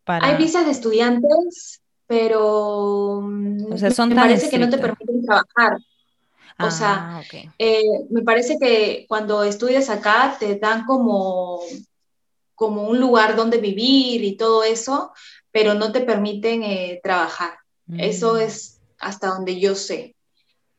para... 0.05 0.26
Hay 0.26 0.37
visas 0.37 0.66
de 0.66 0.72
estudiantes, 0.72 1.81
pero 2.07 3.22
mm, 3.22 3.72
o 3.72 3.79
sea, 3.79 3.91
son 3.91 4.11
me 4.11 4.14
parece 4.14 4.51
que 4.51 4.59
no 4.59 4.68
te 4.68 4.79
permiten 4.79 5.24
trabajar. 5.24 5.79
O 6.61 6.71
sea, 6.71 7.19
ah, 7.19 7.23
eh, 7.59 7.83
me 8.11 8.23
parece 8.23 8.59
que 8.59 9.07
cuando 9.09 9.45
estudias 9.45 9.89
acá 9.91 10.37
te 10.39 10.57
dan 10.57 10.85
como, 10.87 11.61
como 12.55 12.89
un 12.89 12.99
lugar 12.99 13.37
donde 13.37 13.59
vivir 13.59 14.25
y 14.25 14.37
todo 14.37 14.65
eso, 14.65 15.13
pero 15.53 15.75
no 15.75 15.93
te 15.93 16.01
permiten 16.01 16.63
eh, 16.63 17.01
trabajar. 17.03 17.59
Eso 17.97 18.35
mm. 18.35 18.39
es 18.39 18.81
hasta 18.99 19.29
donde 19.29 19.61
yo 19.61 19.75
sé. 19.75 20.17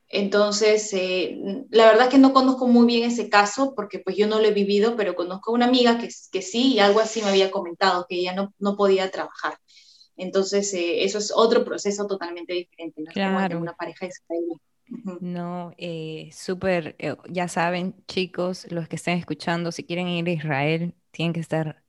Entonces, 0.08 0.92
eh, 0.92 1.38
la 1.70 1.86
verdad 1.86 2.06
es 2.06 2.10
que 2.10 2.18
no 2.18 2.32
conozco 2.32 2.66
muy 2.66 2.84
bien 2.86 3.08
ese 3.08 3.28
caso 3.28 3.74
porque 3.74 4.00
pues 4.00 4.16
yo 4.16 4.26
no 4.26 4.40
lo 4.40 4.46
he 4.46 4.52
vivido, 4.52 4.96
pero 4.96 5.14
conozco 5.14 5.50
a 5.50 5.54
una 5.54 5.66
amiga 5.66 5.98
que, 5.98 6.08
que 6.32 6.42
sí 6.42 6.74
y 6.74 6.80
algo 6.80 7.00
así 7.00 7.22
me 7.22 7.28
había 7.28 7.50
comentado, 7.50 8.06
que 8.08 8.16
ella 8.16 8.34
no, 8.34 8.52
no 8.58 8.76
podía 8.76 9.10
trabajar. 9.10 9.56
Entonces, 10.16 10.74
eh, 10.74 11.04
eso 11.04 11.18
es 11.18 11.32
otro 11.34 11.64
proceso 11.64 12.06
totalmente 12.06 12.52
diferente, 12.52 13.02
¿no? 13.02 13.10
Claro. 13.12 13.58
una 13.58 13.72
pareja 13.72 14.06
israelí. 14.06 14.60
No, 15.20 15.72
eh, 15.78 16.30
súper, 16.32 16.96
ya 17.28 17.46
saben, 17.46 17.94
chicos, 18.08 18.66
los 18.70 18.88
que 18.88 18.96
estén 18.96 19.18
escuchando, 19.18 19.70
si 19.70 19.84
quieren 19.84 20.08
ir 20.08 20.26
a 20.26 20.32
Israel, 20.32 20.94
tienen 21.12 21.32
que 21.32 21.40
estar 21.40 21.82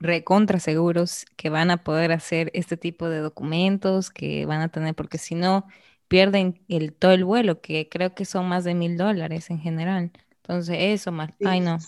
recontra 0.00 0.58
seguros 0.58 1.26
que 1.36 1.50
van 1.50 1.70
a 1.70 1.84
poder 1.84 2.10
hacer 2.10 2.50
este 2.54 2.76
tipo 2.76 3.08
de 3.08 3.18
documentos, 3.18 4.10
que 4.10 4.46
van 4.46 4.62
a 4.62 4.68
tener, 4.68 4.94
porque 4.94 5.18
si 5.18 5.34
no, 5.34 5.66
pierden 6.08 6.60
el, 6.68 6.92
todo 6.92 7.12
el 7.12 7.24
vuelo, 7.24 7.60
que 7.60 7.88
creo 7.88 8.14
que 8.14 8.24
son 8.24 8.48
más 8.48 8.64
de 8.64 8.74
mil 8.74 8.96
dólares 8.96 9.50
en 9.50 9.60
general. 9.60 10.10
Entonces, 10.42 10.76
eso 10.80 11.12
más, 11.12 11.30
ay 11.44 11.60
no. 11.60 11.78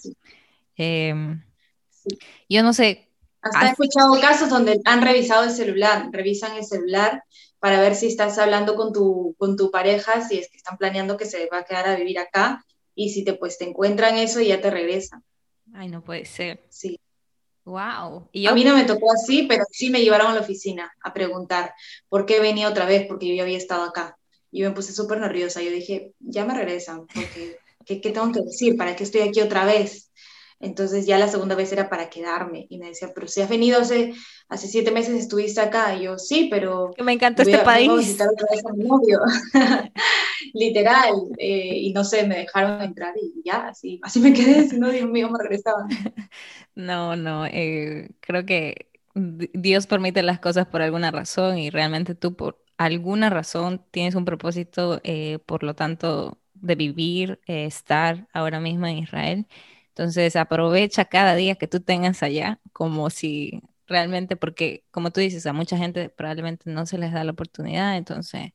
Em, 0.77 1.43
yo 2.49 2.63
no 2.63 2.73
sé. 2.73 3.09
Hasta 3.41 3.67
he 3.67 3.71
escuchado 3.71 4.21
casos 4.21 4.49
donde 4.49 4.81
han 4.85 5.03
revisado 5.03 5.45
el 5.45 5.51
celular, 5.51 6.09
revisan 6.13 6.57
el 6.57 6.65
celular 6.65 7.25
para 7.63 7.81
ver 7.81 7.95
si 7.95 8.09
estás 8.09 8.39
hablando 8.39 8.75
con 8.75 8.93
tu, 8.93 9.37
con 9.39 9.57
tu 9.57 9.71
pareja, 9.71 10.27
si 10.27 10.37
es 10.37 10.51
que 10.51 10.57
están 10.57 10.77
planeando 10.77 11.17
que 11.17 11.27
se 11.27 11.47
va 11.47 11.59
a 11.59 11.65
quedar 11.65 11.87
a 11.87 11.95
vivir 11.95 12.19
acá, 12.19 12.67
y 12.97 13.11
si 13.11 13.23
te 13.23 13.35
pues 13.35 13.57
te 13.57 13.69
encuentran 13.69 14.19
eso 14.19 14.41
y 14.41 14.49
ya 14.49 14.61
te 14.61 14.69
regresan. 14.69 15.23
Ay, 15.73 15.89
no 15.89 16.03
puede 16.03 16.25
ser. 16.25 16.67
Sí. 16.71 16.99
Wow. 17.65 18.29
¿Y 18.33 18.49
A 18.49 18.53
mí 18.53 18.65
no 18.65 18.75
me 18.75 18.83
tocó 18.83 19.13
así, 19.13 19.45
pero 19.49 19.63
sí 19.71 19.91
me 19.91 20.01
llevaron 20.01 20.33
a 20.33 20.35
la 20.35 20.41
oficina 20.41 20.93
a 21.05 21.15
preguntar 21.15 21.73
por 22.09 22.27
qué 22.27 22.41
venía 22.41 22.69
otra 22.69 22.85
vez, 22.85 23.07
porque 23.07 23.29
yo 23.29 23.35
ya 23.37 23.45
había 23.45 23.59
estado 23.59 23.85
acá. 23.85 24.19
Y 24.51 24.63
me 24.63 24.73
puse 24.73 24.93
súper 24.93 25.21
nerviosa. 25.21 25.63
Yo 25.63 25.71
dije, 25.71 26.15
ya 26.19 26.45
me 26.45 26.55
regresan, 26.55 27.07
porque 27.07 27.59
¿qué, 27.87 28.01
¿qué, 28.01 28.11
tengo 28.11 28.33
que 28.33 28.41
decir? 28.41 28.77
¿Para 28.77 28.97
qué 28.97 29.05
estoy 29.05 29.21
aquí 29.21 29.41
otra 29.41 29.65
vez? 29.65 30.11
Entonces 30.63 31.07
ya 31.07 31.19
la 31.19 31.29
segunda 31.29 31.57
vez 31.57 31.73
era 31.73 31.91
para 31.91 32.09
quedarme. 32.09 32.67
Y 32.71 32.79
me 32.79 32.87
decía, 32.87 33.13
pero 33.15 33.27
si 33.29 33.43
has 33.43 33.49
venido 33.49 33.81
hace, 33.81 34.15
hace 34.49 34.69
siete 34.69 34.93
meses, 34.93 35.17
estuviste 35.17 35.61
acá. 35.61 35.95
Y 35.97 36.05
yo, 36.05 36.19
sí, 36.19 36.49
pero... 36.51 36.93
Que 36.97 37.03
me 37.03 37.13
encanta 37.13 37.43
este 37.43 37.59
país. 37.59 37.91
A 37.91 37.97
visitar 37.97 38.29
otra 38.29 38.47
vez 38.51 38.65
a 38.65 38.73
mi 38.73 38.85
novio. 38.85 39.21
Literal. 40.55 41.15
Eh, 41.37 41.79
y 41.79 41.93
no 41.93 42.05
sé, 42.05 42.27
me 42.27 42.39
dejaron 42.39 42.81
entrar 42.81 43.13
y 43.21 43.43
ya, 43.45 43.69
así, 43.69 44.01
así 44.03 44.21
me 44.21 44.33
quedé. 44.33 44.69
Si 44.69 44.79
no, 44.79 44.89
Dios 44.91 45.11
mío, 45.11 45.29
me 45.29 45.39
regresaban. 45.39 45.89
No, 46.75 47.17
no, 47.17 47.45
eh, 47.45 48.09
creo 48.21 48.47
que 48.47 48.89
Dios 49.15 49.87
permite 49.87 50.23
las 50.23 50.41
cosas 50.41 50.67
por 50.67 50.81
alguna 50.81 51.11
razón 51.11 51.59
y 51.59 51.69
realmente 51.69 52.15
tú 52.15 52.35
por 52.35 52.63
alguna 52.79 53.31
razón 53.31 53.85
tienes 53.91 54.15
un 54.15 54.25
propósito, 54.25 55.01
eh, 55.05 55.39
por 55.45 55.65
lo 55.65 55.75
tanto, 55.75 56.39
de 56.55 56.75
vivir, 56.77 57.41
eh, 57.47 57.67
estar 57.67 58.29
ahora 58.33 58.61
mismo 58.61 58.87
en 58.87 58.99
Israel. 58.99 59.47
Entonces 59.95 60.37
aprovecha 60.37 61.05
cada 61.05 61.35
día 61.35 61.57
que 61.57 61.69
tú 61.69 61.81
tengas 61.81 62.23
allá 62.23 62.61
como 62.73 63.11
si 63.11 63.63
realmente, 63.87 64.37
porque 64.37 64.85
como 64.91 65.11
tú 65.11 65.21
dices, 65.21 65.47
a 65.47 65.53
mucha 65.53 65.77
gente 65.77 66.09
probablemente 66.09 66.71
no 66.71 66.87
se 66.87 66.97
les 66.99 67.13
da 67.13 67.25
la 67.25 67.33
oportunidad, 67.33 67.97
entonces 67.99 68.53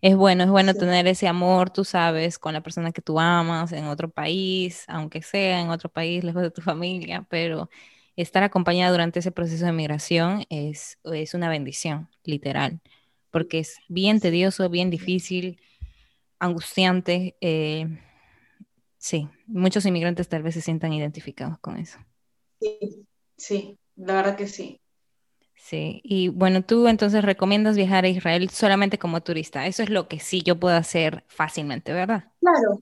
es 0.00 0.16
bueno, 0.16 0.44
es 0.44 0.50
bueno 0.50 0.74
tener 0.74 1.06
ese 1.08 1.26
amor, 1.26 1.70
tú 1.70 1.84
sabes, 1.84 2.38
con 2.38 2.52
la 2.52 2.62
persona 2.62 2.92
que 2.92 3.02
tú 3.02 3.18
amas 3.18 3.72
en 3.72 3.86
otro 3.86 4.08
país, 4.10 4.84
aunque 4.88 5.22
sea 5.22 5.60
en 5.60 5.70
otro 5.70 5.90
país, 5.90 6.22
lejos 6.24 6.42
de 6.42 6.50
tu 6.52 6.62
familia, 6.62 7.26
pero 7.28 7.68
estar 8.16 8.42
acompañada 8.44 8.92
durante 8.92 9.18
ese 9.20 9.32
proceso 9.32 9.66
de 9.66 9.72
migración 9.72 10.44
es, 10.50 10.98
es 11.04 11.34
una 11.34 11.48
bendición, 11.48 12.08
literal, 12.24 12.80
porque 13.30 13.60
es 13.60 13.78
bien 13.88 14.20
tedioso, 14.20 14.68
bien 14.70 14.90
difícil, 14.90 15.60
angustiante. 16.38 17.36
Eh, 17.40 17.88
sí, 18.98 19.28
muchos 19.46 19.86
inmigrantes 19.86 20.28
tal 20.28 20.42
vez 20.42 20.54
se 20.54 20.60
sientan 20.60 20.92
identificados 20.92 21.58
con 21.58 21.76
eso. 21.76 21.98
Sí, 22.60 23.06
sí, 23.36 23.78
la 23.96 24.14
verdad 24.14 24.36
que 24.36 24.46
sí. 24.46 24.80
Sí, 25.54 26.00
y 26.04 26.28
bueno, 26.28 26.62
tú 26.62 26.86
entonces 26.86 27.24
recomiendas 27.24 27.76
viajar 27.76 28.04
a 28.04 28.08
Israel 28.08 28.48
solamente 28.48 28.98
como 28.98 29.20
turista. 29.22 29.66
Eso 29.66 29.82
es 29.82 29.90
lo 29.90 30.08
que 30.08 30.20
sí 30.20 30.42
yo 30.42 30.58
puedo 30.58 30.76
hacer 30.76 31.24
fácilmente, 31.28 31.92
¿verdad? 31.92 32.32
Claro, 32.40 32.80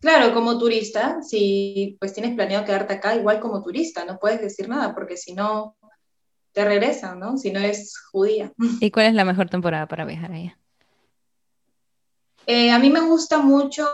claro, 0.00 0.32
como 0.32 0.58
turista, 0.58 1.20
si 1.22 1.96
pues 1.98 2.14
tienes 2.14 2.34
planeado 2.34 2.64
quedarte 2.64 2.94
acá, 2.94 3.16
igual 3.16 3.40
como 3.40 3.62
turista, 3.62 4.04
no 4.04 4.18
puedes 4.18 4.40
decir 4.40 4.68
nada, 4.68 4.94
porque 4.94 5.16
si 5.16 5.34
no, 5.34 5.76
te 6.52 6.64
regresan, 6.64 7.18
¿no? 7.18 7.36
Si 7.36 7.50
no 7.50 7.60
es 7.60 7.98
judía. 8.12 8.52
¿Y 8.80 8.90
cuál 8.90 9.06
es 9.06 9.14
la 9.14 9.24
mejor 9.24 9.48
temporada 9.50 9.86
para 9.86 10.04
viajar 10.04 10.32
allá? 10.32 10.58
Eh, 12.46 12.70
a 12.70 12.78
mí 12.78 12.90
me 12.90 13.00
gusta 13.00 13.38
mucho 13.38 13.86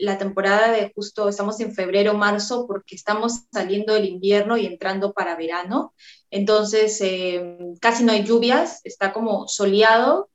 la 0.00 0.18
temporada 0.18 0.72
de 0.72 0.92
justo, 0.94 1.28
estamos 1.28 1.60
en 1.60 1.74
febrero, 1.74 2.14
marzo, 2.14 2.66
porque 2.66 2.94
estamos 2.94 3.42
saliendo 3.52 3.94
del 3.94 4.06
invierno 4.06 4.56
y 4.56 4.66
entrando 4.66 5.12
para 5.12 5.36
verano. 5.36 5.94
Entonces, 6.30 7.00
eh, 7.00 7.56
casi 7.80 8.04
no 8.04 8.12
hay 8.12 8.24
lluvias, 8.24 8.80
está 8.84 9.12
como 9.12 9.46
soleado 9.48 10.30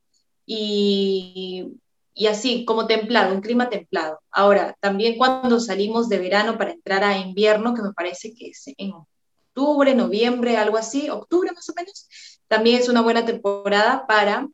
y, 0.46 1.72
y, 2.14 2.26
así, 2.28 2.64
como 2.64 2.86
templado, 2.86 3.34
un 3.34 3.40
clima 3.40 3.68
templado. 3.68 4.20
Ahora, 4.30 4.76
también 4.80 5.18
cuando 5.18 5.60
salimos 5.60 6.08
de 6.08 6.18
verano 6.18 6.56
para 6.56 6.72
entrar 6.72 7.02
a 7.04 7.18
invierno, 7.18 7.74
que 7.74 7.82
me 7.82 7.92
parece 7.92 8.34
que 8.34 8.48
es 8.50 8.64
en 8.78 8.92
octubre, 8.92 9.94
noviembre, 9.94 10.56
algo 10.56 10.76
así, 10.76 11.10
octubre 11.10 11.50
más 11.52 11.68
o 11.68 11.74
menos, 11.76 12.08
también 12.46 12.80
es 12.80 12.88
una 12.88 13.02
buena 13.02 13.24
temporada 13.24 14.06
para 14.06 14.48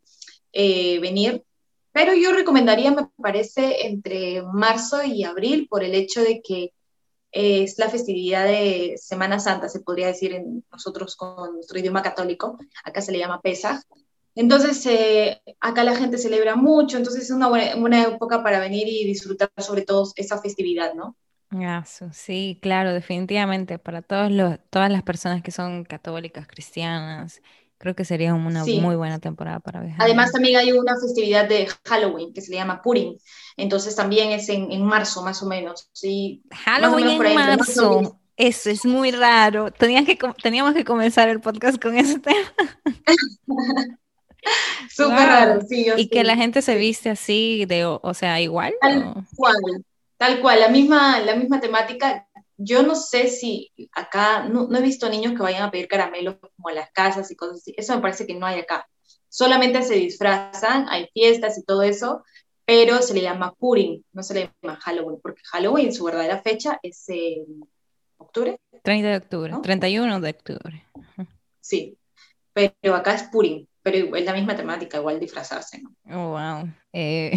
eh, 0.52 0.98
venir 1.00 1.44
pero 1.92 2.14
yo 2.14 2.32
recomendaría, 2.32 2.90
me 2.90 3.08
parece, 3.20 3.86
entre 3.86 4.42
marzo 4.42 5.02
y 5.02 5.24
abril 5.24 5.68
por 5.68 5.84
el 5.84 5.94
hecho 5.94 6.22
de 6.22 6.40
que 6.42 6.72
es 7.32 7.78
la 7.78 7.88
festividad 7.88 8.46
de 8.46 8.94
Semana 8.98 9.38
Santa, 9.38 9.68
se 9.68 9.80
podría 9.80 10.08
decir 10.08 10.32
en 10.34 10.64
nosotros 10.70 11.16
con 11.16 11.54
nuestro 11.54 11.78
idioma 11.78 12.02
católico, 12.02 12.58
acá 12.84 13.00
se 13.00 13.12
le 13.12 13.18
llama 13.18 13.40
Pesach. 13.40 13.82
Entonces, 14.34 14.84
eh, 14.86 15.42
acá 15.60 15.84
la 15.84 15.96
gente 15.96 16.16
celebra 16.18 16.56
mucho, 16.56 16.96
entonces 16.96 17.24
es 17.24 17.30
una 17.30 17.48
buena, 17.48 18.02
época 18.02 18.42
para 18.42 18.60
venir 18.60 18.88
y 18.88 19.04
disfrutar 19.04 19.50
sobre 19.58 19.82
todo 19.82 20.10
esa 20.16 20.40
festividad, 20.40 20.94
¿no? 20.94 21.16
sí, 22.12 22.58
claro, 22.62 22.94
definitivamente, 22.94 23.78
para 23.78 24.00
todas 24.00 24.30
las 24.32 25.02
personas 25.02 25.42
que 25.42 25.50
son 25.50 25.84
católicas, 25.84 26.46
cristianas, 26.46 27.42
Creo 27.82 27.96
que 27.96 28.04
sería 28.04 28.32
una 28.32 28.64
muy 28.64 28.94
buena 28.94 29.18
temporada 29.18 29.58
para 29.58 29.80
viajar. 29.80 30.02
Además, 30.02 30.30
también 30.30 30.56
hay 30.56 30.70
una 30.70 30.94
festividad 31.00 31.48
de 31.48 31.66
Halloween 31.84 32.32
que 32.32 32.40
se 32.40 32.52
le 32.52 32.58
llama 32.58 32.80
Purim. 32.80 33.18
Entonces, 33.56 33.96
también 33.96 34.30
es 34.30 34.48
en, 34.50 34.84
marzo, 34.84 35.24
más 35.24 35.42
o 35.42 35.46
menos. 35.46 35.90
Sí, 35.92 36.44
Halloween 36.64 37.20
en 37.20 37.34
marzo. 37.34 38.20
Eso 38.36 38.70
es 38.70 38.84
muy 38.84 39.10
raro. 39.10 39.72
que, 39.72 40.16
teníamos 40.40 40.74
que 40.74 40.84
comenzar 40.84 41.28
el 41.28 41.40
podcast 41.40 41.82
con 41.82 41.98
ese 41.98 42.20
tema. 42.20 42.54
Súper 44.88 45.26
raro, 45.26 45.62
sí. 45.68 45.88
y 45.96 46.08
que 46.08 46.22
la 46.22 46.36
gente 46.36 46.62
se 46.62 46.76
viste 46.76 47.10
así, 47.10 47.64
de, 47.64 47.84
o, 47.84 48.14
sea, 48.14 48.40
igual. 48.40 48.74
Tal 48.80 49.12
cual, 49.34 49.56
tal 50.18 50.40
cual, 50.40 50.60
la 50.60 50.68
misma, 50.68 51.18
la 51.18 51.34
misma 51.34 51.58
temática 51.58 52.28
yo 52.64 52.82
no 52.82 52.94
sé 52.94 53.28
si 53.28 53.72
acá, 53.92 54.44
no, 54.44 54.68
he 54.74 54.82
visto 54.82 55.08
niños 55.08 55.34
que 55.34 55.42
vayan 55.42 55.62
a 55.62 55.70
pedir 55.70 55.88
caramelos 55.88 56.36
como 56.56 56.68
a 56.68 56.72
las 56.72 56.90
casas 56.92 57.30
y 57.30 57.36
cosas 57.36 57.58
así. 57.58 57.74
Eso 57.76 57.94
me 57.94 58.02
parece 58.02 58.26
que 58.26 58.34
no 58.34 58.46
hay 58.46 58.60
acá. 58.60 58.86
Solamente 59.28 59.82
se 59.82 59.94
disfrazan, 59.94 60.86
hay 60.88 61.08
fiestas 61.12 61.58
y 61.58 61.64
todo 61.64 61.82
eso, 61.82 62.22
pero 62.64 63.02
se 63.02 63.14
le 63.14 63.22
llama 63.22 63.54
Purim, 63.54 64.02
no 64.12 64.22
se 64.22 64.34
le 64.34 64.52
llama 64.62 64.78
Halloween, 64.80 65.20
porque 65.22 65.42
Halloween, 65.50 65.92
su 65.92 66.04
verdadera 66.04 66.40
fecha 66.42 66.78
es 66.82 67.06
octubre. 68.18 68.58
30 68.82 69.08
de 69.08 69.16
octubre, 69.16 69.54
31 69.62 70.20
de 70.20 70.30
octubre. 70.30 70.86
Sí, 71.60 71.98
pero 72.52 72.94
acá 72.94 73.14
es 73.14 73.24
Purim, 73.24 73.66
pero 73.82 74.14
es 74.16 74.24
la 74.24 74.34
misma 74.34 74.56
temática, 74.56 74.98
igual 74.98 75.18
disfrazarse, 75.18 75.80
¿no? 75.80 75.94
Oh, 76.10 76.30
wow. 76.32 76.68
Eh, 76.92 77.32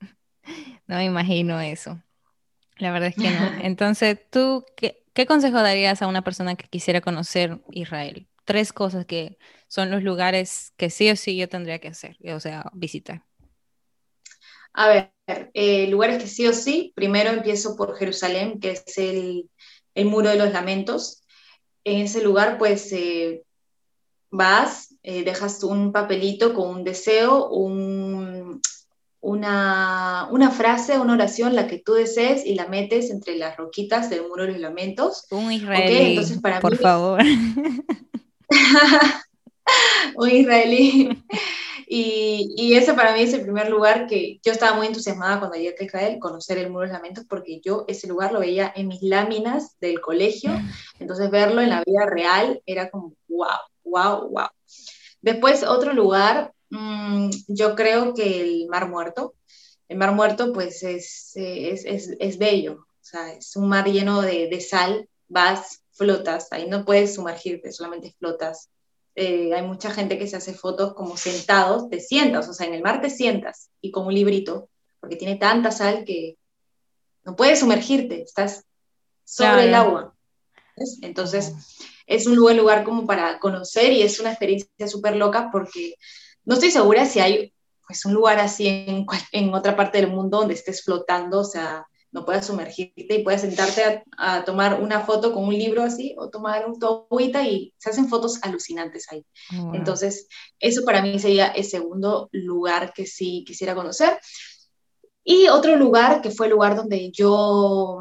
no 0.86 0.96
me 0.96 1.04
imagino 1.04 1.60
eso. 1.60 2.00
La 2.78 2.92
verdad 2.92 3.08
es 3.08 3.16
que 3.16 3.30
no. 3.30 3.50
Entonces, 3.62 4.18
¿tú 4.30 4.64
qué, 4.76 5.26
consejo 5.26 5.56
darías 5.56 6.00
a 6.02 6.06
una 6.06 6.22
persona 6.22 6.54
que 6.54 6.68
quisiera 6.68 7.00
conocer 7.00 7.60
Israel? 7.70 8.28
Tres 8.44 8.72
cosas 8.72 9.04
que 9.04 9.38
son 9.66 9.90
los 9.90 10.02
lugares 10.02 10.72
que 10.76 10.90
sí 10.90 11.10
o 11.10 11.16
sí 11.16 11.36
yo 11.36 11.48
tendría 11.48 11.80
que 11.80 11.88
hacer, 11.88 12.16
o 12.32 12.40
sea, 12.40 12.64
visitar. 12.72 13.22
A 14.72 14.88
ver, 14.88 15.12
eh, 15.54 15.88
lugares 15.88 16.22
que 16.22 16.28
sí 16.28 16.46
o 16.46 16.52
sí, 16.52 16.92
primero 16.94 17.30
empiezo 17.30 17.76
por 17.76 17.96
Jerusalén, 17.96 18.60
que 18.60 18.70
es 18.70 18.98
el, 18.98 19.50
Muro 19.96 20.28
de 20.30 20.36
los 20.36 20.52
Lamentos. 20.52 21.22
En 21.82 22.02
ese 22.02 22.22
lugar, 22.22 22.56
pues, 22.56 22.92
eh, 22.92 23.42
vas, 24.30 24.94
eh, 25.02 25.24
dejas 25.24 25.62
un 25.64 25.90
papelito 25.90 26.54
con 26.54 26.68
un 26.68 26.84
deseo, 26.84 27.48
un, 27.48 28.60
una, 29.20 30.28
una, 30.30 30.50
frase, 30.50 30.98
una 30.98 31.14
oración, 31.14 31.54
la 31.54 31.66
que 31.66 31.78
tú 31.78 31.94
desees, 31.94 32.44
y 32.46 32.54
la 32.54 32.66
metes 32.66 33.10
entre 33.10 33.36
las 33.36 33.56
roquitas 33.56 34.10
del 34.10 34.28
muro 34.28 34.44
de 34.44 34.52
los 34.52 34.60
lamentos. 34.60 35.26
Un 35.30 35.50
israelí, 35.52 36.10
Entonces, 36.10 36.40
para 36.40 36.60
por 36.60 36.76
favor. 36.76 37.20
un 40.16 40.30
israelí. 40.30 41.24
Y, 41.90 42.52
y, 42.56 42.74
ese 42.74 42.92
para 42.92 43.14
mí 43.14 43.22
es 43.22 43.32
el 43.32 43.42
primer 43.42 43.70
lugar 43.70 44.06
que 44.06 44.38
yo 44.44 44.52
estaba 44.52 44.76
muy 44.76 44.86
entusiasmada 44.86 45.38
cuando 45.38 45.56
llegué 45.56 45.74
a 45.80 45.84
Israel, 45.84 46.18
conocer 46.20 46.58
el 46.58 46.68
Muro 46.68 46.82
de 46.82 46.88
los 46.88 46.98
Lamentos, 46.98 47.24
porque 47.26 47.60
yo 47.64 47.86
ese 47.88 48.06
lugar 48.06 48.32
lo 48.32 48.40
veía 48.40 48.70
en 48.76 48.88
mis 48.88 49.02
láminas 49.02 49.78
del 49.80 50.02
colegio, 50.02 50.50
entonces 51.00 51.30
verlo 51.30 51.62
en 51.62 51.70
la 51.70 51.82
vida 51.84 52.04
real 52.04 52.60
era 52.66 52.90
como, 52.90 53.14
wow, 53.28 53.48
wow, 53.84 54.28
wow. 54.28 54.48
Después 55.22 55.64
otro 55.64 55.94
lugar 55.94 56.52
Mm, 56.70 57.30
yo 57.48 57.74
creo 57.74 58.14
que 58.14 58.40
el 58.40 58.68
Mar 58.68 58.88
Muerto. 58.88 59.34
El 59.88 59.98
Mar 59.98 60.12
Muerto, 60.12 60.52
pues, 60.52 60.82
es, 60.82 61.32
es, 61.34 61.84
es, 61.84 62.10
es 62.18 62.38
bello. 62.38 62.86
O 63.00 63.04
sea, 63.04 63.32
es 63.32 63.56
un 63.56 63.68
mar 63.68 63.86
lleno 63.86 64.20
de, 64.20 64.48
de, 64.48 64.60
sal. 64.60 65.08
Vas, 65.28 65.82
flotas. 65.92 66.48
Ahí 66.52 66.68
no 66.68 66.84
puedes 66.84 67.14
sumergirte, 67.14 67.72
solamente 67.72 68.14
flotas. 68.18 68.70
Eh, 69.20 69.52
hay 69.52 69.62
mucha 69.62 69.90
gente 69.90 70.16
que 70.16 70.28
se 70.28 70.36
hace 70.36 70.54
fotos 70.54 70.94
como 70.94 71.16
sentados, 71.16 71.90
te 71.90 71.98
sientas, 71.98 72.48
o 72.48 72.52
sea, 72.52 72.68
en 72.68 72.74
el 72.74 72.82
mar 72.82 73.00
te 73.00 73.10
sientas 73.10 73.68
y 73.80 73.90
con 73.90 74.06
un 74.06 74.14
librito, 74.14 74.70
porque 75.00 75.16
tiene 75.16 75.34
tanta 75.34 75.72
sal 75.72 76.04
que 76.04 76.36
no 77.24 77.34
puedes 77.34 77.58
sumergirte, 77.58 78.22
estás 78.22 78.64
sobre 79.24 79.64
el 79.64 79.74
agua. 79.74 80.14
Entonces, 81.02 81.52
es 82.06 82.28
un 82.28 82.36
buen 82.40 82.56
lugar 82.56 82.84
como 82.84 83.06
para 83.06 83.40
conocer 83.40 83.92
y 83.92 84.02
es 84.02 84.20
una 84.20 84.30
experiencia 84.30 84.86
súper 84.86 85.16
loca 85.16 85.48
porque 85.50 85.96
no 86.48 86.54
estoy 86.54 86.70
segura 86.70 87.04
si 87.04 87.20
hay 87.20 87.52
pues, 87.86 88.06
un 88.06 88.14
lugar 88.14 88.38
así 88.38 88.66
en, 88.66 89.04
en 89.32 89.54
otra 89.54 89.76
parte 89.76 90.00
del 90.00 90.10
mundo 90.10 90.38
donde 90.38 90.54
estés 90.54 90.82
flotando, 90.82 91.40
o 91.40 91.44
sea, 91.44 91.86
no 92.10 92.24
puedas 92.24 92.46
sumergirte 92.46 93.16
y 93.16 93.22
puedas 93.22 93.42
sentarte 93.42 94.02
a, 94.16 94.44
tomar 94.46 94.80
una 94.82 95.00
foto 95.00 95.34
con 95.34 95.44
un 95.44 95.52
libro 95.52 95.82
así 95.82 96.14
o 96.16 96.30
tomar 96.30 96.66
un 96.66 96.82
agüita 96.82 97.46
y 97.46 97.74
se 97.76 97.90
hacen 97.90 98.08
fotos 98.08 98.38
alucinantes 98.40 99.12
ahí. 99.12 99.26
Entonces, 99.74 100.26
eso 100.58 100.86
para 100.86 101.02
mí 101.02 101.18
sería 101.18 101.48
el 101.48 101.64
segundo 101.64 102.30
lugar 102.32 102.94
que 102.94 103.04
sí 103.04 103.44
quisiera 103.46 103.74
conocer. 103.74 104.18
Y 105.22 105.48
otro 105.48 105.76
lugar 105.76 106.22
que 106.22 106.30
fue 106.30 106.46
el 106.46 106.52
lugar 106.52 106.76
donde 106.76 107.10
yo, 107.10 107.98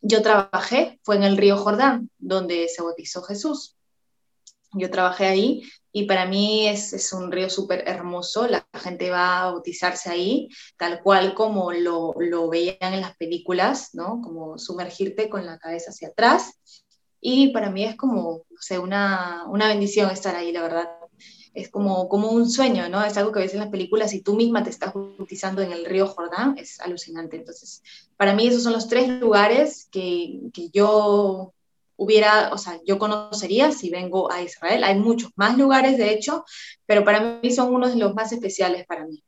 yo 0.00 0.22
trabajé 0.22 0.98
fue 1.02 1.16
en 1.16 1.24
el 1.24 1.36
río 1.36 1.58
Jordán, 1.58 2.10
donde 2.16 2.66
se 2.68 2.80
bautizó 2.80 3.20
Jesús. 3.22 3.76
Yo 4.72 4.90
trabajé 4.90 5.26
ahí 5.26 5.62
y 5.98 6.06
para 6.06 6.26
mí 6.26 6.68
es, 6.68 6.92
es 6.92 7.12
un 7.12 7.32
río 7.32 7.50
súper 7.50 7.82
hermoso, 7.88 8.46
la 8.46 8.64
gente 8.72 9.10
va 9.10 9.42
a 9.42 9.52
bautizarse 9.52 10.08
ahí, 10.08 10.48
tal 10.76 11.02
cual 11.02 11.34
como 11.34 11.72
lo, 11.72 12.14
lo, 12.20 12.48
veían 12.48 12.94
en 12.94 13.00
las 13.00 13.16
películas, 13.16 13.90
¿no? 13.94 14.20
Como 14.22 14.58
sumergirte 14.58 15.28
con 15.28 15.44
la 15.44 15.58
cabeza 15.58 15.90
hacia 15.90 16.08
atrás 16.08 16.60
y 17.20 17.48
para 17.48 17.70
mí 17.70 17.84
es 17.84 17.96
como, 17.96 18.44
no 18.48 18.60
sé, 18.60 18.78
una, 18.78 19.44
una 19.48 19.66
bendición 19.66 20.08
estar 20.10 20.36
ahí, 20.36 20.52
la 20.52 20.62
verdad. 20.62 20.88
Es 21.52 21.68
como, 21.68 22.08
como 22.08 22.30
un 22.30 22.48
sueño, 22.48 22.88
¿no? 22.88 23.04
Es 23.04 23.16
algo 23.16 23.32
que 23.32 23.40
ves 23.40 23.54
en 23.54 23.60
las 23.60 23.70
películas 23.70 24.14
y 24.14 24.22
tú 24.22 24.36
misma 24.36 24.62
te 24.62 24.70
estás 24.70 24.94
bautizando 24.94 25.62
en 25.62 25.72
el 25.72 25.84
río 25.84 26.06
Jordán, 26.06 26.56
es 26.58 26.78
alucinante. 26.78 27.38
Entonces, 27.38 27.82
para 28.16 28.34
mí 28.34 28.46
esos 28.46 28.62
son 28.62 28.72
los 28.72 28.86
tres 28.86 29.08
lugares 29.08 29.88
que, 29.90 30.42
que 30.52 30.70
yo 30.70 31.54
hubiera, 31.98 32.50
o 32.52 32.58
sea, 32.58 32.80
yo 32.86 32.96
conocería 32.98 33.72
si 33.72 33.90
vengo 33.90 34.30
a 34.32 34.40
Israel. 34.40 34.84
Hay 34.84 34.98
muchos 34.98 35.32
más 35.34 35.58
lugares, 35.58 35.98
de 35.98 36.12
hecho, 36.12 36.44
pero 36.86 37.04
para 37.04 37.40
mí 37.42 37.50
son 37.50 37.74
unos 37.74 37.92
de 37.92 37.98
los 37.98 38.14
más 38.14 38.32
especiales 38.32 38.86
para 38.86 39.04
mí. 39.04 39.22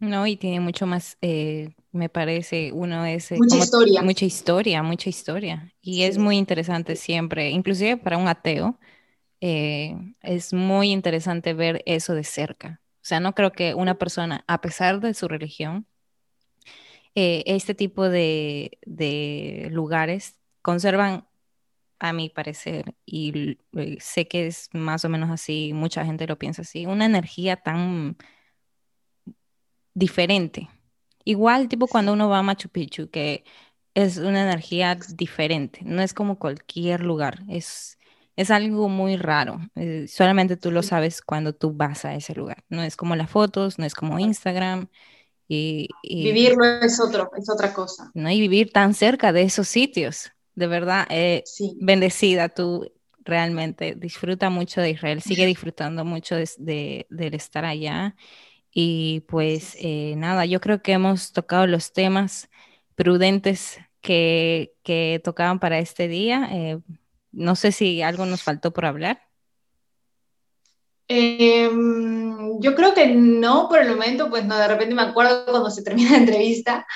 No, 0.00 0.26
y 0.26 0.36
tiene 0.36 0.58
mucho 0.58 0.86
más, 0.86 1.18
eh, 1.20 1.74
me 1.92 2.08
parece, 2.08 2.72
uno 2.72 3.04
es... 3.04 3.30
Eh, 3.30 3.36
mucha 3.36 3.58
historia. 3.58 4.02
Mucha 4.02 4.24
historia, 4.24 4.82
mucha 4.82 5.10
historia. 5.10 5.72
Y 5.82 6.02
es 6.02 6.16
muy 6.16 6.38
interesante 6.38 6.96
siempre, 6.96 7.50
inclusive 7.50 7.98
para 7.98 8.16
un 8.16 8.26
ateo, 8.26 8.78
eh, 9.40 9.94
es 10.22 10.54
muy 10.54 10.92
interesante 10.92 11.52
ver 11.52 11.82
eso 11.84 12.14
de 12.14 12.24
cerca. 12.24 12.80
O 12.96 13.06
sea, 13.06 13.20
no 13.20 13.34
creo 13.34 13.52
que 13.52 13.74
una 13.74 13.96
persona, 13.98 14.44
a 14.48 14.62
pesar 14.62 15.00
de 15.00 15.12
su 15.12 15.28
religión, 15.28 15.86
este 17.14 17.74
tipo 17.74 18.08
de, 18.08 18.78
de 18.86 19.68
lugares 19.70 20.34
conservan 20.62 21.28
a 22.08 22.12
mi 22.12 22.28
parecer, 22.30 22.94
y 23.06 23.58
sé 24.00 24.28
que 24.28 24.46
es 24.46 24.68
más 24.72 25.04
o 25.04 25.08
menos 25.08 25.30
así, 25.30 25.72
mucha 25.74 26.04
gente 26.04 26.26
lo 26.26 26.38
piensa 26.38 26.62
así, 26.62 26.86
una 26.86 27.06
energía 27.06 27.56
tan 27.56 28.16
diferente. 29.94 30.68
Igual, 31.24 31.68
tipo 31.68 31.86
cuando 31.86 32.12
uno 32.12 32.28
va 32.28 32.38
a 32.38 32.42
Machu 32.42 32.68
Picchu, 32.68 33.10
que 33.10 33.44
es 33.94 34.18
una 34.18 34.42
energía 34.42 34.98
diferente, 35.14 35.80
no 35.84 36.02
es 36.02 36.14
como 36.14 36.38
cualquier 36.38 37.00
lugar, 37.02 37.42
es, 37.48 37.98
es 38.36 38.50
algo 38.50 38.88
muy 38.88 39.16
raro. 39.16 39.60
Eh, 39.76 40.06
solamente 40.08 40.56
tú 40.56 40.70
lo 40.70 40.82
sabes 40.82 41.22
cuando 41.22 41.54
tú 41.54 41.72
vas 41.72 42.04
a 42.04 42.14
ese 42.14 42.34
lugar. 42.34 42.64
No 42.68 42.82
es 42.82 42.96
como 42.96 43.16
las 43.16 43.30
fotos, 43.30 43.78
no 43.78 43.86
es 43.86 43.94
como 43.94 44.18
Instagram. 44.18 44.88
Y, 45.46 45.88
Vivirlo 46.02 46.64
es, 46.64 46.98
otro, 47.00 47.30
es 47.36 47.48
otra 47.50 47.72
cosa. 47.72 48.10
No, 48.14 48.30
y 48.30 48.40
vivir 48.40 48.72
tan 48.72 48.94
cerca 48.94 49.32
de 49.32 49.42
esos 49.42 49.68
sitios. 49.68 50.33
De 50.54 50.66
verdad, 50.66 51.06
eh, 51.10 51.44
bendecida 51.80 52.48
tú 52.48 52.90
realmente. 53.24 53.94
Disfruta 53.96 54.50
mucho 54.50 54.80
de 54.80 54.90
Israel, 54.90 55.20
sigue 55.22 55.46
disfrutando 55.46 56.04
mucho 56.04 56.36
de, 56.36 57.06
del 57.10 57.34
estar 57.34 57.64
allá 57.64 58.14
y 58.72 59.22
pues 59.28 59.76
eh, 59.80 60.14
nada, 60.16 60.46
yo 60.46 60.60
creo 60.60 60.82
que 60.82 60.92
hemos 60.92 61.32
tocado 61.32 61.66
los 61.66 61.92
temas 61.92 62.50
prudentes 62.96 63.78
que, 64.02 64.74
que 64.84 65.20
tocaban 65.24 65.60
para 65.60 65.78
este 65.80 66.08
día. 66.08 66.48
Eh, 66.52 66.80
no 67.32 67.56
sé 67.56 67.72
si 67.72 68.02
algo 68.02 68.26
nos 68.26 68.42
faltó 68.42 68.72
por 68.72 68.86
hablar. 68.86 69.22
Em, 71.06 72.60
yo 72.60 72.74
creo 72.74 72.94
que 72.94 73.06
no 73.06 73.68
por 73.68 73.78
el 73.78 73.90
momento, 73.90 74.30
pues 74.30 74.44
no, 74.46 74.56
de 74.56 74.68
repente 74.68 74.94
me 74.94 75.02
acuerdo 75.02 75.44
cuando 75.46 75.70
se 75.70 75.82
termina 75.82 76.12
la 76.12 76.18
entrevista, 76.18 76.86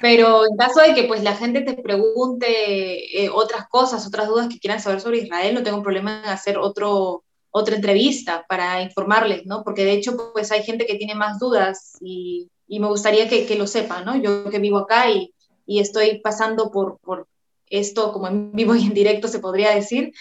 pero 0.00 0.44
en 0.46 0.56
caso 0.56 0.80
de 0.80 0.94
que 0.94 1.04
pues 1.04 1.22
la 1.22 1.36
gente 1.36 1.60
te 1.62 1.74
pregunte 1.80 3.24
eh, 3.24 3.30
otras 3.30 3.68
cosas, 3.68 4.06
otras 4.06 4.28
dudas 4.28 4.48
que 4.48 4.58
quieran 4.58 4.80
saber 4.80 5.00
sobre 5.00 5.18
Israel, 5.18 5.54
no 5.54 5.62
tengo 5.62 5.82
problema 5.82 6.22
en 6.24 6.30
hacer 6.30 6.58
otro, 6.58 7.24
otra 7.50 7.76
entrevista 7.76 8.44
para 8.48 8.82
informarles, 8.82 9.46
¿no? 9.46 9.62
Porque 9.64 9.84
de 9.84 9.92
hecho, 9.92 10.16
pues 10.32 10.50
hay 10.50 10.62
gente 10.64 10.86
que 10.86 10.96
tiene 10.96 11.14
más 11.14 11.38
dudas 11.38 11.98
y, 12.00 12.48
y 12.66 12.80
me 12.80 12.88
gustaría 12.88 13.28
que, 13.28 13.46
que, 13.46 13.56
lo 13.56 13.66
sepan, 13.66 14.04
¿no? 14.04 14.16
Yo 14.16 14.50
que 14.50 14.58
vivo 14.58 14.78
acá 14.78 15.10
y, 15.10 15.32
y 15.66 15.80
estoy 15.80 16.20
pasando 16.20 16.70
por, 16.70 16.98
por, 16.98 17.28
esto 17.72 18.12
como 18.12 18.28
en 18.28 18.52
vivo 18.52 18.74
y 18.76 18.84
en 18.84 18.94
directo, 18.94 19.28
se 19.28 19.38
podría 19.38 19.74
decir, 19.74 20.12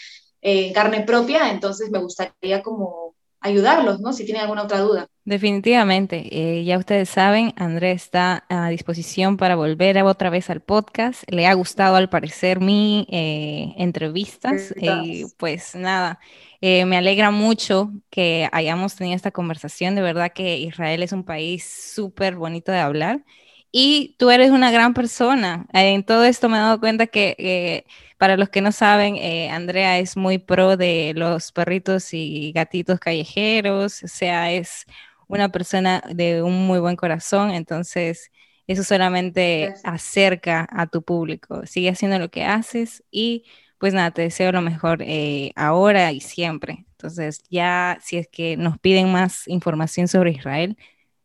eh, 0.42 0.68
en 0.68 0.74
carne 0.74 1.02
propia, 1.02 1.52
entonces 1.52 1.92
me 1.92 2.00
gustaría 2.00 2.64
como 2.64 3.11
ayudarlos, 3.42 4.00
¿no? 4.00 4.14
Si 4.14 4.24
tienen 4.24 4.44
alguna 4.44 4.64
otra 4.64 4.80
duda. 4.80 5.08
Definitivamente, 5.26 6.28
eh, 6.32 6.64
ya 6.64 6.78
ustedes 6.78 7.10
saben, 7.10 7.54
André 7.56 7.92
está 7.92 8.46
a 8.50 8.70
disposición 8.70 9.38
para 9.38 9.56
volver 9.56 9.98
otra 10.04 10.30
vez 10.30 10.50
al 10.50 10.62
podcast. 10.62 11.24
Le 11.30 11.48
ha 11.48 11.54
gustado 11.54 11.96
al 11.96 12.10
parecer 12.10 12.60
mi 12.60 13.08
eh, 13.12 13.74
entrevistas 13.78 14.74
y 14.76 15.26
pues 15.38 15.76
nada, 15.76 16.20
eh, 16.62 16.86
me 16.86 16.98
alegra 16.98 17.30
mucho 17.32 17.92
que 18.10 18.48
hayamos 18.52 18.96
tenido 18.96 19.16
esta 19.16 19.32
conversación. 19.32 19.96
De 19.96 20.02
verdad 20.02 20.32
que 20.34 20.58
Israel 20.58 21.04
es 21.04 21.12
un 21.12 21.24
país 21.24 21.66
súper 21.66 22.36
bonito 22.36 22.72
de 22.72 22.80
hablar 22.80 23.24
y 23.72 24.16
tú 24.18 24.32
eres 24.32 24.52
una 24.52 24.72
gran 24.72 24.94
persona. 24.94 25.68
en 25.74 26.04
todo 26.04 26.26
esto 26.26 26.50
me 26.50 26.58
he 26.58 26.62
dado 26.62 26.80
cuenta 26.80 27.08
que 27.08 27.86
para 28.22 28.38
los 28.38 28.50
que 28.50 28.62
no 28.62 28.72
saben, 28.72 29.16
eh, 29.16 29.50
Andrea 29.50 29.98
es 29.98 30.16
muy 30.16 30.38
pro 30.38 30.78
de 30.78 31.14
los 31.16 31.52
perritos 31.52 32.14
y 32.14 32.52
gatitos 32.52 33.00
callejeros, 33.00 34.04
o 34.04 34.08
sea, 34.08 34.52
es 34.52 34.86
una 35.28 35.50
persona 35.50 36.04
de 36.08 36.44
un 36.44 36.68
muy 36.68 36.78
buen 36.78 36.96
corazón, 36.96 37.50
entonces 37.50 38.30
eso 38.68 38.84
solamente 38.84 39.74
acerca 39.84 40.68
a 40.70 40.86
tu 40.86 41.02
público. 41.02 41.66
Sigue 41.66 41.90
haciendo 41.90 42.20
lo 42.20 42.30
que 42.30 42.46
haces 42.46 43.04
y 43.10 43.46
pues 43.80 43.96
nada, 43.96 44.12
te 44.12 44.22
deseo 44.22 44.52
lo 44.52 44.62
mejor 44.62 45.02
eh, 45.02 45.52
ahora 45.56 46.12
y 46.12 46.20
siempre. 46.22 46.86
Entonces 46.92 47.42
ya 47.50 47.98
si 48.04 48.18
es 48.18 48.28
que 48.28 48.56
nos 48.56 48.78
piden 48.78 49.12
más 49.12 49.48
información 49.48 50.08
sobre 50.08 50.30
Israel, 50.30 50.78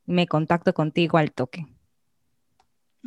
me 0.06 0.26
contacto 0.26 0.72
contigo 0.72 1.18
al 1.18 1.30
toque. 1.32 1.66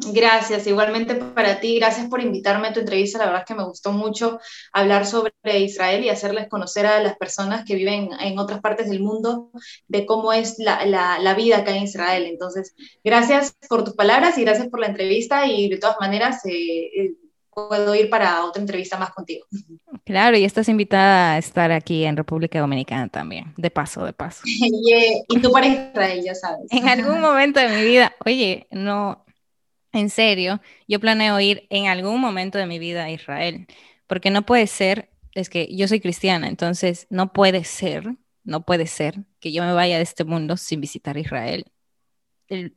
Gracias, 0.07 0.65
igualmente 0.65 1.15
para 1.15 1.59
ti, 1.59 1.77
gracias 1.77 2.07
por 2.07 2.21
invitarme 2.21 2.69
a 2.69 2.73
tu 2.73 2.79
entrevista, 2.79 3.17
la 3.17 3.25
verdad 3.25 3.41
es 3.41 3.47
que 3.47 3.55
me 3.55 3.65
gustó 3.65 3.91
mucho 3.91 4.39
hablar 4.71 5.05
sobre 5.05 5.33
Israel 5.59 6.05
y 6.05 6.09
hacerles 6.09 6.47
conocer 6.47 6.85
a 6.85 7.01
las 7.01 7.17
personas 7.17 7.65
que 7.65 7.75
viven 7.75 8.09
en 8.21 8.39
otras 8.39 8.61
partes 8.61 8.89
del 8.89 9.01
mundo 9.01 9.51
de 9.87 10.05
cómo 10.05 10.31
es 10.31 10.57
la, 10.57 10.85
la, 10.85 11.33
vida 11.33 11.57
acá 11.57 11.75
en 11.75 11.83
Israel. 11.83 12.25
Entonces, 12.25 12.75
gracias 13.03 13.55
por 13.67 13.83
tus 13.83 13.93
palabras 13.93 14.37
y 14.37 14.43
gracias 14.43 14.69
por 14.69 14.79
la 14.79 14.87
entrevista 14.87 15.45
y 15.47 15.69
de 15.69 15.77
todas 15.77 15.97
maneras 15.99 16.45
eh, 16.45 16.89
eh, 16.95 17.13
puedo 17.53 17.93
ir 17.93 18.09
para 18.09 18.45
otra 18.45 18.61
entrevista 18.61 18.97
más 18.97 19.11
contigo. 19.11 19.45
Claro, 20.05 20.37
y 20.37 20.45
estás 20.45 20.69
invitada 20.69 21.33
a 21.33 21.37
estar 21.37 21.71
aquí 21.71 22.05
en 22.05 22.15
República 22.15 22.59
Dominicana 22.59 23.09
también, 23.09 23.53
de 23.57 23.69
paso, 23.69 24.05
de 24.05 24.13
paso. 24.13 24.43
y 24.45 25.41
tú 25.41 25.51
para 25.51 25.67
Israel, 25.67 26.21
ya 26.23 26.35
sabes. 26.35 26.67
En 26.71 26.87
algún 26.87 27.19
momento 27.19 27.59
de 27.59 27.67
mi 27.67 27.83
vida, 27.83 28.13
oye, 28.25 28.67
no, 28.71 29.25
en 29.93 30.09
serio, 30.09 30.61
yo 30.87 30.99
planeo 30.99 31.39
ir 31.39 31.67
en 31.69 31.87
algún 31.87 32.21
momento 32.21 32.57
de 32.57 32.67
mi 32.67 32.79
vida 32.79 33.05
a 33.05 33.11
Israel, 33.11 33.67
porque 34.07 34.29
no 34.29 34.45
puede 34.45 34.67
ser, 34.67 35.09
es 35.33 35.49
que 35.49 35.67
yo 35.75 35.87
soy 35.87 35.99
cristiana, 35.99 36.47
entonces 36.47 37.07
no 37.09 37.33
puede 37.33 37.63
ser, 37.63 38.17
no 38.43 38.65
puede 38.65 38.87
ser 38.87 39.25
que 39.39 39.51
yo 39.51 39.63
me 39.63 39.73
vaya 39.73 39.97
de 39.97 40.03
este 40.03 40.23
mundo 40.25 40.57
sin 40.57 40.81
visitar 40.81 41.17
Israel. 41.17 41.65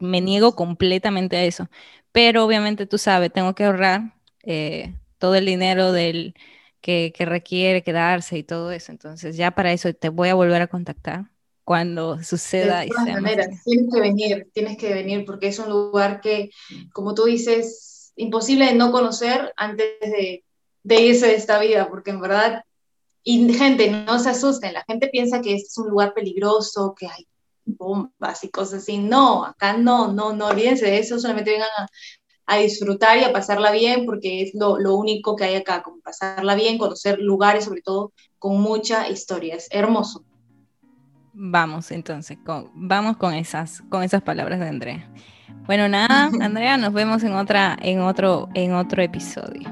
Me 0.01 0.21
niego 0.21 0.55
completamente 0.55 1.37
a 1.37 1.45
eso, 1.45 1.71
pero 2.13 2.45
obviamente 2.45 2.87
tú 2.87 2.99
sabes, 2.99 3.33
tengo 3.33 3.55
que 3.55 3.65
ahorrar 3.65 4.15
eh, 4.43 4.95
todo 5.19 5.35
el 5.37 5.47
dinero 5.47 5.93
del, 5.93 6.35
que, 6.83 7.13
que 7.17 7.25
requiere 7.25 7.83
quedarse 7.83 8.39
y 8.39 8.45
todo 8.45 8.73
eso, 8.73 8.93
entonces 8.93 9.37
ya 9.37 9.53
para 9.53 9.73
eso 9.73 9.93
te 9.95 10.11
voy 10.11 10.29
a 10.29 10.35
volver 10.35 10.63
a 10.63 10.67
contactar 10.69 11.31
cuando 11.65 12.23
suceda. 12.23 12.81
De 12.81 12.89
todas 12.89 13.07
maneras, 13.07 13.49
tienes 13.65 13.93
que 13.93 14.01
venir, 14.01 14.51
tienes 14.53 14.77
que 14.77 14.93
venir 14.93 15.25
porque 15.25 15.49
es 15.49 15.59
un 15.59 15.71
lugar 15.71 16.21
que, 16.21 16.51
como 16.93 17.15
tú 17.15 17.25
dices, 17.25 18.13
imposible 18.17 18.67
de 18.67 18.75
no 18.75 18.93
conocer 18.93 19.53
antes 19.57 19.87
de, 20.01 20.45
de 20.83 21.01
irse 21.01 21.27
de 21.27 21.35
esta 21.35 21.59
vida, 21.61 21.89
porque 21.89 22.11
en 22.11 22.21
verdad, 22.21 22.65
y 23.23 23.53
gente, 23.55 23.91
no 23.91 24.19
se 24.19 24.31
asusten, 24.31 24.73
la 24.73 24.85
gente 24.87 25.09
piensa 25.09 25.41
que 25.41 25.55
este 25.55 25.69
es 25.69 25.79
un 25.79 25.89
lugar 25.91 26.13
peligroso, 26.15 26.95
que 26.99 27.07
hay 27.07 27.27
bombas 27.65 28.43
y 28.43 28.51
cosas 28.51 28.83
así. 28.83 28.99
No, 28.99 29.45
acá 29.45 29.77
no, 29.77 30.13
no, 30.13 30.33
no 30.33 30.49
olvídense 30.49 30.87
de 30.87 30.99
eso, 30.99 31.19
solamente 31.19 31.53
vengan 31.53 31.69
a, 31.79 31.87
a 32.47 32.59
disfrutar 32.59 33.19
y 33.19 33.25
a 33.25 33.33
pasarla 33.33 33.71
bien, 33.71 34.05
porque 34.05 34.43
es 34.43 34.55
lo, 34.55 34.79
lo, 34.79 34.97
único 34.97 35.37
que 35.37 35.45
hay 35.45 35.55
acá, 35.55 35.83
como 35.83 36.01
pasarla 36.01 36.57
bien, 36.57 36.79
conocer 36.79 37.21
lugares, 37.21 37.65
sobre 37.65 37.83
todo 37.83 38.13
con 38.39 38.61
mucha 38.61 39.09
historia. 39.09 39.55
Es 39.55 39.69
hermoso. 39.71 40.25
Vamos 41.35 41.91
entonces, 41.91 42.39
vamos 42.75 43.17
con 43.17 43.35
esas, 43.35 43.83
con 43.89 44.03
esas 44.03 44.23
palabras 44.23 44.61
de 44.61 44.69
Andrea. 44.69 45.11
Bueno, 45.67 45.89
nada, 45.89 46.31
Andrea, 46.41 46.77
nos 46.77 46.93
vemos 46.93 47.23
en 47.23 47.33
otra, 47.33 47.77
en 47.81 48.01
otro, 48.01 48.49
en 48.55 48.75
otro 48.75 49.03
episodio, 49.03 49.69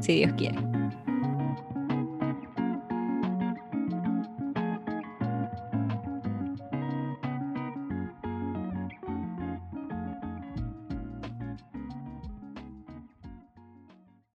si 0.00 0.14
Dios 0.14 0.32
quiere. 0.36 0.69